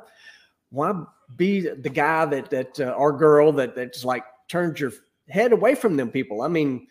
[0.70, 1.04] Why
[1.36, 4.92] be the guy that that uh, our girl that that's like turns your
[5.30, 6.42] head away from them people.
[6.42, 6.88] I mean,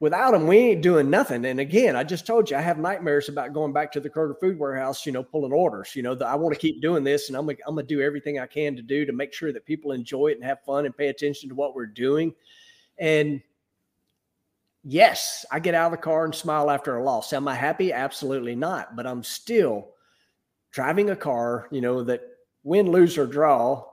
[0.00, 1.44] without them, we ain't doing nothing.
[1.44, 4.38] And again, I just told you I have nightmares about going back to the Kroger
[4.40, 5.94] Food Warehouse, you know, pulling orders.
[5.94, 8.00] You know, the, I want to keep doing this, and I'm gonna, I'm gonna do
[8.00, 10.86] everything I can to do to make sure that people enjoy it and have fun
[10.86, 12.34] and pay attention to what we're doing.
[12.98, 13.42] And
[14.84, 17.32] yes, I get out of the car and smile after a loss.
[17.32, 17.92] Am I happy?
[17.92, 18.96] Absolutely not.
[18.96, 19.90] But I'm still
[20.72, 22.22] driving a car, you know, that
[22.62, 23.84] win, lose, or draw,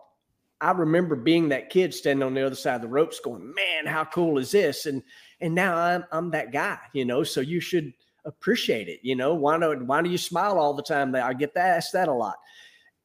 [0.62, 3.86] I remember being that kid standing on the other side of the ropes going, man,
[3.86, 4.86] how cool is this?
[4.86, 5.04] And
[5.42, 7.24] and now I'm I'm that guy, you know.
[7.24, 7.94] So you should
[8.26, 9.34] appreciate it, you know.
[9.34, 11.14] Why do why do you smile all the time?
[11.16, 12.36] I get that asked that a lot.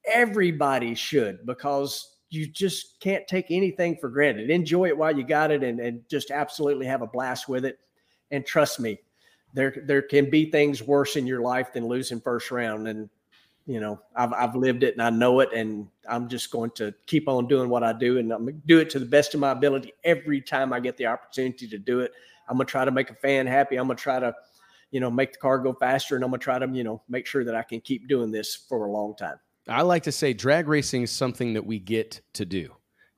[0.07, 4.51] Everybody should because you just can't take anything for granted.
[4.51, 7.79] Enjoy it while you got it and, and just absolutely have a blast with it.
[8.31, 9.01] And trust me,
[9.53, 12.87] there there can be things worse in your life than losing first round.
[12.87, 13.11] And
[13.67, 16.93] you know, I've, I've lived it and I know it, and I'm just going to
[17.07, 19.41] keep on doing what I do, and I'm to do it to the best of
[19.41, 22.13] my ability every time I get the opportunity to do it.
[22.49, 23.77] I'm to try to make a fan happy.
[23.77, 24.35] I'm to try to,
[24.91, 27.27] you know, make the car go faster, and I'm to try to, you know, make
[27.27, 29.37] sure that I can keep doing this for a long time.
[29.69, 32.71] I like to say drag racing is something that we get to do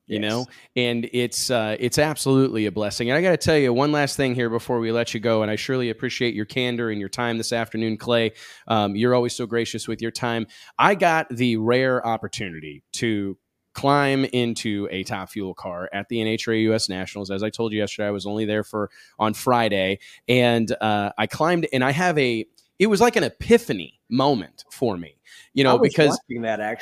[0.07, 0.31] you yes.
[0.31, 0.47] know
[0.77, 4.17] and it's uh, it's absolutely a blessing and i got to tell you one last
[4.17, 7.09] thing here before we let you go and i surely appreciate your candor and your
[7.09, 8.33] time this afternoon clay
[8.69, 10.47] um, you're always so gracious with your time
[10.79, 13.37] i got the rare opportunity to
[13.75, 17.31] climb into a top fuel car at the NHRA US Nationals.
[17.31, 19.99] As I told you yesterday, I was only there for on Friday,
[20.29, 22.45] and uh, I climbed, and I have a.
[22.79, 25.17] It was like an epiphany moment for me
[25.55, 26.19] you know, because that.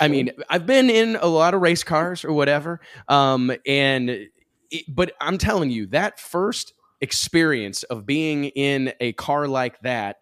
[0.00, 4.28] I mean, I've been in a lot of race cars or whatever, um, and
[4.70, 10.18] it, but I'm telling you that first experience of being in a car like that.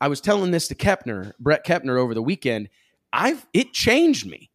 [0.00, 2.68] I was telling this to Kepner, Brett Kepner, over the weekend.
[3.12, 4.50] I've it changed me.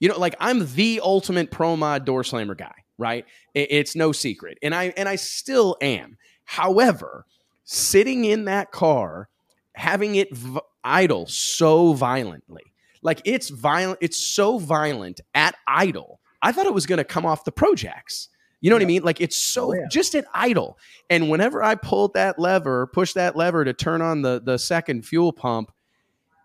[0.00, 3.26] You know, like I'm the ultimate pro mod door slammer guy, right?
[3.54, 6.16] It, it's no secret, and I and I still am.
[6.44, 7.26] However,
[7.64, 9.28] sitting in that car,
[9.74, 12.62] having it v- idle so violently,
[13.02, 13.98] like it's violent.
[14.00, 16.20] It's so violent at idle.
[16.42, 18.28] I thought it was going to come off the Projects.
[18.60, 19.02] You know what I mean?
[19.02, 19.86] Like it's so oh, yeah.
[19.90, 20.78] just at idle.
[21.10, 25.04] And whenever I pulled that lever, push that lever to turn on the the second
[25.04, 25.70] fuel pump,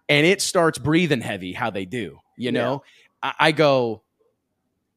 [0.10, 2.84] and it starts breathing heavy, how they do, you know,
[3.24, 3.32] yeah.
[3.40, 4.02] I, I, go,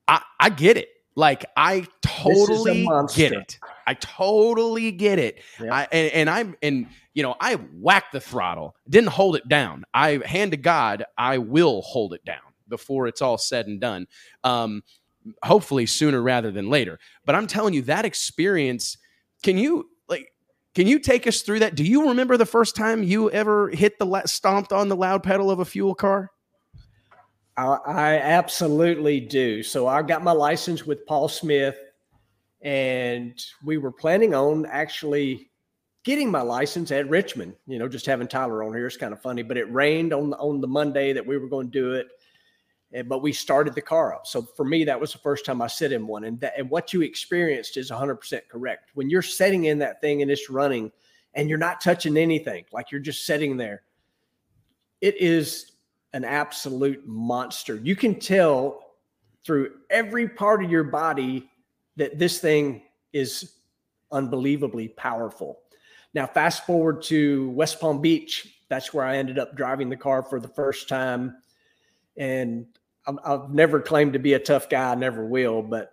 [0.09, 0.89] I, I get it.
[1.15, 3.59] Like I totally get it.
[3.87, 5.43] I totally get it.
[5.61, 5.75] Yeah.
[5.75, 9.85] I, and, and I'm and you know, I whacked the throttle, didn't hold it down.
[9.93, 14.07] I hand to God, I will hold it down before it's all said and done.
[14.45, 14.83] Um,
[15.43, 16.99] hopefully sooner rather than later.
[17.25, 18.97] But I'm telling you, that experience,
[19.43, 20.33] can you like
[20.75, 21.75] can you take us through that?
[21.75, 25.51] Do you remember the first time you ever hit the stomped on the loud pedal
[25.51, 26.31] of a fuel car?
[27.57, 29.63] I, I absolutely do.
[29.63, 31.77] So I got my license with Paul Smith,
[32.63, 35.51] and we were planning on actually
[36.05, 37.55] getting my license at Richmond.
[37.67, 40.33] You know, just having Tyler on here is kind of funny, but it rained on
[40.35, 42.09] on the Monday that we were going to do it.
[42.93, 44.27] And, but we started the car up.
[44.27, 46.25] So for me, that was the first time I sit in one.
[46.25, 48.91] And that, and what you experienced is 100% correct.
[48.95, 50.93] When you're setting in that thing and it's running
[51.35, 53.83] and you're not touching anything, like you're just sitting there,
[55.01, 55.73] it is
[56.13, 57.77] an absolute monster.
[57.77, 58.93] You can tell
[59.45, 61.51] through every part of your body
[61.97, 62.83] that this thing
[63.13, 63.55] is
[64.11, 65.61] unbelievably powerful.
[66.15, 68.63] Now, fast forward to West Palm Beach.
[68.69, 71.37] That's where I ended up driving the car for the first time.
[72.17, 72.67] And
[73.07, 75.63] I've never claimed to be a tough guy, I never will.
[75.63, 75.93] But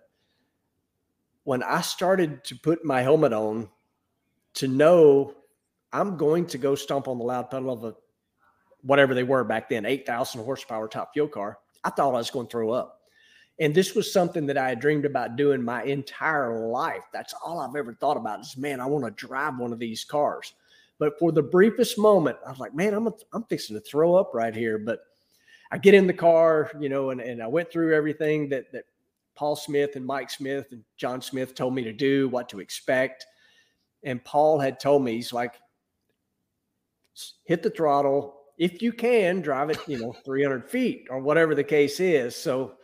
[1.44, 3.68] when I started to put my helmet on,
[4.54, 5.34] to know
[5.92, 7.94] I'm going to go stomp on the loud pedal of a
[8.82, 12.46] whatever they were back then, 8,000 horsepower top fuel car, I thought I was going
[12.46, 12.99] to throw up.
[13.60, 17.04] And this was something that I had dreamed about doing my entire life.
[17.12, 20.02] That's all I've ever thought about is, man, I want to drive one of these
[20.02, 20.54] cars.
[20.98, 24.14] But for the briefest moment, I was like, man, I'm, a, I'm fixing to throw
[24.14, 24.78] up right here.
[24.78, 25.00] But
[25.70, 28.84] I get in the car, you know, and, and I went through everything that, that
[29.34, 33.26] Paul Smith and Mike Smith and John Smith told me to do, what to expect.
[34.02, 35.54] And Paul had told me, he's like,
[37.44, 38.36] hit the throttle.
[38.56, 42.34] If you can, drive it, you know, 300 feet or whatever the case is.
[42.34, 42.76] So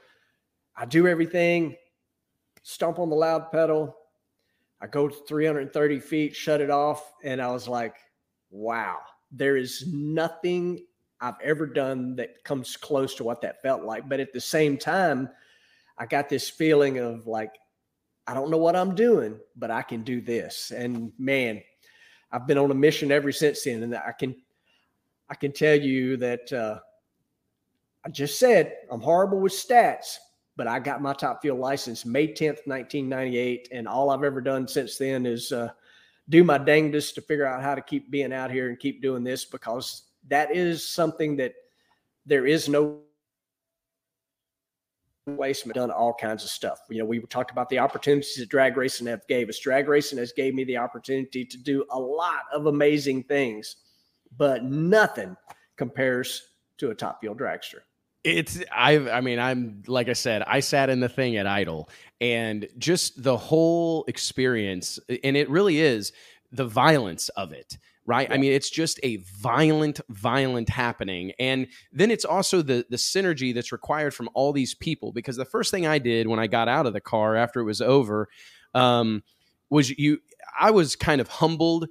[0.76, 1.76] I do everything,
[2.62, 3.96] stomp on the loud pedal.
[4.80, 7.14] I go to 330 feet, shut it off.
[7.24, 7.96] And I was like,
[8.50, 8.98] wow,
[9.32, 10.84] there is nothing
[11.20, 14.08] I've ever done that comes close to what that felt like.
[14.08, 15.30] But at the same time,
[15.96, 17.52] I got this feeling of like,
[18.26, 20.72] I don't know what I'm doing, but I can do this.
[20.72, 21.62] And man,
[22.32, 23.82] I've been on a mission ever since then.
[23.82, 24.36] And I can,
[25.30, 26.80] I can tell you that uh,
[28.04, 30.16] I just said I'm horrible with stats,
[30.56, 33.68] but I got my top fuel license May 10th, 1998.
[33.72, 35.68] And all I've ever done since then is uh,
[36.28, 39.22] do my dangest to figure out how to keep being out here and keep doing
[39.22, 41.52] this because that is something that
[42.24, 43.00] there is no
[45.26, 46.80] waste done all kinds of stuff.
[46.88, 49.58] You know, we talked about the opportunities that drag racing have gave us.
[49.58, 53.76] Drag racing has gave me the opportunity to do a lot of amazing things,
[54.36, 55.36] but nothing
[55.76, 57.80] compares to a top fuel dragster.
[58.26, 61.88] It's I I mean I'm like I said I sat in the thing at Idle
[62.20, 66.12] and just the whole experience and it really is
[66.50, 68.28] the violence of it right?
[68.28, 68.34] Yeah.
[68.34, 71.32] I mean, it's just a violent, violent happening.
[71.38, 75.12] And then it's also the the synergy that's required from all these people.
[75.12, 77.64] Because the first thing I did when I got out of the car after it
[77.64, 78.28] was over
[78.74, 79.22] um,
[79.68, 80.20] was you.
[80.58, 81.88] I was kind of humbled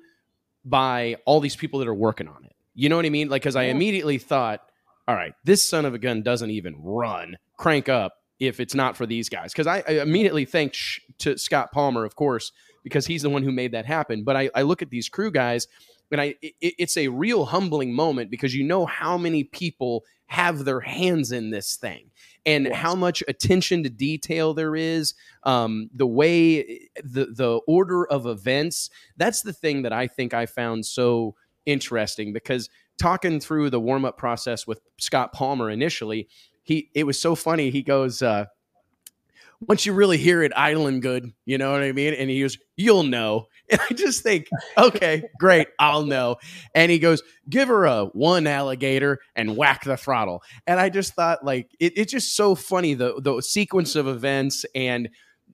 [0.63, 2.55] by all these people that are working on it.
[2.73, 3.29] You know what I mean?
[3.29, 4.61] Like, because I immediately thought
[5.07, 8.97] all right, this son of a gun doesn't even run, crank up if it's not
[8.97, 9.51] for these guys.
[9.51, 12.51] Because I, I, immediately thank sh- to Scott Palmer, of course,
[12.83, 14.23] because he's the one who made that happen.
[14.23, 15.67] But I, I look at these crew guys,
[16.11, 20.65] and I it, it's a real humbling moment because you know how many people have
[20.65, 22.09] their hands in this thing
[22.45, 22.75] and yes.
[22.75, 25.13] how much attention to detail there is
[25.43, 30.45] um, the way the the order of events that's the thing that i think i
[30.45, 36.27] found so interesting because talking through the warm up process with Scott Palmer initially,
[36.63, 37.69] he it was so funny.
[37.69, 38.45] He goes, uh,
[39.61, 42.13] once you really hear it idling good, you know what I mean?
[42.13, 43.47] And he goes, you'll know.
[43.67, 44.47] And I just think,
[44.77, 46.35] okay, great, I'll know.
[46.75, 50.43] And he goes, give her a one alligator and whack the throttle.
[50.67, 54.67] And I just thought, like, it, it's just so funny the the sequence of events
[54.75, 55.09] and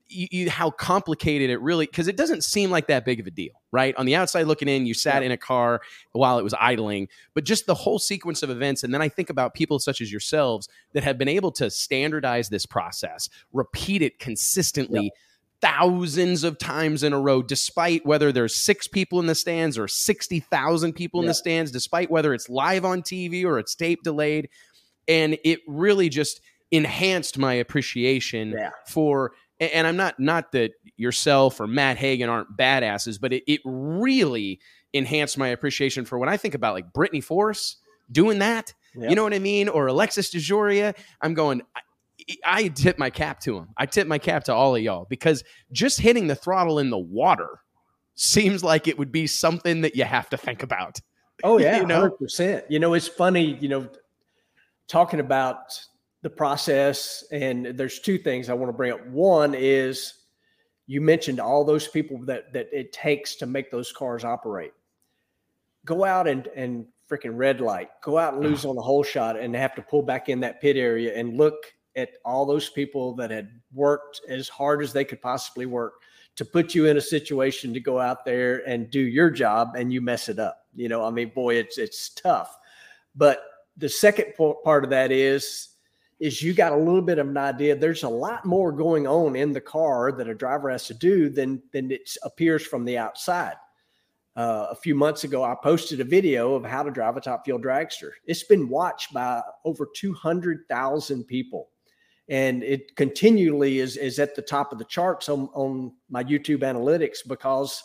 [0.10, 3.32] you, you, how complicated it really because it doesn't seem like that big of a
[3.32, 5.28] deal right on the outside looking in you sat yeah.
[5.28, 5.82] in a car
[6.12, 9.30] while it was idling but just the whole sequence of events and then i think
[9.30, 14.20] about people such as yourselves that have been able to standardize this process repeat it
[14.20, 15.10] consistently yeah.
[15.62, 19.88] thousands of times in a row despite whether there's six people in the stands or
[19.88, 21.24] 60,000 people yeah.
[21.24, 24.50] in the stands despite whether it's live on TV or it's tape delayed
[25.08, 26.42] and it really just
[26.72, 28.56] enhanced my appreciation
[28.88, 33.62] for and I'm not not that yourself or Matt Hagan aren't badasses, but it, it
[33.64, 34.60] really
[34.94, 37.78] enhanced my appreciation for when I think about like Brittany Force
[38.12, 38.74] doing that.
[38.96, 39.10] Yep.
[39.10, 39.70] You know what I mean?
[39.70, 40.98] Or Alexis DeJoria.
[41.22, 41.62] I'm going.
[41.76, 41.82] I,
[42.46, 43.70] I tip my cap to him.
[43.78, 46.98] I tip my cap to all of y'all because just hitting the throttle in the
[46.98, 47.60] water
[48.16, 51.00] seems like it would be something that you have to think about.
[51.44, 52.16] Oh yeah, you know?
[52.22, 52.64] 100%.
[52.70, 53.90] You know, it's funny, you know,
[54.88, 55.80] talking about
[56.22, 57.24] the process.
[57.32, 59.06] And there's two things I want to bring up.
[59.08, 60.14] One is
[60.88, 64.74] you mentioned all those people that that it takes to make those cars operate.
[65.86, 69.38] Go out and and freaking red light, go out and lose on the hole shot
[69.38, 71.56] and have to pull back in that pit area and look
[71.98, 75.96] at all those people that had worked as hard as they could possibly work
[76.38, 79.92] to put you in a situation to go out there and do your job and
[79.92, 80.66] you mess it up.
[80.74, 82.58] You know, I mean, boy, it's it's tough.
[83.16, 83.44] But
[83.76, 84.34] the second
[84.64, 85.71] part of that is
[86.22, 87.76] is you got a little bit of an idea.
[87.76, 91.30] There's a lot more going on in the car that a driver has to do
[91.30, 93.56] than than it appears from the outside.
[94.38, 97.44] Uh, a few months ago, I posted a video of how to drive a top
[97.44, 98.12] fuel dragster.
[98.26, 101.68] It's been watched by over 200,000 people
[102.30, 106.60] and it continually is is at the top of the charts on on my YouTube
[106.60, 107.84] analytics because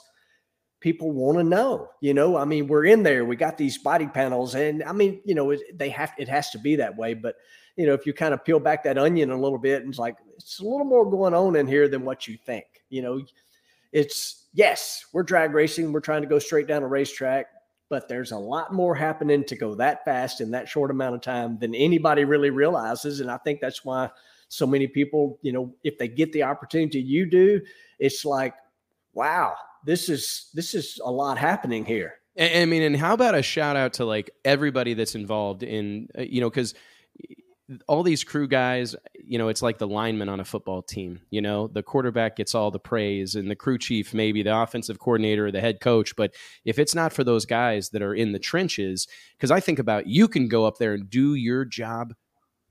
[0.81, 1.89] people want to know.
[2.01, 3.25] You know, I mean, we're in there.
[3.25, 6.51] We got these body panels, and I mean, you know, it, they have it has
[6.51, 7.15] to be that way.
[7.15, 7.37] But
[7.77, 9.98] you know, if you kind of peel back that onion a little bit, and it's
[9.98, 12.66] like it's a little more going on in here than what you think.
[12.89, 13.20] You know,
[13.93, 15.93] it's yes, we're drag racing.
[15.93, 17.47] We're trying to go straight down a racetrack.
[17.89, 21.20] But there's a lot more happening to go that fast in that short amount of
[21.20, 23.20] time than anybody really realizes.
[23.20, 24.11] And I think that's why
[24.48, 27.61] so many people, you know, if they get the opportunity you do,
[28.01, 28.55] it's like,
[29.12, 29.55] wow,
[29.85, 32.15] this is this is a lot happening here.
[32.39, 36.23] I mean, and how about a shout out to like everybody that's involved in, uh,
[36.23, 36.74] you know, because
[37.88, 41.20] all these crew guys, you know, it's like the lineman on a football team.
[41.30, 44.98] You know, the quarterback gets all the praise, and the crew chief, maybe the offensive
[44.98, 46.14] coordinator, or the head coach.
[46.14, 46.34] But
[46.64, 50.06] if it's not for those guys that are in the trenches, because I think about
[50.06, 52.14] you can go up there and do your job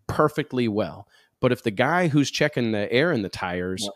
[0.08, 1.08] perfectly well.
[1.42, 3.90] But if the guy who's checking the air in the tires,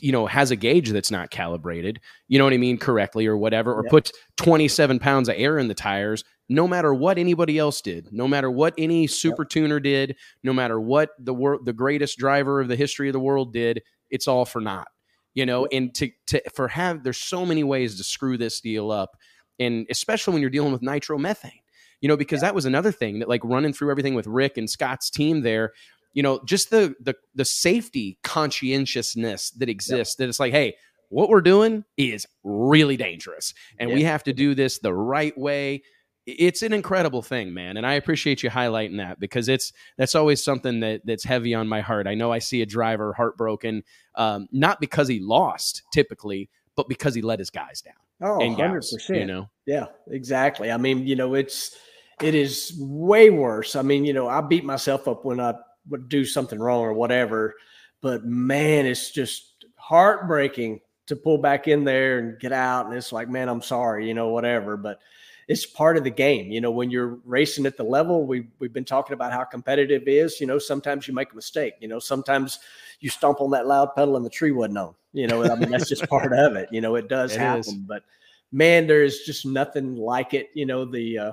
[0.00, 3.36] you know, has a gauge that's not calibrated, you know what I mean, correctly or
[3.36, 7.80] whatever, or puts 27 pounds of air in the tires, no matter what anybody else
[7.80, 12.18] did, no matter what any super tuner did, no matter what the world, the greatest
[12.18, 14.88] driver of the history of the world did, it's all for naught.
[15.34, 18.90] You know, and to to for have there's so many ways to screw this deal
[18.90, 19.16] up,
[19.58, 21.60] and especially when you're dealing with nitromethane
[22.04, 24.68] you know, because that was another thing that like running through everything with Rick and
[24.68, 25.72] Scott's team there,
[26.12, 30.16] you know, just the the the safety conscientiousness that exists.
[30.16, 30.76] That it's like, hey,
[31.08, 33.96] what we're doing is really dangerous, and yeah.
[33.96, 35.82] we have to do this the right way.
[36.26, 40.42] It's an incredible thing, man, and I appreciate you highlighting that because it's that's always
[40.42, 42.06] something that that's heavy on my heart.
[42.06, 43.82] I know I see a driver heartbroken,
[44.14, 47.94] um, not because he lost typically, but because he let his guys down.
[48.22, 49.18] Oh, 100%.
[49.18, 49.50] you know?
[49.66, 50.70] Yeah, exactly.
[50.70, 51.76] I mean, you know, it's,
[52.22, 53.76] it is way worse.
[53.76, 55.54] I mean, you know, I beat myself up when I
[55.88, 57.54] would do something wrong or whatever.
[58.00, 62.86] But man, it's just heartbreaking to pull back in there and get out.
[62.86, 64.76] And it's like, man, I'm sorry, you know, whatever.
[64.76, 65.00] But
[65.48, 66.50] it's part of the game.
[66.50, 70.02] You know, when you're racing at the level, we we've been talking about how competitive
[70.02, 70.40] it is.
[70.40, 71.74] You know, sometimes you make a mistake.
[71.80, 72.58] You know, sometimes
[73.00, 74.94] you stomp on that loud pedal and the tree wasn't on.
[75.12, 76.68] You know, I mean that's just part of it.
[76.72, 77.60] You know, it does it happen.
[77.60, 77.72] Is.
[77.72, 78.04] But
[78.52, 80.50] man, there is just nothing like it.
[80.54, 81.32] You know, the uh,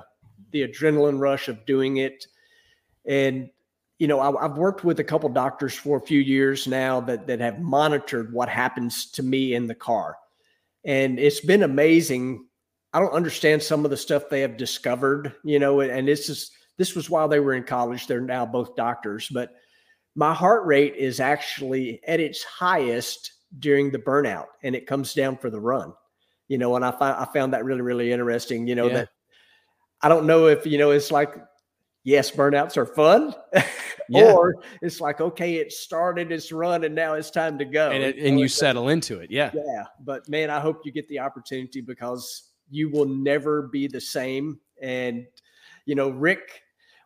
[0.50, 2.26] the adrenaline rush of doing it,
[3.06, 3.50] and
[3.98, 7.26] you know, I, have worked with a couple doctors for a few years now that
[7.28, 10.16] that have monitored what happens to me in the car,
[10.84, 12.46] and it's been amazing.
[12.92, 16.50] I don't understand some of the stuff they have discovered, you know, and this is
[16.76, 18.06] this was while they were in college.
[18.06, 19.54] They're now both doctors, but
[20.14, 25.38] my heart rate is actually at its highest during the burnout, and it comes down
[25.38, 25.92] for the run.
[26.48, 28.66] You know, and I, I found that really really interesting.
[28.66, 28.94] You know yeah.
[28.94, 29.08] that
[30.02, 31.34] I don't know if you know it's like
[32.04, 33.34] yes, burnouts are fun.
[34.08, 34.32] yeah.
[34.32, 37.90] or it's like, okay, it started its run and now it's time to go.
[37.90, 39.30] And, it, and you settle into it.
[39.30, 39.50] Yeah.
[39.54, 39.84] Yeah.
[40.00, 44.58] But man, I hope you get the opportunity because you will never be the same.
[44.80, 45.26] And,
[45.84, 46.62] you know, Rick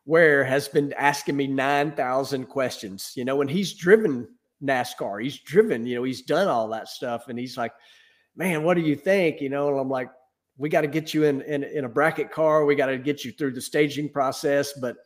[0.06, 4.28] Ware has been asking me 9,000 questions, you know, and he's driven
[4.62, 5.22] NASCAR.
[5.22, 7.28] He's driven, you know, he's done all that stuff.
[7.28, 7.72] And he's like,
[8.36, 9.40] man, what do you think?
[9.40, 10.09] You know, and I'm like,
[10.56, 12.64] we got to get you in, in in a bracket car.
[12.64, 14.72] We got to get you through the staging process.
[14.72, 14.97] But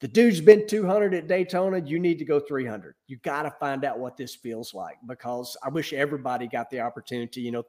[0.00, 1.78] the dude's been 200 at Daytona.
[1.78, 2.96] You need to go 300.
[3.06, 6.80] You got to find out what this feels like because I wish everybody got the
[6.80, 7.40] opportunity.
[7.42, 7.62] You know,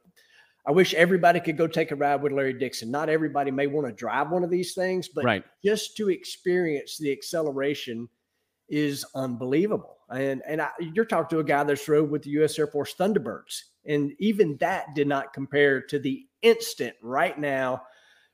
[0.65, 2.89] I wish everybody could go take a ride with Larry Dixon.
[2.89, 5.43] Not everybody may want to drive one of these things, but right.
[5.63, 8.07] just to experience the acceleration
[8.69, 9.97] is unbelievable.
[10.09, 12.57] And and I, you're talking to a guy that's rode with the U.S.
[12.57, 17.83] Air Force Thunderbirds, and even that did not compare to the instant right now,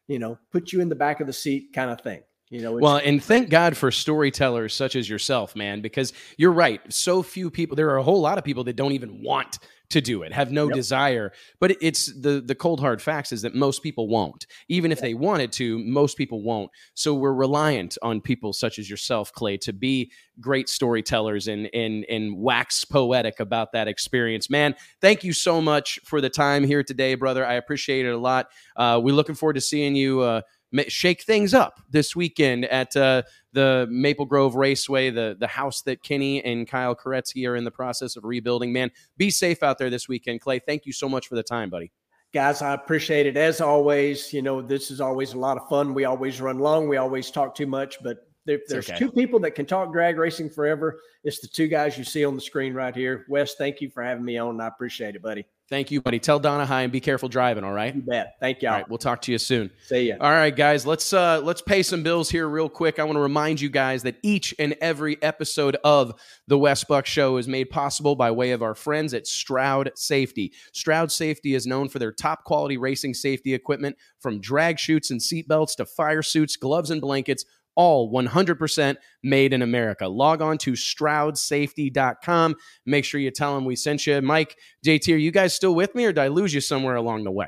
[0.08, 2.22] you know, put you in the back of the seat kind of thing.
[2.50, 6.82] You know, well, and thank God for storytellers such as yourself, man, because you're right.
[6.92, 9.60] So few people, there are a whole lot of people that don't even want
[9.90, 10.76] to do it, have no yep.
[10.76, 11.32] desire.
[11.60, 14.46] But it's the the cold hard facts is that most people won't.
[14.68, 16.72] Even if they wanted to, most people won't.
[16.94, 22.06] So we're reliant on people such as yourself, Clay, to be great storytellers and and
[22.10, 24.50] and wax poetic about that experience.
[24.50, 27.46] Man, thank you so much for the time here today, brother.
[27.46, 28.48] I appreciate it a lot.
[28.76, 30.22] Uh, we're looking forward to seeing you.
[30.22, 30.42] Uh,
[30.88, 33.24] shake things up this weekend at uh,
[33.54, 37.72] the Maple Grove Raceway, the the house that Kenny and Kyle Koretsky are in the
[37.72, 38.72] process of rebuilding.
[38.72, 40.60] Man, be safe out there this weekend, Clay.
[40.60, 41.92] Thank you so much for the time, buddy.
[42.32, 44.32] Guys, I appreciate it as always.
[44.32, 45.96] You know, this is always a lot of fun.
[45.96, 46.88] We always run long.
[46.88, 49.00] We always talk too much, but there, there's okay.
[49.00, 51.00] two people that can talk drag racing forever.
[51.24, 53.26] It's the two guys you see on the screen right here.
[53.30, 54.62] Wes, thank you for having me on.
[54.62, 55.46] I appreciate it, buddy.
[55.70, 56.18] Thank you, buddy.
[56.18, 57.64] Tell Donna hi and be careful driving.
[57.64, 57.94] All right.
[57.94, 58.38] You bet.
[58.40, 58.70] Thank you.
[58.70, 58.90] All right.
[58.90, 59.70] We'll talk to you soon.
[59.86, 60.16] See ya.
[60.20, 60.84] All right, guys.
[60.84, 62.98] Let's uh let's pay some bills here real quick.
[62.98, 67.06] I want to remind you guys that each and every episode of the Wes Buck
[67.06, 70.54] Show is made possible by way of our friends at Stroud Safety.
[70.74, 75.22] Stroud Safety is known for their top quality racing safety equipment, from drag chutes and
[75.22, 77.46] seatbelts to fire suits, gloves and blankets
[77.80, 80.06] all 100% made in America.
[80.06, 82.56] Log on to stroudsafety.com.
[82.86, 84.22] Make sure you tell them we sent you.
[84.22, 87.24] Mike, JT, are you guys still with me or did I lose you somewhere along
[87.24, 87.48] the way?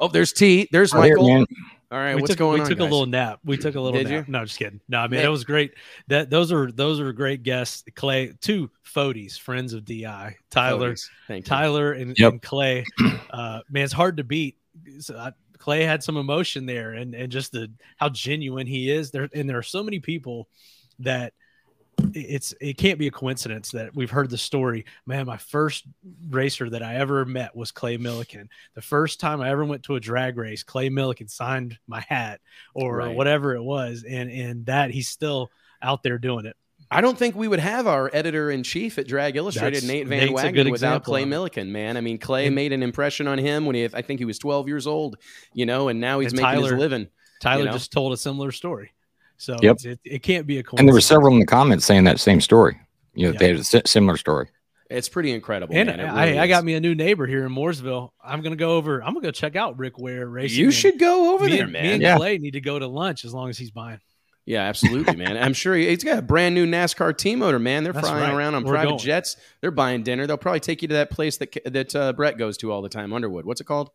[0.00, 0.66] Oh, there's T.
[0.72, 1.26] There's Michael.
[1.26, 1.44] Here,
[1.92, 2.64] all right, we what's took, going we on?
[2.64, 2.88] We took guys?
[2.88, 3.40] a little nap.
[3.44, 4.26] We took a little Did nap.
[4.26, 4.32] You?
[4.32, 4.80] No, just kidding.
[4.88, 5.74] No, I mean it was great.
[6.08, 7.84] That those are those are great guests.
[7.94, 10.96] Clay, two Fodies, friends of Di, Tyler,
[11.44, 12.32] Tyler, and, yep.
[12.32, 12.84] and Clay.
[13.30, 14.56] Uh, man, it's hard to beat.
[15.00, 15.32] So I,
[15.64, 19.30] Clay had some emotion there and, and just the how genuine he is there.
[19.32, 20.46] And there are so many people
[20.98, 21.32] that
[22.12, 24.84] it's it can't be a coincidence that we've heard the story.
[25.06, 25.86] Man, my first
[26.28, 28.48] racer that I ever met was Clay Millican.
[28.74, 32.42] The first time I ever went to a drag race, Clay Millican signed my hat
[32.74, 33.16] or right.
[33.16, 35.50] whatever it was, and and that he's still
[35.80, 36.58] out there doing it.
[36.90, 40.06] I don't think we would have our editor in chief at Drag Illustrated, That's, Nate
[40.06, 41.68] Van Nate's Wagner, without Clay Millican.
[41.68, 44.24] Man, I mean, Clay and, made an impression on him when he, I think he
[44.24, 45.16] was 12 years old,
[45.52, 47.08] you know, and now he's making Tyler, his living.
[47.40, 47.72] Tyler you know?
[47.72, 48.92] just told a similar story,
[49.36, 49.78] so yep.
[49.84, 50.80] it, it can't be a coincidence.
[50.80, 52.80] And there were several in the comments saying that same story.
[53.14, 53.38] You know, yeah.
[53.38, 54.48] they had a similar story.
[54.90, 55.74] It's pretty incredible.
[55.74, 55.98] And man.
[55.98, 58.10] Really I, I, got me a new neighbor here in Mooresville.
[58.22, 59.02] I'm gonna go over.
[59.02, 60.58] I'm gonna go check out Rick Ware Racing.
[60.58, 61.82] You should go over me there, and, man.
[61.82, 62.16] Me and yeah.
[62.16, 64.00] Clay need to go to lunch as long as he's buying.
[64.46, 65.38] Yeah, absolutely, man.
[65.38, 67.82] I'm sure he, has got a brand new NASCAR team motor, man.
[67.82, 68.34] They're That's flying right.
[68.34, 68.98] around on We're private going.
[68.98, 69.36] jets.
[69.62, 70.26] They're buying dinner.
[70.26, 72.90] They'll probably take you to that place that that uh, Brett goes to all the
[72.90, 73.46] time, Underwood.
[73.46, 73.90] What's it called?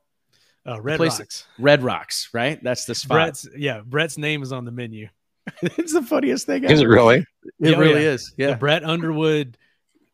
[0.67, 1.45] Uh, Red place Rocks.
[1.59, 2.61] Red Rocks, right?
[2.63, 3.15] That's the spot.
[3.15, 3.81] Brett's yeah.
[3.85, 5.07] Brett's name is on the menu.
[5.61, 6.65] it's the funniest thing.
[6.65, 6.73] Ever.
[6.73, 7.26] Is it really?
[7.59, 8.09] It Oh, really yeah.
[8.09, 8.34] is.
[8.38, 9.57] Yeah, The Brett Underwood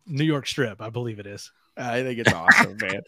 [0.06, 1.52] New York Strip, I believe it is.
[1.78, 3.02] I think it's awesome, man.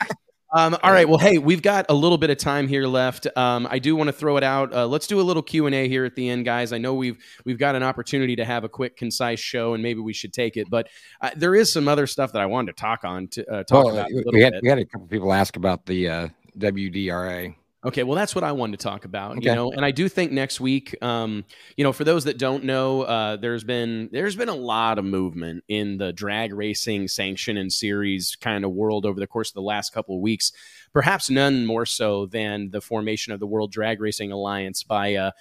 [0.54, 1.08] Um, all right.
[1.08, 3.28] Well, hey, we've got a little bit of time here left.
[3.36, 4.74] Um, I do want to throw it out.
[4.74, 6.72] Uh, let's do a little Q and A here at the end, guys.
[6.72, 10.00] I know we've we've got an opportunity to have a quick, concise show, and maybe
[10.00, 10.70] we should take it.
[10.70, 10.88] But
[11.22, 13.86] uh, there is some other stuff that I wanted to talk on to uh, talk
[13.86, 14.10] Well, about.
[14.12, 14.64] A we had bit.
[14.64, 17.54] we had a couple people ask about the uh, WDRA.
[17.86, 19.38] Okay, well, that's what I wanted to talk about.
[19.38, 19.50] Okay.
[19.50, 21.46] You know, and I do think next week, um,
[21.76, 25.06] you know, for those that don't know, uh, there's been there's been a lot of
[25.06, 29.54] movement in the drag racing sanction and series kind of world over the course of
[29.54, 30.52] the last couple of weeks.
[30.92, 35.32] Perhaps none more so than the formation of the World Drag Racing Alliance by uh,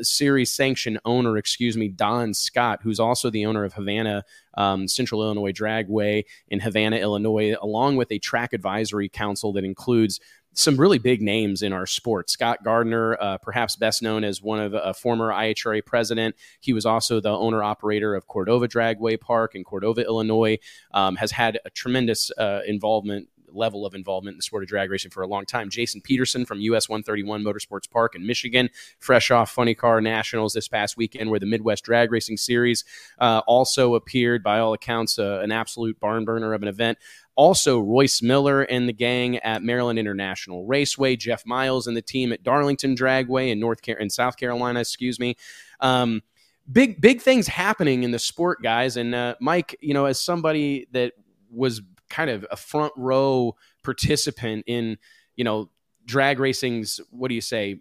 [0.00, 4.24] series sanction owner, excuse me, Don Scott, who's also the owner of Havana
[4.56, 10.20] um, Central Illinois Dragway in Havana, Illinois, along with a track advisory council that includes
[10.54, 12.30] some really big names in our sport.
[12.30, 16.36] Scott Gardner, uh, perhaps best known as one of a former IHRA president.
[16.60, 20.58] He was also the owner operator of Cordova Dragway Park in Cordova, Illinois.
[20.92, 24.90] Um, has had a tremendous uh, involvement level of involvement in the sport of drag
[24.90, 25.70] racing for a long time.
[25.70, 30.68] Jason Peterson from US 131 Motorsports Park in Michigan, fresh off Funny Car Nationals this
[30.68, 32.84] past weekend, where the Midwest Drag Racing Series
[33.18, 36.98] uh, also appeared, by all accounts, uh, an absolute barn burner of an event.
[37.36, 42.32] Also, Royce Miller and the gang at Maryland International Raceway, Jeff Miles and the team
[42.32, 45.36] at Darlington Dragway in North Car- in South Carolina, excuse me.
[45.80, 46.22] Um,
[46.70, 48.96] big big things happening in the sport, guys.
[48.96, 51.12] And uh, Mike, you know, as somebody that
[51.50, 51.82] was
[52.14, 54.96] kind of a front row participant in,
[55.34, 55.68] you know,
[56.04, 57.80] drag racing's what do you say,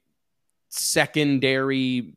[0.69, 2.15] secondary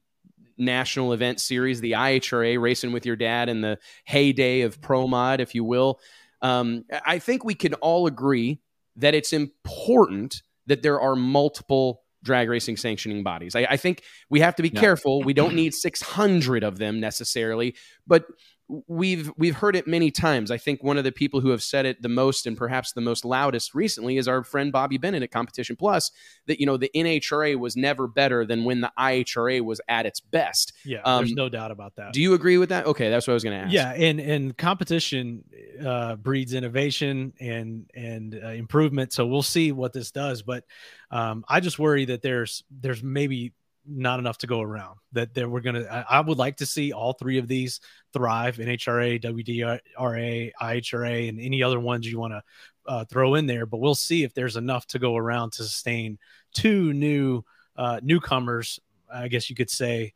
[0.56, 5.40] national event series, the IHRA racing with your dad in the heyday of pro mod,
[5.40, 6.00] if you will.
[6.40, 8.60] Um, I think we can all agree
[8.96, 13.54] that it's important that there are multiple drag racing sanctioning bodies.
[13.54, 14.80] I, I think we have to be Yeah.
[14.80, 15.22] careful.
[15.22, 17.76] We don't need 600 of them necessarily,
[18.06, 18.24] but
[18.68, 20.50] we've we've heard it many times.
[20.50, 23.00] I think one of the people who have said it the most and perhaps the
[23.00, 26.10] most loudest recently is our friend Bobby Bennett at Competition Plus.
[26.46, 30.20] That you know the NHRA was never better than when the IHRA was at its
[30.20, 30.72] best.
[30.84, 32.12] Yeah, Um, there's no doubt about that.
[32.12, 32.86] Do you agree with that?
[32.86, 33.72] Okay, that's what I was going to ask.
[33.72, 35.44] Yeah, and and competition
[35.84, 39.12] uh, breeds innovation and and uh, improvement.
[39.12, 40.64] So we'll see what this does, but
[41.10, 43.52] um, I just worry that there's there's maybe
[43.88, 44.98] not enough to go around.
[45.12, 46.04] That that we're gonna.
[46.08, 47.80] I, would like to see all three of these
[48.12, 52.42] thrive: NHRA, WDRA, IHRA, and any other ones you want to
[52.86, 53.66] uh, throw in there.
[53.66, 56.18] But we'll see if there's enough to go around to sustain
[56.54, 57.42] two new
[57.76, 58.80] uh, newcomers,
[59.12, 60.12] I guess you could say,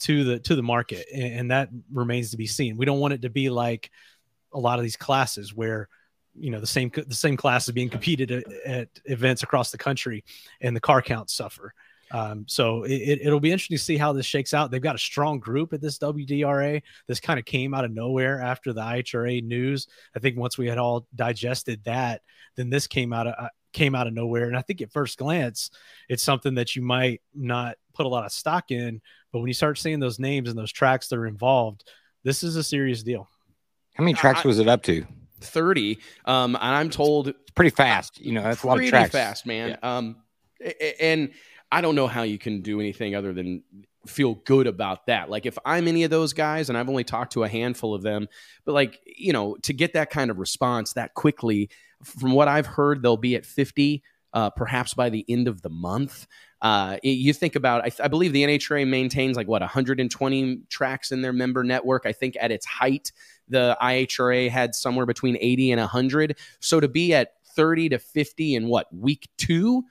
[0.00, 2.76] to the to the market, and, and that remains to be seen.
[2.76, 3.90] We don't want it to be like
[4.52, 5.88] a lot of these classes where
[6.34, 9.78] you know the same the same class is being competed at, at events across the
[9.78, 10.24] country,
[10.60, 11.74] and the car counts suffer.
[12.12, 14.70] Um, so it, will be interesting to see how this shakes out.
[14.70, 16.82] They've got a strong group at this WDRA.
[17.08, 19.86] This kind of came out of nowhere after the IHRA news.
[20.14, 22.20] I think once we had all digested that,
[22.56, 24.46] then this came out of uh, came out of nowhere.
[24.46, 25.70] And I think at first glance,
[26.10, 29.00] it's something that you might not put a lot of stock in,
[29.32, 31.88] but when you start seeing those names and those tracks that are involved,
[32.24, 33.28] this is a serious deal.
[33.94, 35.06] How many tracks was it up to?
[35.40, 35.98] 30.
[36.26, 38.20] Um, and I'm told it's pretty fast.
[38.20, 39.10] You know, that's a lot of tracks.
[39.10, 39.70] Pretty fast, man.
[39.82, 39.96] Yeah.
[39.96, 40.16] Um,
[41.00, 41.30] and
[41.72, 43.62] I don't know how you can do anything other than
[44.06, 45.30] feel good about that.
[45.30, 48.02] Like if I'm any of those guys, and I've only talked to a handful of
[48.02, 48.28] them,
[48.66, 51.70] but like, you know, to get that kind of response that quickly,
[52.04, 54.02] from what I've heard, they'll be at 50,
[54.34, 56.26] uh, perhaps by the end of the month.
[56.60, 61.22] Uh, you think about, I, I, believe the NHRA maintains like what 120 tracks in
[61.22, 62.04] their member network.
[62.06, 63.12] I think at its height,
[63.48, 66.38] the IHRA had somewhere between 80 and 100.
[66.60, 69.84] So to be at 30 to 50 in what week two,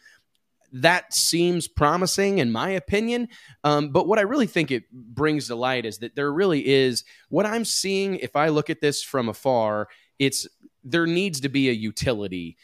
[0.71, 3.27] that seems promising in my opinion.
[3.63, 7.03] Um, but what I really think it brings to light is that there really is
[7.29, 8.15] what I'm seeing.
[8.15, 9.87] If I look at this from afar,
[10.19, 10.47] it's
[10.83, 12.57] there needs to be a utility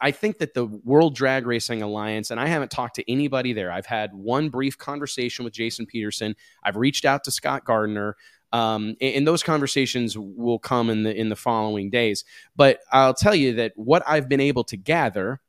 [0.00, 3.72] I think that the World Drag Racing Alliance, and I haven't talked to anybody there.
[3.72, 6.36] I've had one brief conversation with Jason Peterson.
[6.62, 8.16] I've reached out to Scott Gardner.
[8.52, 12.24] Um, and, those conversations will come in the in the following days.
[12.54, 15.40] But I'll tell you that what I've been able to gather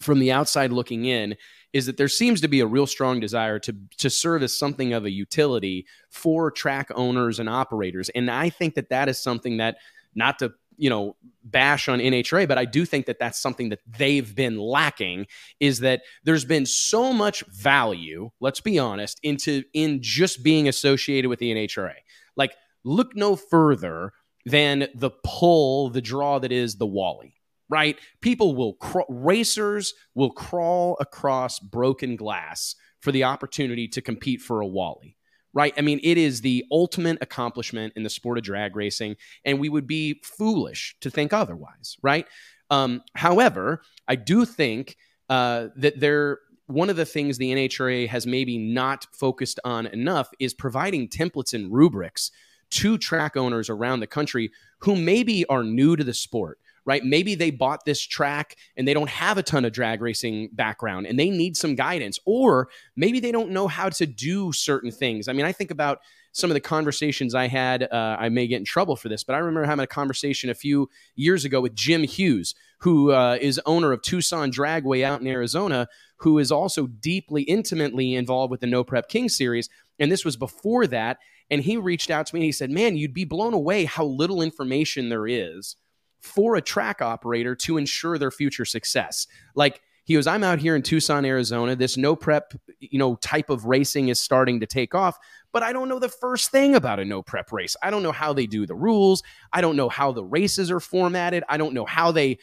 [0.00, 1.36] from the outside looking in
[1.72, 4.92] is that there seems to be a real strong desire to to serve as something
[4.92, 8.08] of a utility for track owners and operators.
[8.10, 9.76] And I think that that is something that
[10.14, 13.80] not to you know bash on NHRA, but I do think that that's something that
[13.86, 15.26] they've been lacking
[15.60, 21.28] is that there's been so much value, let's be honest, into in just being associated
[21.28, 21.94] with the NHRA.
[22.36, 22.54] Like
[22.84, 24.12] look no further
[24.46, 27.37] than the pull, the draw that is the Wally.
[27.70, 27.98] Right?
[28.20, 34.60] People will cr- racers will crawl across broken glass for the opportunity to compete for
[34.60, 35.16] a Wally
[35.54, 35.74] right?
[35.76, 39.68] I mean, it is the ultimate accomplishment in the sport of drag racing, and we
[39.68, 42.26] would be foolish to think otherwise, right?
[42.70, 44.96] Um, however, I do think
[45.28, 46.38] uh, that there.
[46.66, 51.54] One of the things the NHRA has maybe not focused on enough is providing templates
[51.54, 52.30] and rubrics
[52.72, 54.50] to track owners around the country
[54.80, 56.58] who maybe are new to the sport
[56.88, 57.04] right?
[57.04, 61.06] Maybe they bought this track and they don't have a ton of drag racing background
[61.06, 65.28] and they need some guidance, or maybe they don't know how to do certain things.
[65.28, 65.98] I mean, I think about
[66.32, 67.82] some of the conversations I had.
[67.82, 70.54] Uh, I may get in trouble for this, but I remember having a conversation a
[70.54, 75.26] few years ago with Jim Hughes, who uh, is owner of Tucson Dragway out in
[75.26, 79.68] Arizona, who is also deeply, intimately involved with the No Prep King series.
[79.98, 81.18] And this was before that.
[81.50, 84.04] And he reached out to me and he said, Man, you'd be blown away how
[84.04, 85.76] little information there is
[86.20, 89.26] for a track operator to ensure their future success.
[89.54, 91.76] Like he goes, I'm out here in Tucson, Arizona.
[91.76, 95.18] This no prep, you know, type of racing is starting to take off,
[95.52, 97.76] but I don't know the first thing about a no prep race.
[97.82, 99.22] I don't know how they do the rules.
[99.52, 101.44] I don't know how the races are formatted.
[101.48, 102.38] I don't know how they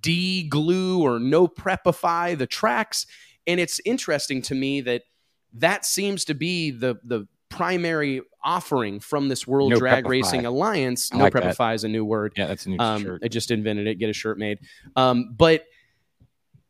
[0.00, 3.06] de-glue or no prepify the tracks.
[3.46, 5.02] And it's interesting to me that
[5.54, 10.08] that seems to be the the primary offering from this World no Drag Prepify.
[10.08, 11.12] Racing Alliance.
[11.12, 11.74] no like Prepify that.
[11.74, 12.32] is a new word.
[12.36, 13.22] Yeah, that's a new um, shirt.
[13.24, 13.96] I just invented it.
[13.96, 14.58] Get a shirt made.
[14.96, 15.66] Um, but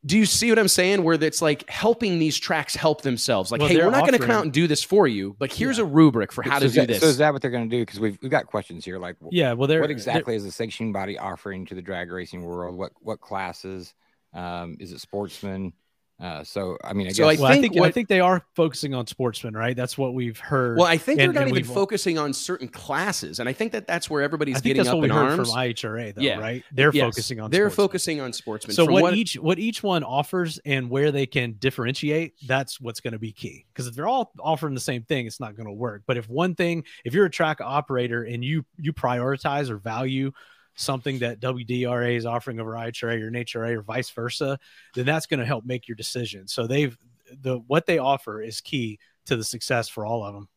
[0.05, 1.03] do you see what I'm saying?
[1.05, 3.53] Where it's like helping these tracks help themselves.
[3.53, 5.53] Like, well, hey, we're not going to come out and do this for you, but
[5.53, 5.85] here's yeah.
[5.85, 7.01] a rubric for how so to do this.
[7.01, 7.83] So is that what they're going to do?
[7.83, 8.99] Because we've we've got questions here.
[8.99, 12.43] Like, yeah, well, they're, what exactly is the sanctioning body offering to the drag racing
[12.43, 12.77] world?
[12.77, 13.93] What what classes?
[14.33, 15.73] Um, is it sportsman?
[16.21, 18.09] Uh, so I mean, I so guess I, well, think I think, what, I think
[18.09, 19.75] they are focusing on sportsmen, right?
[19.75, 20.77] That's what we've heard.
[20.77, 23.87] Well, I think and, they're not even focusing on certain classes, and I think that
[23.87, 25.51] that's where everybody's I think getting that's up what we heard arms.
[25.51, 26.39] from IHRA, though, yeah.
[26.39, 26.63] right?
[26.73, 27.05] They're yes.
[27.05, 27.85] focusing on they're sportsmen.
[27.85, 28.75] focusing on sportsmen.
[28.75, 33.01] So what, what, each what each one offers and where they can differentiate, that's what's
[33.01, 33.65] going to be key.
[33.73, 36.03] Because if they're all offering the same thing, it's not going to work.
[36.07, 40.33] But if one thing, if you're a track operator and you you prioritize or value
[40.77, 44.59] something that WDRA is offering over IHRA or NHRA or vice versa,
[44.95, 46.49] then that's going to help make your decision.
[46.49, 46.97] So they've
[47.43, 50.49] the what they offer is key to the success for all of them.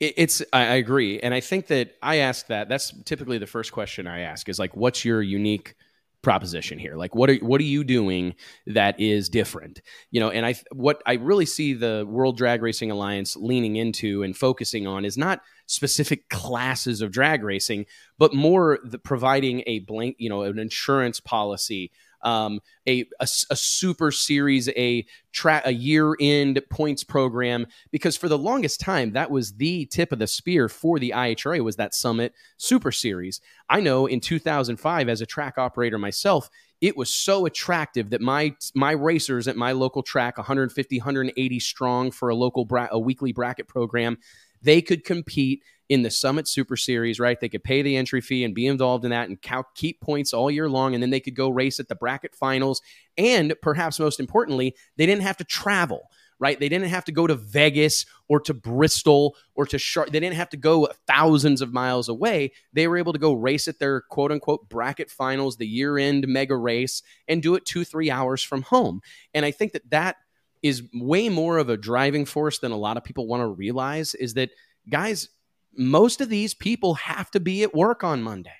[0.00, 2.68] It's I agree, and I think that I ask that.
[2.68, 5.76] That's typically the first question I ask is like, what's your unique
[6.24, 6.96] proposition here?
[6.96, 8.34] Like what are what are you doing
[8.66, 9.80] that is different?
[10.10, 14.22] You know and i what i really see the world drag racing alliance leaning into
[14.22, 17.86] and focusing on is not specific classes of drag racing
[18.18, 21.90] but more the providing a blank you know an insurance policy
[22.24, 27.66] um, a, a, a super series, a track, a year end points program.
[27.90, 31.62] Because for the longest time, that was the tip of the spear for the IHRA
[31.62, 33.40] was that Summit Super Series.
[33.68, 38.54] I know in 2005, as a track operator myself, it was so attractive that my
[38.74, 43.32] my racers at my local track 150 180 strong for a local bra- a weekly
[43.32, 44.18] bracket program
[44.64, 47.38] they could compete in the Summit Super Series, right?
[47.38, 49.38] They could pay the entry fee and be involved in that and
[49.74, 50.94] keep points all year long.
[50.94, 52.80] And then they could go race at the bracket finals.
[53.18, 56.58] And perhaps most importantly, they didn't have to travel, right?
[56.58, 60.12] They didn't have to go to Vegas or to Bristol or to Charlotte.
[60.12, 62.52] They didn't have to go thousands of miles away.
[62.72, 66.26] They were able to go race at their quote unquote bracket finals, the year end
[66.26, 69.02] mega race, and do it two, three hours from home.
[69.34, 70.16] And I think that that
[70.64, 74.14] is way more of a driving force than a lot of people want to realize
[74.14, 74.50] is that
[74.88, 75.28] guys
[75.76, 78.54] most of these people have to be at work on Monday.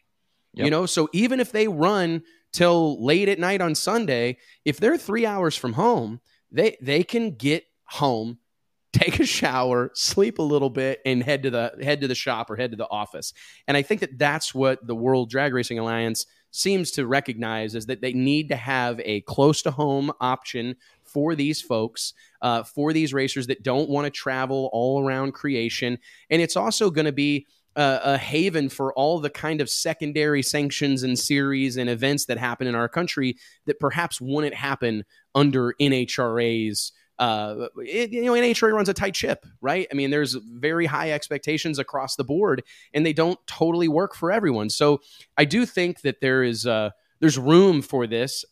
[0.53, 0.65] Yep.
[0.67, 2.23] You know, so even if they run
[2.53, 6.21] till late at night on Sunday, if they're 3 hours from home,
[6.53, 8.39] they they can get home,
[8.93, 12.51] take a shower, sleep a little bit and head to the head to the shop
[12.51, 13.33] or head to the office.
[13.67, 17.87] And I think that that's what the World Drag Racing Alliance seems to recognize is
[17.87, 20.77] that they need to have a close to home option
[21.15, 22.13] for these folks,
[22.43, 25.99] uh, for these racers that don't want to travel all around creation.
[26.29, 27.47] And it's also going to be
[27.77, 32.39] a, a haven for all the kind of secondary sanctions and series and events that
[32.39, 33.37] happen in our country
[33.67, 35.05] that perhaps wouldn't happen
[35.35, 39.87] under NHRA's uh, it, you know, NHRA runs a tight ship, right?
[39.91, 44.33] I mean, there's very high expectations across the board, and they don't totally work for
[44.33, 44.69] everyone.
[44.69, 45.01] So
[45.39, 48.45] I do think that there is uh, there's room for this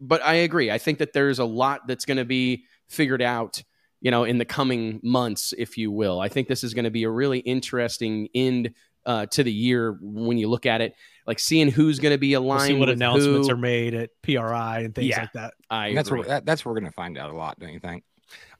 [0.00, 0.70] but I agree.
[0.70, 3.62] I think that there's a lot that's going to be figured out,
[4.00, 6.20] you know, in the coming months, if you will.
[6.20, 8.74] I think this is going to be a really interesting end
[9.06, 10.94] uh, to the year when you look at it,
[11.26, 12.60] like seeing who's going to be aligned.
[12.60, 13.54] We'll see what announcements who.
[13.54, 15.54] are made at PRI and things yeah, like that.
[15.70, 17.80] I that's where that, that's where we're going to find out a lot, don't you
[17.80, 18.04] think?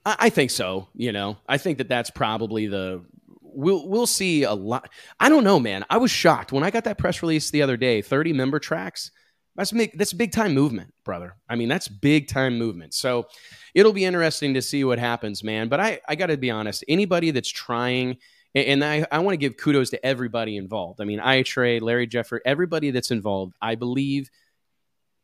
[0.05, 0.87] I, I think so.
[0.93, 3.03] You know, I think that that's probably the
[3.41, 4.89] we'll we'll see a lot.
[5.19, 5.85] I don't know, man.
[5.89, 8.01] I was shocked when I got that press release the other day.
[8.01, 9.11] Thirty member tracks.
[9.55, 11.35] That's big, that's big time movement, brother.
[11.49, 12.93] I mean, that's big time movement.
[12.93, 13.27] So
[13.73, 15.69] it'll be interesting to see what happens, man.
[15.69, 18.17] But I, I got to be honest, anybody that's trying,
[18.53, 20.99] and I, I want to give kudos to everybody involved.
[20.99, 24.29] I mean, IHRA, Larry Jeffrey, everybody that's involved, I believe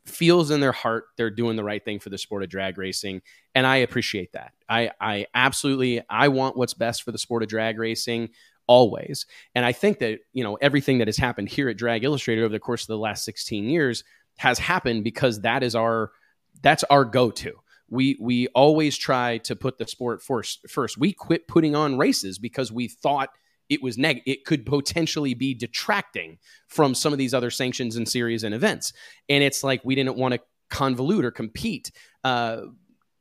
[0.05, 3.21] feels in their heart they're doing the right thing for the sport of drag racing
[3.53, 7.49] and i appreciate that i i absolutely i want what's best for the sport of
[7.49, 8.27] drag racing
[8.65, 12.41] always and i think that you know everything that has happened here at drag illustrated
[12.41, 14.03] over the course of the last 16 years
[14.41, 16.11] has happened because that is our
[16.63, 17.53] that's our go-to.
[17.89, 20.67] We we always try to put the sport first.
[20.67, 23.29] First, we quit putting on races because we thought
[23.69, 28.09] it was neg it could potentially be detracting from some of these other sanctions and
[28.09, 28.93] series and events.
[29.29, 30.39] And it's like we didn't want to
[30.71, 31.91] convolute or compete.
[32.23, 32.61] Uh,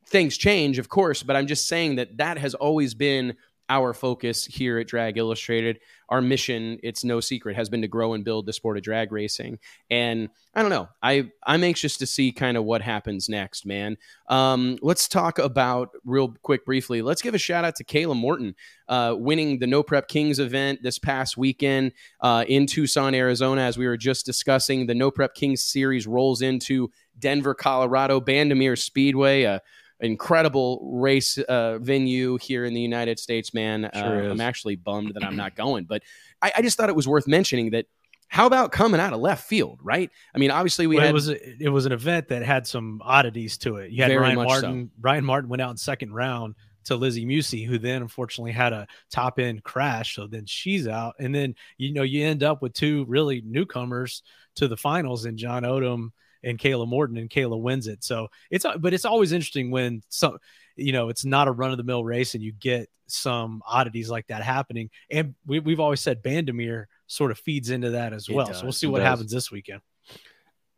[0.07, 3.35] things change, of course, but I'm just saying that that has always been
[3.71, 5.79] our focus here at Drag Illustrated.
[6.09, 9.13] Our mission, it's no secret, has been to grow and build the sport of drag
[9.13, 9.59] racing.
[9.89, 13.95] And I don't know, I I'm anxious to see kind of what happens next, man.
[14.27, 17.01] Um, let's talk about real quick, briefly.
[17.01, 18.55] Let's give a shout out to Kayla Morton,
[18.89, 23.61] uh, winning the No Prep Kings event this past weekend uh, in Tucson, Arizona.
[23.61, 28.77] As we were just discussing, the No Prep Kings series rolls into Denver, Colorado, Bandimere
[28.77, 29.45] Speedway.
[29.45, 29.59] Uh,
[30.01, 33.89] incredible race uh, venue here in the United States, man.
[33.93, 36.03] Sure uh, I'm actually bummed that I'm not going, but
[36.41, 37.85] I, I, just thought it was worth mentioning that.
[38.27, 40.09] How about coming out of left field, right?
[40.33, 42.65] I mean, obviously we well, had it was a, it was an event that had
[42.65, 43.91] some oddities to it.
[43.91, 44.85] You had Ryan Martin.
[44.85, 45.01] So.
[45.01, 46.55] Ryan Martin went out in second round
[46.85, 50.15] to Lizzie Musi, who then unfortunately had a top end crash.
[50.15, 54.23] So then she's out, and then you know you end up with two really newcomers
[54.55, 56.11] to the finals in John Odom
[56.43, 58.03] and Kayla Morton, and Kayla wins it.
[58.03, 60.37] So it's but it's always interesting when some
[60.75, 64.09] you know it's not a run of the mill race and you get some oddities
[64.09, 64.89] like that happening.
[65.09, 68.53] And we, we've always said Bandimere sort of feeds into that as well.
[68.53, 69.07] So we'll see it what does.
[69.07, 69.81] happens this weekend.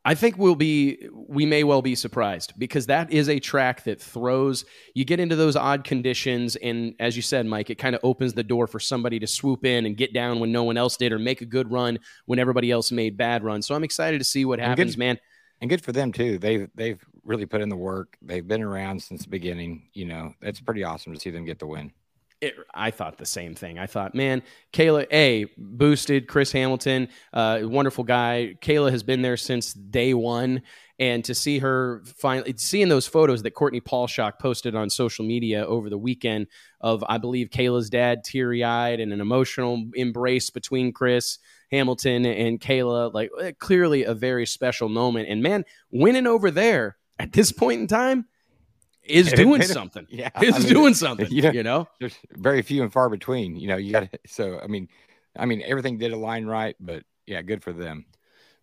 [0.06, 4.02] I think we'll be we may well be surprised because that is a track that
[4.02, 8.02] throws you get into those odd conditions and as you said Mike it kind of
[8.04, 10.98] opens the door for somebody to swoop in and get down when no one else
[10.98, 13.66] did or make a good run when everybody else made bad runs.
[13.66, 15.20] So I'm excited to see what happens, man
[15.64, 16.38] and good for them too.
[16.38, 18.18] They've they've really put in the work.
[18.22, 19.88] They've been around since the beginning.
[19.94, 21.94] You know, it's pretty awesome to see them get the win.
[22.42, 23.80] It, I thought the same thing.
[23.80, 28.56] I thought, man, Kayla, a boosted Chris Hamilton, uh, wonderful guy.
[28.62, 30.64] Kayla has been there since day one,
[31.00, 35.66] and to see her finally seeing those photos that Courtney Paulshock posted on social media
[35.66, 36.48] over the weekend
[36.82, 41.40] of, I believe, Kayla's dad teary eyed and an emotional embrace between Chris
[41.74, 43.14] Hamilton and Kayla.
[43.14, 45.28] Like eh, clearly a very special moment.
[45.28, 48.26] And man, winning over there at this point in time
[49.04, 50.06] is doing something.
[50.10, 51.28] Yeah, is I mean, doing something.
[51.32, 53.56] You know, you know, there's very few and far between.
[53.56, 54.60] You know, you got so.
[54.62, 54.88] I mean,
[55.38, 58.06] I mean, everything did align right, but yeah, good for them.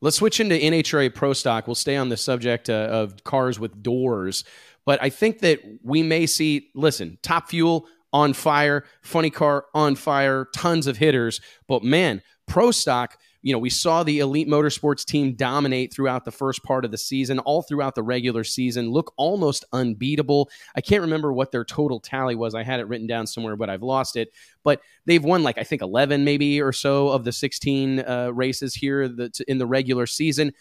[0.00, 1.66] Let's switch into NHRA Pro Stock.
[1.66, 4.44] We'll stay on the subject uh, of cars with doors,
[4.86, 6.70] but I think that we may see.
[6.74, 12.70] Listen, Top Fuel on fire, Funny Car on fire, tons of hitters, but man, Pro
[12.70, 16.90] Stock you know, we saw the elite motorsports team dominate throughout the first part of
[16.90, 20.50] the season, all throughout the regular season, look almost unbeatable.
[20.76, 22.54] I can't remember what their total tally was.
[22.54, 24.32] I had it written down somewhere, but I've lost it.
[24.62, 28.74] But they've won like, I think, 11 maybe or so of the 16 uh, races
[28.74, 30.52] here in the regular season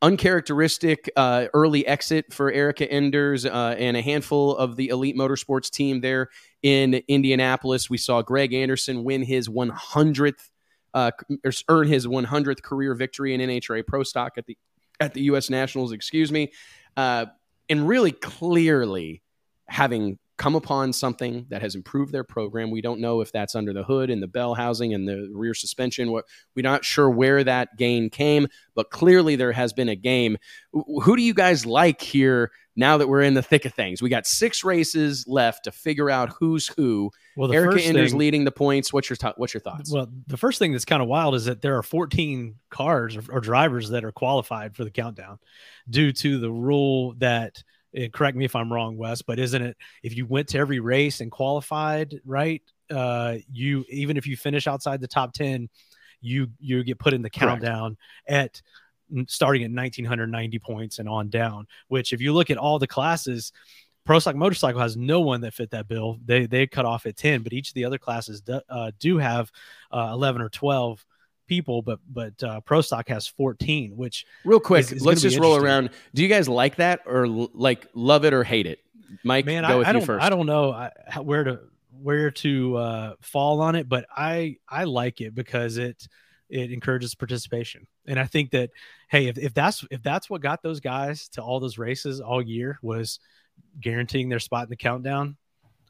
[0.00, 5.68] uncharacteristic uh, early exit for Erica Enders uh, and a handful of the elite motorsports
[5.68, 6.28] team there
[6.62, 7.90] in Indianapolis.
[7.90, 10.50] We saw Greg Anderson win his 100th
[10.98, 11.10] uh,
[11.68, 14.58] earn his 100th career victory in NHRA Pro Stock at the
[15.00, 15.48] at the U.S.
[15.48, 15.92] Nationals.
[15.92, 16.52] Excuse me,
[16.96, 17.26] uh,
[17.68, 19.22] and really clearly
[19.68, 22.70] having come upon something that has improved their program.
[22.70, 25.54] We don't know if that's under the hood and the bell housing and the rear
[25.54, 26.10] suspension.
[26.10, 30.36] What we're not sure where that gain came, but clearly there has been a game.
[30.72, 34.00] Who do you guys like here now that we're in the thick of things?
[34.00, 37.10] We got six races left to figure out who's who.
[37.36, 38.92] Well, Erica Enders thing, leading the points.
[38.92, 39.92] What's your what's your thoughts?
[39.92, 43.22] Well, the first thing that's kind of wild is that there are 14 cars or,
[43.30, 45.38] or drivers that are qualified for the countdown
[45.90, 47.62] due to the rule that–
[47.94, 50.80] and correct me if I'm wrong, Wes, but isn't it if you went to every
[50.80, 52.62] race and qualified, right?
[52.90, 55.68] Uh, you even if you finish outside the top 10,
[56.20, 57.96] you you get put in the countdown
[58.26, 58.52] Correct.
[58.54, 58.62] at
[59.26, 63.52] starting at 1990 points and on down, which if you look at all the classes,
[64.04, 66.18] Pro Stock Motorcycle has no one that fit that bill.
[66.24, 69.18] They they cut off at 10, but each of the other classes do, uh, do
[69.18, 69.52] have
[69.92, 71.04] uh, 11 or 12
[71.46, 73.96] people, but but uh, Pro Stock has 14.
[73.96, 75.90] Which real quick, is, is let's just roll around.
[76.14, 78.78] Do you guys like that or like love it or hate it?
[79.24, 80.22] Mike, man, I, I, don't, first.
[80.22, 80.90] I don't know
[81.20, 81.60] where to
[82.00, 86.06] where to uh, fall on it, but I I like it because it
[86.48, 88.70] it encourages participation, and I think that
[89.08, 92.42] hey, if, if that's if that's what got those guys to all those races all
[92.42, 93.20] year was
[93.80, 95.36] guaranteeing their spot in the countdown,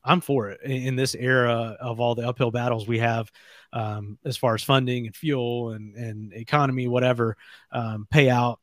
[0.05, 3.31] I'm for it in this era of all the uphill battles we have
[3.73, 7.37] um, as far as funding and fuel and, and economy, whatever
[7.73, 8.57] um, payout.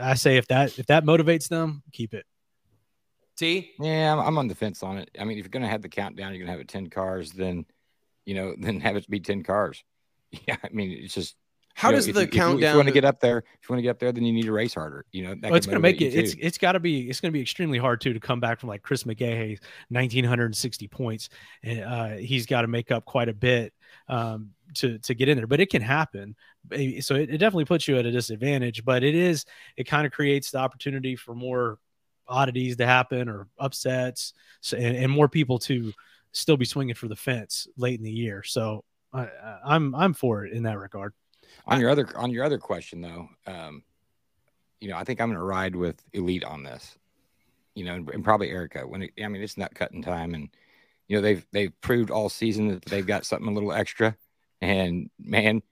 [0.00, 2.26] I say if that if that motivates them, keep it.
[3.36, 3.72] T.
[3.78, 5.10] Yeah, I'm, I'm on the fence on it.
[5.20, 6.88] I mean, if you're going to have the countdown, you're going to have it ten
[6.88, 7.32] cars.
[7.32, 7.66] Then,
[8.24, 9.82] you know, then have it be ten cars.
[10.46, 11.36] Yeah, I mean, it's just
[11.76, 12.56] how does know, the if, countdown?
[12.56, 13.98] If you, if you want to get up there, if you want to get up
[13.98, 15.04] there, then you need to race harder.
[15.12, 16.14] You know, well, it's going to make it.
[16.14, 17.10] It's it's got to be.
[17.10, 19.58] It's going to be extremely hard too to come back from like Chris McGaha,
[19.90, 21.28] nineteen hundred and sixty points,
[21.62, 23.74] and uh, he's got to make up quite a bit
[24.08, 25.46] um, to to get in there.
[25.46, 26.34] But it can happen.
[26.70, 28.82] So it, it definitely puts you at a disadvantage.
[28.82, 29.44] But it is.
[29.76, 31.78] It kind of creates the opportunity for more
[32.26, 34.32] oddities to happen or upsets,
[34.62, 35.92] so, and, and more people to
[36.32, 38.42] still be swinging for the fence late in the year.
[38.42, 38.82] So
[39.12, 39.28] I,
[39.62, 41.12] I'm I'm for it in that regard.
[41.66, 43.82] On your other on your other question though, um,
[44.80, 46.98] you know, I think I'm going to ride with Elite on this.
[47.74, 48.86] You know, and, and probably Erica.
[48.86, 50.48] When it, I mean, it's not cutting time, and
[51.08, 54.16] you know they've they've proved all season that they've got something a little extra.
[54.62, 55.62] And man,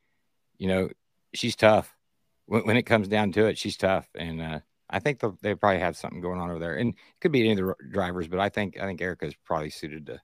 [0.58, 0.90] you know,
[1.32, 1.96] she's tough.
[2.46, 5.80] When, when it comes down to it, she's tough, and uh, I think they probably
[5.80, 6.76] have something going on over there.
[6.76, 9.34] And it could be any of the drivers, but I think I think Erica is
[9.44, 10.20] probably suited to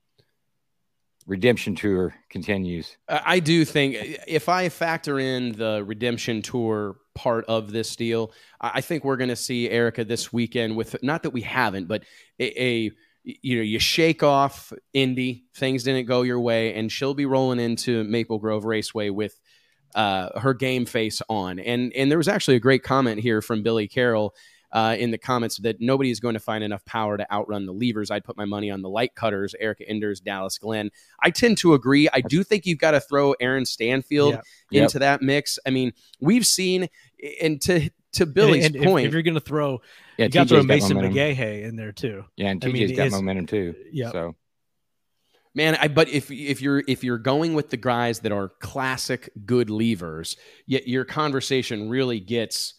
[1.30, 2.96] redemption tour continues.
[3.08, 3.96] I do think
[4.26, 9.30] if I factor in the redemption tour part of this deal, I think we're going
[9.30, 12.02] to see Erica this weekend with not that we haven't, but
[12.40, 12.90] a, a
[13.22, 17.60] you know you shake off Indy, things didn't go your way, and she'll be rolling
[17.60, 19.38] into Maple Grove Raceway with
[19.94, 21.60] uh, her game face on.
[21.60, 24.34] And and there was actually a great comment here from Billy Carroll
[24.72, 27.72] uh, in the comments that nobody is going to find enough power to outrun the
[27.72, 28.10] levers.
[28.10, 30.90] I'd put my money on the light cutters, Erica Enders, Dallas Glenn.
[31.22, 32.08] I tend to agree.
[32.12, 34.38] I do think you've got to throw Aaron Stanfield
[34.70, 34.82] yeah.
[34.82, 35.00] into yep.
[35.00, 35.58] that mix.
[35.66, 36.88] I mean, we've seen,
[37.40, 39.80] and to to Billy's and, and point, if, if, you're going to throw,
[40.16, 42.24] yeah, you got to throw Mason McGaha in there too.
[42.36, 43.74] Yeah, and TJ's I mean, got momentum too.
[43.92, 44.10] Yeah.
[44.10, 44.34] So
[45.54, 49.30] Man, I but if if you're if you're going with the guys that are classic
[49.44, 50.36] good levers,
[50.66, 52.74] yet your conversation really gets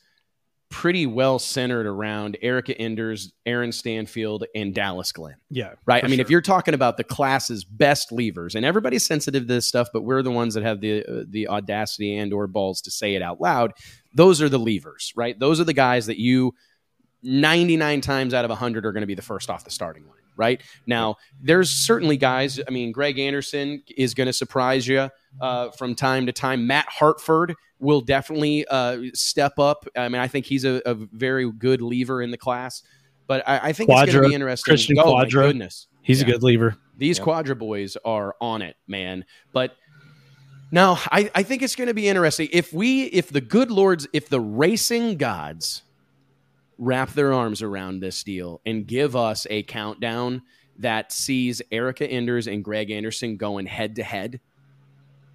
[0.72, 5.36] pretty well centered around Erica Enders, Aaron Stanfield, and Dallas Glenn.
[5.52, 5.74] Yeah.
[5.86, 6.04] Right.
[6.04, 6.22] I mean, sure.
[6.22, 10.02] if you're talking about the class's best levers, and everybody's sensitive to this stuff, but
[10.02, 13.22] we're the ones that have the uh, the audacity and or balls to say it
[13.22, 13.74] out loud.
[14.16, 15.38] Those are the levers, right?
[15.38, 16.56] Those are the guys that you
[17.22, 20.21] 99 times out of 100 are going to be the first off the starting line
[20.42, 20.62] right?
[20.88, 22.60] Now, there's certainly guys.
[22.68, 25.10] I mean, Greg Anderson is going to surprise you
[25.40, 26.66] uh, from time to time.
[26.66, 29.88] Matt Hartford will definitely uh, step up.
[29.96, 32.82] I mean, I think he's a, a very good lever in the class.
[33.28, 34.74] But I, I think Cuadra, it's going to be interesting.
[34.74, 35.44] Cristian oh, Cuadra.
[35.44, 35.88] goodness.
[36.02, 36.28] He's yeah.
[36.28, 36.76] a good lever.
[36.98, 37.28] These yep.
[37.28, 39.26] Cuadra boys are on it, man.
[39.54, 39.76] But
[40.72, 42.50] now I, I think it's going to be interesting.
[42.52, 45.84] If we, if the good lords, if the racing gods
[46.82, 50.42] wrap their arms around this deal and give us a countdown
[50.80, 54.40] that sees Erica Enders and Greg Anderson going head to head.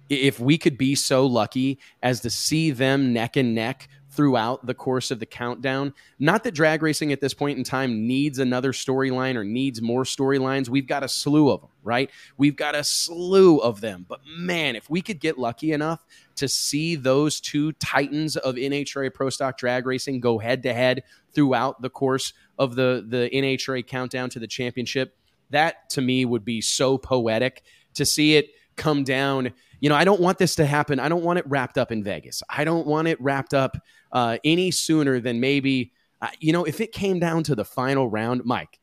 [0.09, 3.87] If we could be so lucky as to see them neck and neck
[4.17, 5.93] throughout the course of the countdown.
[6.17, 10.03] Not that drag racing at this point in time needs another storyline or needs more
[10.03, 10.67] storylines.
[10.67, 12.09] We've got a slew of them, right?
[12.35, 14.07] We've got a slew of them.
[14.09, 16.03] But man, if we could get lucky enough
[16.37, 21.03] to see those two titans of NHRA Pro Stock drag racing go head to head
[21.33, 25.15] throughout the course of the, the NHRA countdown to the championship,
[25.51, 27.61] that to me would be so poetic
[27.93, 30.99] to see it come down you know, I don't want this to happen.
[30.99, 32.41] I don't want it wrapped up in Vegas.
[32.49, 33.77] I don't want it wrapped up
[34.11, 35.91] uh, any sooner than maybe,
[36.21, 38.79] uh, you know, if it came down to the final round, Mike,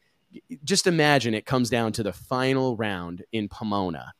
[0.64, 4.12] just imagine it comes down to the final round in Pomona,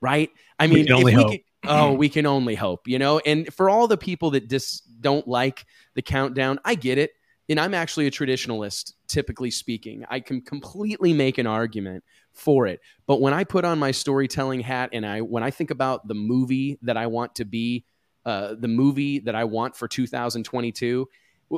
[0.00, 0.30] right?
[0.58, 3.20] I mean, we we could, oh, we can only hope, you know.
[3.20, 7.12] And for all the people that just don't like the countdown, I get it.
[7.48, 10.04] And I'm actually a traditionalist, typically speaking.
[10.08, 12.80] I can completely make an argument for it.
[13.06, 16.14] But when I put on my storytelling hat and I when I think about the
[16.14, 17.84] movie that I want to be,
[18.24, 21.08] uh, the movie that I want for 2022,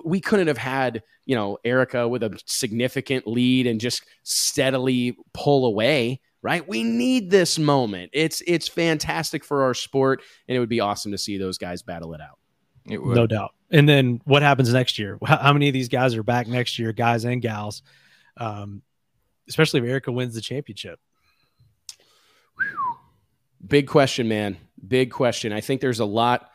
[0.05, 5.67] we couldn't have had you know Erica with a significant lead and just steadily pull
[5.67, 6.21] away.
[6.45, 8.11] Right, we need this moment.
[8.13, 11.83] It's it's fantastic for our sport, and it would be awesome to see those guys
[11.83, 12.39] battle it out.
[12.85, 13.55] It no doubt.
[13.71, 15.19] And then what happens next year?
[15.25, 17.83] How many of these guys are back next year, guys and gals?
[18.37, 18.83] Um,
[19.49, 20.99] especially if Erica wins the championship.
[23.67, 24.57] Big question, man.
[24.87, 25.53] Big question.
[25.53, 26.51] I think there's a lot.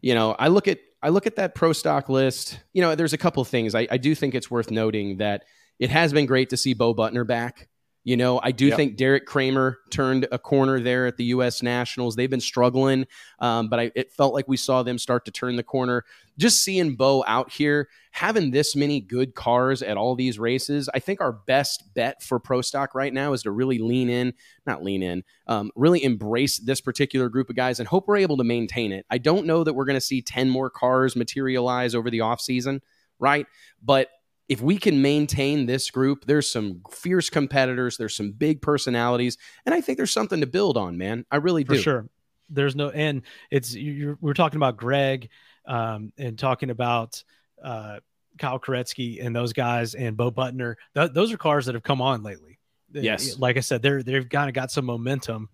[0.00, 2.58] You know, I look at I look at that pro stock list.
[2.72, 3.74] You know, there's a couple things.
[3.74, 5.44] I, I do think it's worth noting that
[5.78, 7.68] it has been great to see Bo Butner back.
[8.06, 8.76] You know, I do yep.
[8.76, 11.60] think Deric Kramer turned a corner there at the U.S.
[11.60, 12.14] Nationals.
[12.14, 13.08] They've been struggling,
[13.40, 16.04] um, but I, it felt like we saw them start to turn the corner.
[16.38, 21.00] Just seeing Bo out here having this many good cars at all these races, I
[21.00, 24.34] think our best bet for pro stock right now is to really lean in,
[24.66, 28.36] not lean in, um, really embrace this particular group of guys and hope we're able
[28.36, 29.04] to maintain it.
[29.10, 32.82] I don't know that we're going to see 10 more cars materialize over the offseason,
[33.18, 33.48] right?
[33.82, 34.10] But
[34.48, 39.74] if we can maintain this group, there's some fierce competitors, there's some big personalities, and
[39.74, 41.24] I think there's something to build on, man.
[41.30, 41.74] I really do.
[41.74, 42.08] For sure.
[42.48, 45.30] There's no, and it's you're, we're talking about Greg,
[45.66, 47.24] um, and talking about
[47.62, 47.98] uh,
[48.38, 50.76] Kyle Koretsky and those guys and Bo Butner.
[50.94, 52.58] Th- those are cars that have come on lately.
[52.92, 55.48] Yes, like I said, they're they've kind of got some momentum.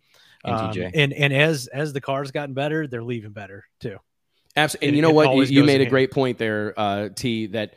[0.45, 3.97] Um, and and as as the cars gotten better, they're leaving better too.
[4.55, 4.89] Absolutely.
[4.89, 5.35] And, and you know what?
[5.35, 7.47] You, you made a great point there, uh, T.
[7.47, 7.75] That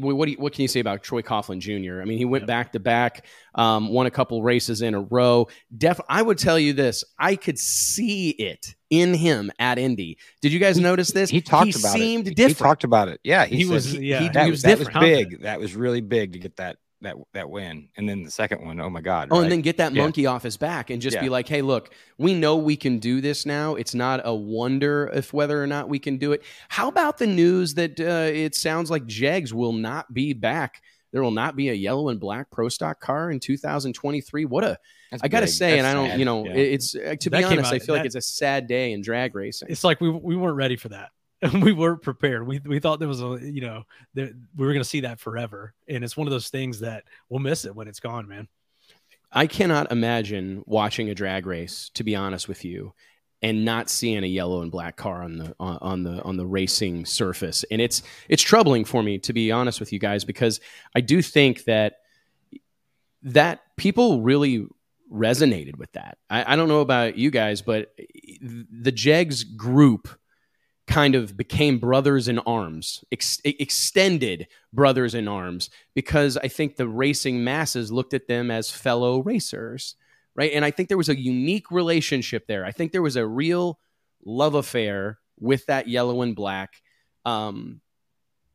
[0.00, 2.00] what you, what can you say about Troy Coughlin Jr.?
[2.00, 2.48] I mean, he went yep.
[2.48, 5.48] back to back, um, won a couple races in a row.
[5.76, 10.18] Def, I would tell you this: I could see it in him at Indy.
[10.42, 11.30] Did you guys notice this?
[11.30, 12.36] He talked he about seemed it.
[12.36, 12.58] Different.
[12.58, 13.20] He talked about it.
[13.22, 13.92] Yeah, he, he was.
[13.92, 15.42] He, yeah, that, he was, that was big.
[15.42, 18.80] That was really big to get that that that win, and then the second one,
[18.80, 19.28] oh my god!
[19.30, 19.42] Oh, right?
[19.42, 20.02] and then get that yeah.
[20.02, 21.22] monkey off his back and just yeah.
[21.22, 23.74] be like, "Hey, look, we know we can do this now.
[23.74, 27.26] It's not a wonder if whether or not we can do it." How about the
[27.26, 30.82] news that uh, it sounds like Jegs will not be back?
[31.12, 34.46] There will not be a yellow and black pro stock car in 2023.
[34.46, 34.78] What a
[35.12, 36.18] That's I got to say, That's and I don't, sad.
[36.18, 36.54] you know, yeah.
[36.54, 38.92] it's uh, to that be honest, out, I feel that, like it's a sad day
[38.92, 39.68] in drag racing.
[39.70, 41.10] It's like we we weren't ready for that.
[41.62, 42.46] we weren't prepared.
[42.46, 43.84] We we thought there was a you know
[44.14, 47.04] that we were going to see that forever, and it's one of those things that
[47.28, 48.48] we'll miss it when it's gone, man.
[49.32, 52.94] I cannot imagine watching a drag race, to be honest with you,
[53.42, 56.46] and not seeing a yellow and black car on the on, on the on the
[56.46, 60.60] racing surface, and it's it's troubling for me to be honest with you guys because
[60.94, 61.98] I do think that
[63.22, 64.66] that people really
[65.12, 66.18] resonated with that.
[66.30, 67.94] I, I don't know about you guys, but
[68.40, 70.08] the Jegs group
[70.86, 76.88] kind of became brothers in arms, ex- extended brothers in arms, because I think the
[76.88, 79.96] racing masses looked at them as fellow racers,
[80.36, 80.52] right?
[80.52, 82.64] And I think there was a unique relationship there.
[82.64, 83.78] I think there was a real
[84.24, 86.82] love affair with that yellow and black,
[87.24, 87.80] um,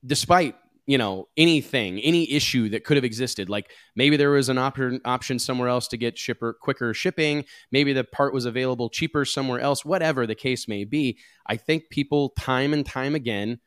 [0.05, 0.55] despite
[0.89, 3.47] you know anything any issue that could have existed.
[3.47, 7.45] Like maybe there was an op- option somewhere else to get shipper quicker shipping.
[7.71, 11.19] Maybe the part was available cheaper somewhere else whatever the case may be.
[11.45, 13.59] I think people time and time again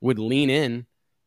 [0.00, 0.86] would lean in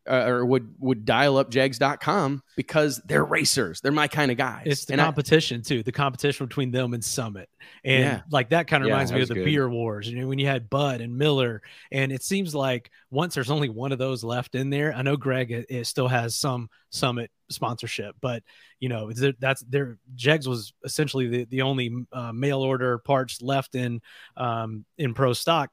[0.10, 3.82] uh, or would would dial up jegs.com because they're racers.
[3.82, 4.64] They're my kind of guys.
[4.66, 5.84] It's the and competition I, too.
[5.84, 7.50] The competition between them and Summit.
[7.84, 8.22] And yeah.
[8.30, 9.46] like that kind of yeah, reminds me of the good.
[9.46, 10.10] beer wars.
[10.10, 11.62] You know, when you had Bud and Miller,
[11.92, 14.94] and it seems like once there's only one of those left in there.
[14.94, 18.44] I know Greg it, it still has some Summit sponsorship, but
[18.80, 23.76] you know that's their Jegs was essentially the the only uh, mail order parts left
[23.76, 24.02] in
[24.36, 25.70] um, in pro stock.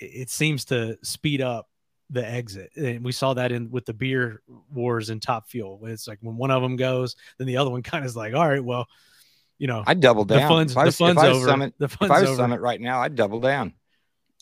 [0.00, 1.68] It seems to speed up
[2.10, 2.70] the exit.
[2.76, 5.80] And we saw that in with the beer wars in Top Fuel.
[5.84, 8.34] It's like when one of them goes, then the other one kind of is like,
[8.34, 8.86] all right, well,
[9.58, 10.42] you know, I'd double down.
[10.42, 11.46] The funds, was, the funds over.
[11.46, 12.36] Summit, the funds if I was over.
[12.36, 13.74] Summit right now, I'd double down.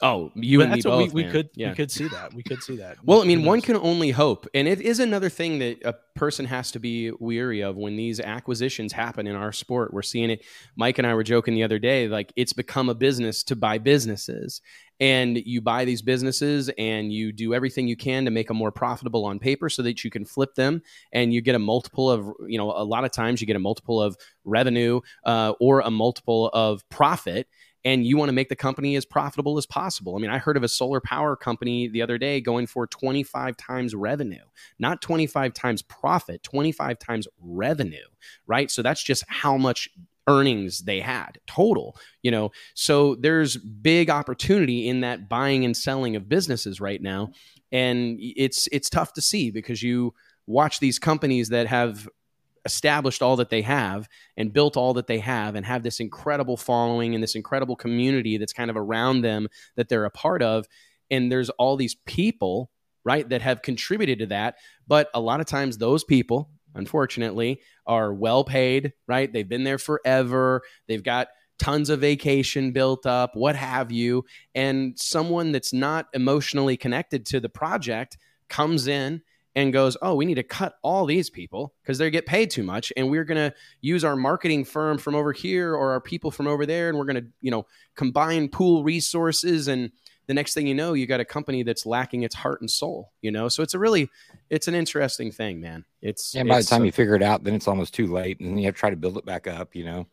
[0.03, 1.13] Oh, you but and me both.
[1.13, 1.71] We, we could yeah.
[1.71, 2.35] we could see that.
[2.35, 2.97] We could see that.
[3.05, 6.45] Well, I mean, one can only hope, and it is another thing that a person
[6.47, 9.95] has to be weary of when these acquisitions happen in our sport.
[9.95, 10.45] We're seeing it.
[10.75, 13.79] Mike and I were joking the other day, like it's become a business to buy
[13.79, 14.61] businesses,
[14.99, 18.73] and you buy these businesses and you do everything you can to make them more
[18.73, 22.33] profitable on paper so that you can flip them and you get a multiple of
[22.47, 25.91] you know a lot of times you get a multiple of revenue uh, or a
[25.91, 27.47] multiple of profit
[27.85, 30.17] and you want to make the company as profitable as possible.
[30.17, 33.57] I mean, I heard of a solar power company the other day going for 25
[33.57, 34.45] times revenue,
[34.79, 38.07] not 25 times profit, 25 times revenue,
[38.47, 38.71] right?
[38.71, 39.89] So that's just how much
[40.29, 46.15] earnings they had total you know so there's big opportunity in that buying and selling
[46.15, 47.33] of businesses right now
[47.73, 50.15] and it's it's tough to see because you
[50.47, 52.09] watch these companies that have
[52.65, 56.57] established all that they have and built all that they have and have this incredible
[56.57, 60.67] following and this incredible community that's kind of around them that they're a part of.
[61.11, 62.71] And there's all these people
[63.05, 64.57] right that have contributed to that.
[64.87, 69.33] But a lot of times those people unfortunately are well paid right?
[69.33, 70.63] They've been there forever.
[70.89, 71.29] They've got
[71.59, 74.25] tons of vacation built up what have you.
[74.55, 78.17] And someone that's not emotionally connected to the project
[78.49, 79.23] comes in
[79.55, 82.63] and goes, "Oh, we need to cut all these people because they get paid too
[82.63, 86.31] much, and we're going to use our marketing firm from over here or our people
[86.31, 89.91] from over there, and we're going to, you know, combine pool resources." And
[90.27, 93.13] the next thing you know, you got a company that's lacking its heart and soul.
[93.21, 94.09] You know, so it's a really,
[94.51, 95.85] it's an interesting thing, man.
[96.01, 98.41] It's and by it's, the time you figure it out, then it's almost too late,
[98.41, 99.75] and you have to try to build it back up.
[99.75, 100.07] You know,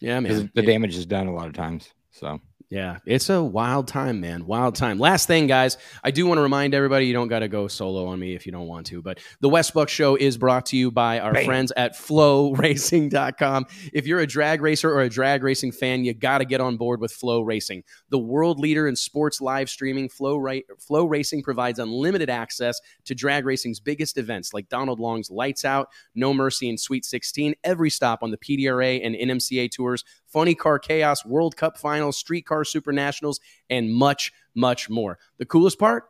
[0.00, 1.92] yeah, man, the damage is done a lot of times.
[2.10, 2.40] So
[2.72, 4.46] yeah, it's a wild time, man.
[4.46, 4.98] Wild time.
[4.98, 8.06] Last thing, guys, I do want to remind everybody you don't got to go solo
[8.06, 10.78] on me if you don't want to, but the Wes Buck Show is brought to
[10.78, 11.44] you by our Bam.
[11.44, 13.66] friends at flowracing.com.
[13.92, 16.78] If you're a drag racer or a drag racing fan, you got to get on
[16.78, 17.82] board with Flow Racing.
[18.08, 23.14] The world leader in sports live streaming, Flow, Ra- Flow Racing provides unlimited access to
[23.14, 27.90] drag racing's biggest events like Donald Long's Lights Out, No Mercy, and Sweet 16, every
[27.90, 32.92] stop on the PDRA and NMCA tours Funny Car Chaos, World Cup Finals, Streetcar Super
[32.92, 35.18] Nationals, and much, much more.
[35.38, 36.04] The coolest part,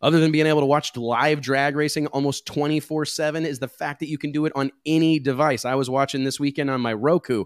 [0.00, 4.00] other than being able to watch live drag racing almost 24 7, is the fact
[4.00, 5.64] that you can do it on any device.
[5.64, 7.44] I was watching this weekend on my Roku.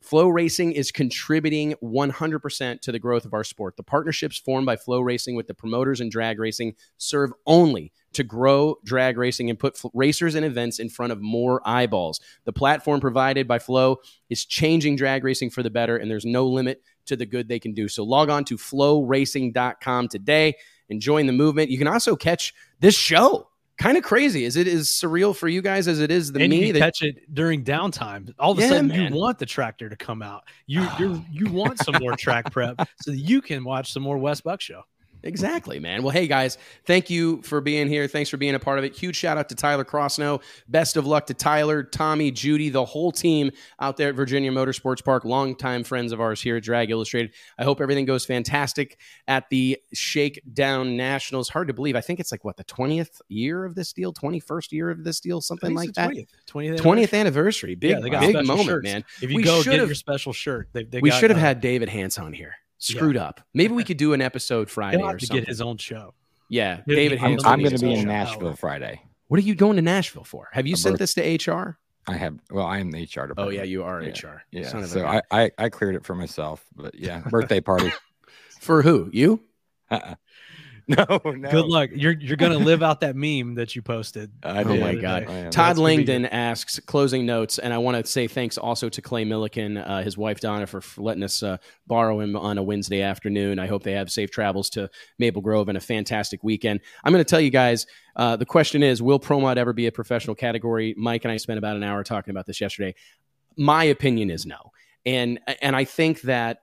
[0.00, 3.76] Flow Racing is contributing 100% to the growth of our sport.
[3.76, 8.22] The partnerships formed by Flow Racing with the promoters in drag racing serve only to
[8.22, 12.20] grow drag racing and put racers and events in front of more eyeballs.
[12.44, 13.98] The platform provided by Flow
[14.30, 17.58] is changing drag racing for the better, and there's no limit to the good they
[17.58, 17.88] can do.
[17.88, 20.54] So log on to flowracing.com today
[20.88, 21.70] and join the movement.
[21.70, 23.48] You can also catch this show.
[23.78, 24.44] Kind of crazy.
[24.44, 26.66] Is it as surreal for you guys as it is the and me?
[26.66, 26.80] You that...
[26.80, 28.34] catch it during downtime.
[28.38, 29.12] All of a yeah, sudden, man.
[29.12, 30.44] you want the tractor to come out.
[30.66, 34.18] You you you want some more track prep so that you can watch some more
[34.18, 34.82] Wes Buck show.
[35.22, 36.02] Exactly, man.
[36.02, 38.06] Well, hey guys, thank you for being here.
[38.06, 38.96] Thanks for being a part of it.
[38.96, 40.40] Huge shout out to Tyler Crossnoe.
[40.68, 43.50] Best of luck to Tyler, Tommy, Judy, the whole team
[43.80, 45.24] out there at Virginia Motorsports Park.
[45.24, 47.32] Longtime friends of ours here at Drag Illustrated.
[47.58, 51.48] I hope everything goes fantastic at the Shakedown Nationals.
[51.48, 51.96] Hard to believe.
[51.96, 55.04] I think it's like what the twentieth year of this deal, twenty first year of
[55.04, 56.10] this deal, something like that.
[56.48, 57.74] 20th, 20th anniversary.
[57.74, 58.84] Big, yeah, big moment, shirts.
[58.84, 59.04] man.
[59.20, 61.60] If you we go get your special shirt, they, they we should have uh, had
[61.60, 63.24] David Hance on here screwed yeah.
[63.24, 63.40] up.
[63.54, 65.28] Maybe we could do an episode Friday to something.
[65.36, 66.14] get his own show.
[66.48, 67.18] Yeah, David.
[67.20, 69.02] I'm, I'm going to be in Nashville Friday.
[69.28, 70.48] What are you going to Nashville for?
[70.52, 71.78] Have you a sent birth- this to HR?
[72.08, 72.38] I have.
[72.50, 73.38] Well, I am the HR department.
[73.38, 74.10] Oh yeah, you are yeah.
[74.10, 74.42] HR.
[74.50, 74.84] Yeah.
[74.84, 77.92] So I, I, I cleared it for myself, but yeah, birthday party.
[78.60, 79.10] for who?
[79.12, 79.40] You?
[79.90, 80.14] Uh-uh.
[80.96, 81.50] No, no.
[81.50, 81.90] Good luck.
[81.92, 84.32] You're you're gonna live out that meme that you posted.
[84.42, 85.52] oh my god.
[85.52, 89.86] Todd Langdon asks closing notes, and I want to say thanks also to Clay Millican,
[89.86, 93.58] uh, his wife Donna, for letting us uh, borrow him on a Wednesday afternoon.
[93.58, 94.88] I hope they have safe travels to
[95.18, 96.80] Maple Grove and a fantastic weekend.
[97.04, 97.86] I'm going to tell you guys.
[98.16, 100.94] Uh, the question is, will Promod ever be a professional category?
[100.96, 102.94] Mike and I spent about an hour talking about this yesterday.
[103.58, 104.72] My opinion is no,
[105.04, 106.62] and and I think that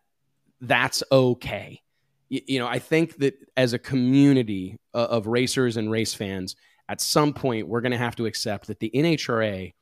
[0.62, 1.84] that's okay
[2.30, 6.56] you know, I think that as a community uh, of racers and race fans,
[6.90, 9.74] at some point we're going to have to accept that the NHRA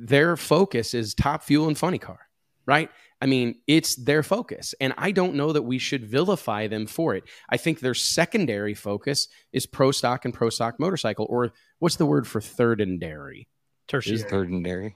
[0.00, 2.20] their focus is top fuel and funny car,
[2.66, 2.90] right?
[3.20, 4.74] I mean, it's their focus.
[4.80, 7.24] And I don't know that we should vilify them for it.
[7.50, 12.06] I think their secondary focus is pro stock and pro stock motorcycle, or what's the
[12.06, 13.46] word for third and dairy?
[13.88, 14.16] Tertiary.
[14.16, 14.94] Is third and dairy.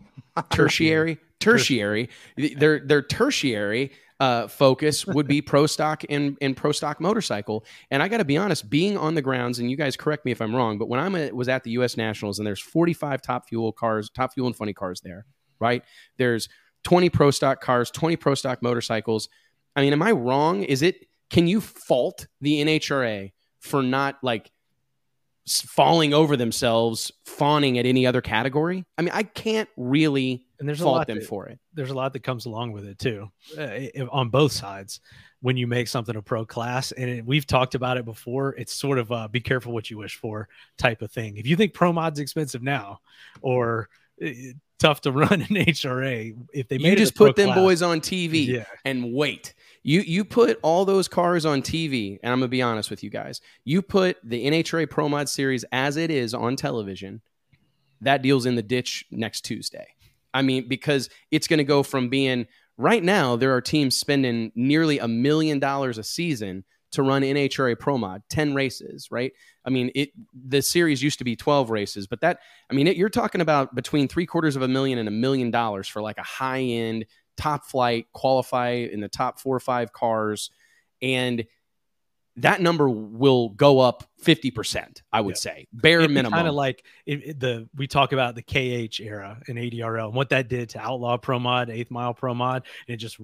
[0.50, 1.18] tertiary.
[1.40, 2.08] Tertiary.
[2.38, 7.64] Their their tertiary uh, focus would be pro stock and, and pro stock motorcycle.
[7.90, 10.32] And I got to be honest, being on the grounds, and you guys correct me
[10.32, 11.96] if I'm wrong, but when I was at the U.S.
[11.96, 15.26] Nationals and there's 45 top fuel cars, top fuel and funny cars there,
[15.58, 15.82] right?
[16.16, 16.48] There's
[16.84, 19.28] 20 pro stock cars, 20 pro stock motorcycles.
[19.74, 20.62] I mean, am I wrong?
[20.62, 24.50] Is it, can you fault the NHRA for not like
[25.46, 28.84] falling over themselves, fawning at any other category?
[28.96, 31.58] I mean, I can't really and there's fault a lot them that, for it.
[31.72, 35.00] There's a lot that comes along with it too, uh, on both sides.
[35.40, 38.72] When you make something a pro class, and it, we've talked about it before, it's
[38.72, 40.48] sort of a be careful what you wish for
[40.78, 41.36] type of thing.
[41.36, 43.00] If you think pro mod's expensive now,
[43.42, 43.90] or
[44.24, 44.30] uh,
[44.78, 48.64] tough to run NHRA, if they you just put them class, boys on TV yeah.
[48.84, 49.54] and wait.
[49.82, 53.10] You you put all those cars on TV, and I'm gonna be honest with you
[53.10, 53.42] guys.
[53.64, 57.20] You put the NHRA Pro Mod series as it is on television.
[58.00, 59.86] That deal's in the ditch next Tuesday.
[60.34, 62.46] I mean, because it's going to go from being
[62.76, 67.78] right now, there are teams spending nearly a million dollars a season to run NHRA
[67.78, 69.32] Pro Mod, 10 races, right?
[69.64, 72.38] I mean, it the series used to be 12 races, but that,
[72.70, 75.50] I mean, it, you're talking about between three quarters of a million and a million
[75.50, 77.06] dollars for like a high end,
[77.36, 80.50] top flight, qualify in the top four or five cars.
[81.02, 81.44] And
[82.38, 85.38] that number will go up 50%, I would yeah.
[85.38, 86.36] say, bare it minimum.
[86.36, 90.14] Kind of like it, it, the we talk about the KH era in ADRL and
[90.14, 93.18] what that did to Outlaw Pro Mod, Eighth Mile Pro Mod, and it just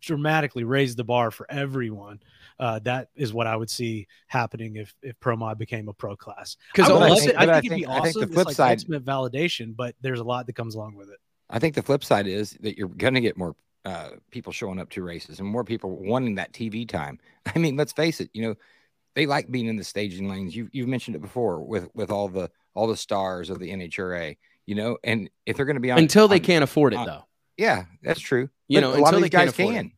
[0.00, 2.20] dramatically raised the bar for everyone.
[2.60, 6.16] Uh, that is what I would see happening if if Pro Mod became a pro
[6.16, 6.56] class.
[6.74, 8.02] Because I, I, think, I, think it'd be awesome.
[8.02, 10.96] I think the flip it's like side, validation, but there's a lot that comes along
[10.96, 11.18] with it.
[11.50, 13.54] I think the flip side is that you're going to get more
[13.88, 17.18] uh, people showing up to races and more people wanting that TV time.
[17.54, 18.54] I mean, let's face it, you know,
[19.14, 20.54] they like being in the staging lanes.
[20.54, 24.36] You you've mentioned it before with with all the all the stars of the NHRA,
[24.66, 26.96] you know, and if they're going to be on until they on, can't afford it
[26.96, 27.24] on, though.
[27.56, 28.50] Yeah, that's true.
[28.68, 29.92] You but know, a lot of these guys can.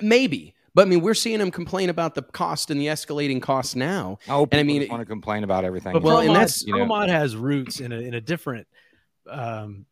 [0.00, 3.76] Maybe, but I mean, we're seeing them complain about the cost and the escalating costs
[3.76, 4.18] now.
[4.28, 5.92] Oh, and I mean, they want to complain about everything.
[5.92, 8.66] But well, and that's you know, Promod has roots in a in a different
[9.30, 9.86] um,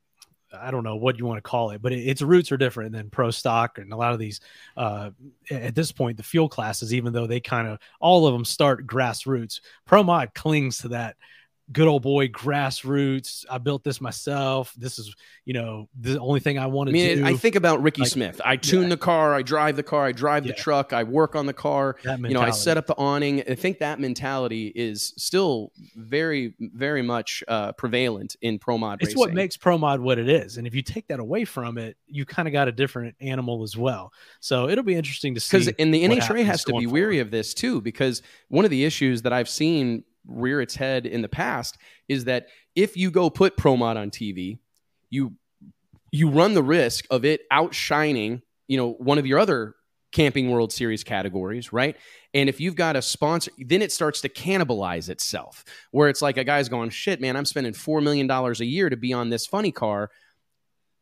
[0.61, 2.93] I don't know what you want to call it, but it, its roots are different
[2.93, 4.41] than pro stock and a lot of these.
[4.77, 5.11] Uh,
[5.51, 8.87] at this point, the fuel classes, even though they kind of all of them start
[8.87, 11.17] grassroots, pro mod clings to that
[11.73, 13.45] good old boy grassroots.
[13.51, 14.75] I built this myself.
[14.77, 15.15] This is,
[15.45, 17.25] you know, the only thing I want to I mean, do.
[17.25, 18.41] I think about Ricky like, Smith.
[18.45, 18.89] I tune yeah.
[18.91, 20.53] the car, I drive the car, I drive yeah.
[20.53, 21.97] the truck, I work on the car.
[22.05, 23.43] You know, I set up the awning.
[23.49, 28.99] I think that mentality is still very, very much uh, prevalent in pro mod.
[29.01, 29.19] It's racing.
[29.19, 30.59] what makes pro mod what it is.
[30.59, 33.63] And if you take that away from it, you kind of got a different animal
[33.63, 34.13] as well.
[34.41, 35.59] So it'll be interesting to see.
[35.59, 36.93] Because in the NHRA has to be forward.
[36.93, 41.07] weary of this too, because one of the issues that I've seen rear its head
[41.07, 41.77] in the past
[42.09, 44.59] is that if you go put ProMod on TV,
[45.11, 45.35] you
[46.13, 49.75] you run the risk of it outshining, you know, one of your other
[50.13, 51.97] camping world series categories, right?
[52.33, 56.37] And if you've got a sponsor, then it starts to cannibalize itself, where it's like
[56.37, 59.45] a guy's going, shit, man, I'm spending $4 million a year to be on this
[59.45, 60.11] funny car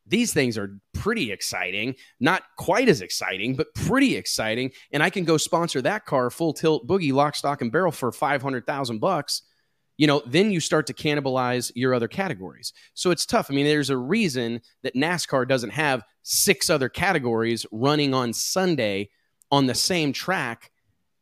[0.06, 1.94] these things are pretty exciting.
[2.20, 4.72] Not quite as exciting, but pretty exciting.
[4.92, 8.12] And I can go sponsor that car full tilt boogie lock, stock, and barrel for
[8.12, 9.42] 500,000 bucks.
[9.98, 12.72] You know, then you start to cannibalize your other categories.
[12.94, 13.50] So it's tough.
[13.50, 19.10] I mean, there's a reason that NASCAR doesn't have six other categories running on Sunday
[19.50, 20.70] on the same track,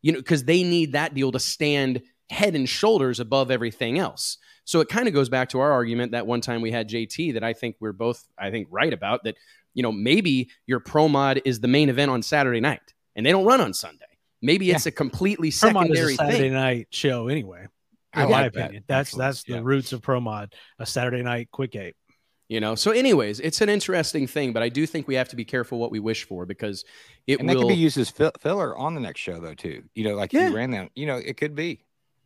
[0.03, 2.01] you know, because they need that deal to stand
[2.31, 4.39] head and shoulders above everything else.
[4.71, 7.35] So it kind of goes back to our argument that one time we had JT
[7.35, 9.37] that I think we're both, I think, right about that,
[9.75, 13.33] you know, maybe your pro mod is the main event on Saturday night and they
[13.33, 14.05] don't run on Sunday.
[14.41, 14.77] Maybe yeah.
[14.77, 16.53] it's a completely pro secondary Saturday thing.
[16.53, 17.67] night show anyway.
[18.15, 19.57] In my opinion, that, that's that's yeah.
[19.57, 21.97] the roots of pro mod, a Saturday night quick eight.
[22.49, 25.37] You know, so anyways, it's an interesting thing, but I do think we have to
[25.37, 26.85] be careful what we wish for because
[27.27, 27.57] it and will.
[27.57, 29.55] That could be used as filler on the next show, though.
[29.55, 30.49] Too, you know, like yeah.
[30.49, 30.91] you ran that.
[30.95, 31.83] You know, it could be.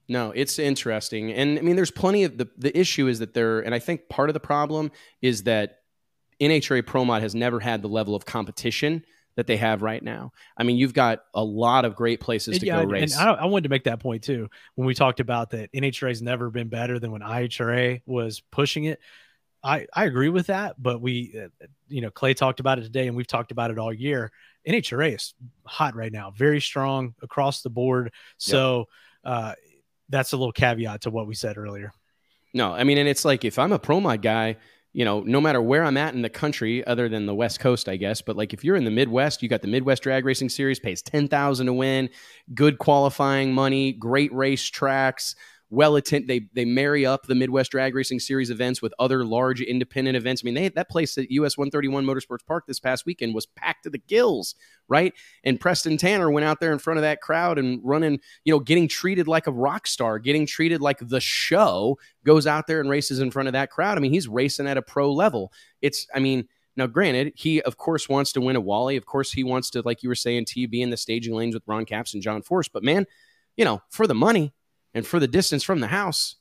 [0.08, 1.33] No, it's interesting.
[1.33, 4.08] And I mean, there's plenty of the, the issue is that there, and I think
[4.08, 4.91] part of the problem
[5.23, 5.81] is that
[6.41, 9.05] NHRA Pro Mod has never had the level of competition
[9.36, 10.33] that they have right now.
[10.57, 13.18] I mean, you've got a lot of great places to yeah, go race.
[13.18, 16.08] And I, I, wanted to make that point too when we talked about that NHRA
[16.08, 19.00] has never been better than when IHRA was pushing it.
[19.62, 23.08] I, I agree with that, but we, uh, you know, Clay talked about it today
[23.08, 24.31] and we've talked about it all year.
[24.68, 25.34] NHRA is
[25.65, 28.12] hot right now, very strong across the board.
[28.36, 28.89] So,
[29.24, 29.55] uh,
[30.08, 31.92] that's a little caveat to what we said earlier.
[32.52, 34.57] No, I mean, and it's like if I'm a pro mod guy,
[34.92, 37.89] you know, no matter where I'm at in the country, other than the West Coast,
[37.89, 38.23] I guess.
[38.23, 41.02] But like if you're in the Midwest, you got the Midwest Drag Racing Series, pays
[41.02, 42.10] ten thousand to win,
[42.55, 45.34] good qualifying money, great race tracks
[45.70, 46.28] well attended.
[46.28, 50.43] They they marry up the Midwest Drag Racing Series events with other large independent events.
[50.43, 53.84] I mean, they that place at US 131 Motorsports Park this past weekend was packed
[53.84, 54.55] to the gills,
[54.89, 55.12] right?
[55.43, 58.60] And Preston Tanner went out there in front of that crowd and running, you know,
[58.60, 61.99] getting treated like a rock star, getting treated like the show.
[62.25, 63.99] Goes out there and races in front of that crowd.
[63.99, 65.52] I mean, he's racing at a pro level.
[65.83, 66.49] It's, I mean.
[66.76, 68.97] Now, granted, he of course wants to win a Wally.
[68.97, 71.55] Of course, he wants to, like you were saying, T be in the staging lanes
[71.55, 72.67] with Ron Capps and John Force.
[72.67, 73.07] But man,
[73.57, 74.52] you know, for the money,
[74.94, 76.36] and for the distance from the house,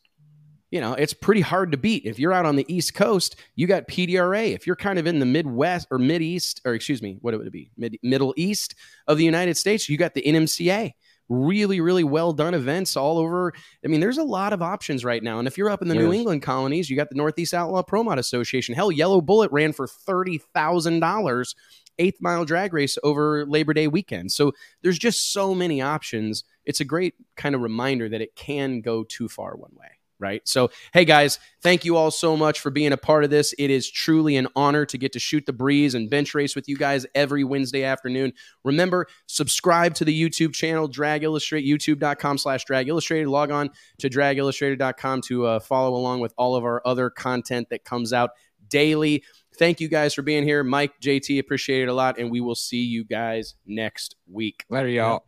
[0.73, 2.03] you know, it's pretty hard to beat.
[2.05, 4.55] If you're out on the East Coast, you got PDRA.
[4.55, 7.45] If you're kind of in the Midwest or Mid East, or excuse me, what would
[7.45, 7.69] it be?
[7.77, 8.73] Mid, Middle East
[9.07, 10.93] of the United States, you got the NMCA.
[11.29, 13.53] Really, really well done events all over.
[13.85, 15.37] I mean, there's a lot of options right now.
[15.37, 16.03] And if you're up in the yes.
[16.03, 18.73] New England colonies, you got the Northeast Outlaw Pro Mod Association.
[18.73, 21.55] Hell, Yellow Bullet ran for $30,000
[21.99, 24.31] eighth mile drag race over Labor Day weekend.
[24.31, 28.81] So there's just so many options it's a great kind of reminder that it can
[28.81, 29.89] go too far one way
[30.19, 30.47] right?
[30.47, 33.53] So, hey guys, thank you all so much for being a part of this.
[33.59, 36.69] It is truly an honor to get to shoot the breeze and bench race with
[36.69, 38.31] you guys every Wednesday afternoon.
[38.63, 43.27] Remember, subscribe to the YouTube channel, Drag Illustrate, youtube.com slash drag illustrated.
[43.27, 47.83] Log on to dragillustrated.com to uh, follow along with all of our other content that
[47.83, 48.29] comes out
[48.69, 49.25] daily.
[49.57, 50.63] Thank you guys for being here.
[50.63, 52.19] Mike, JT, appreciate it a lot.
[52.19, 54.65] And we will see you guys next week.
[54.69, 55.25] Later, y'all.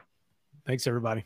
[0.66, 1.26] Thanks, everybody.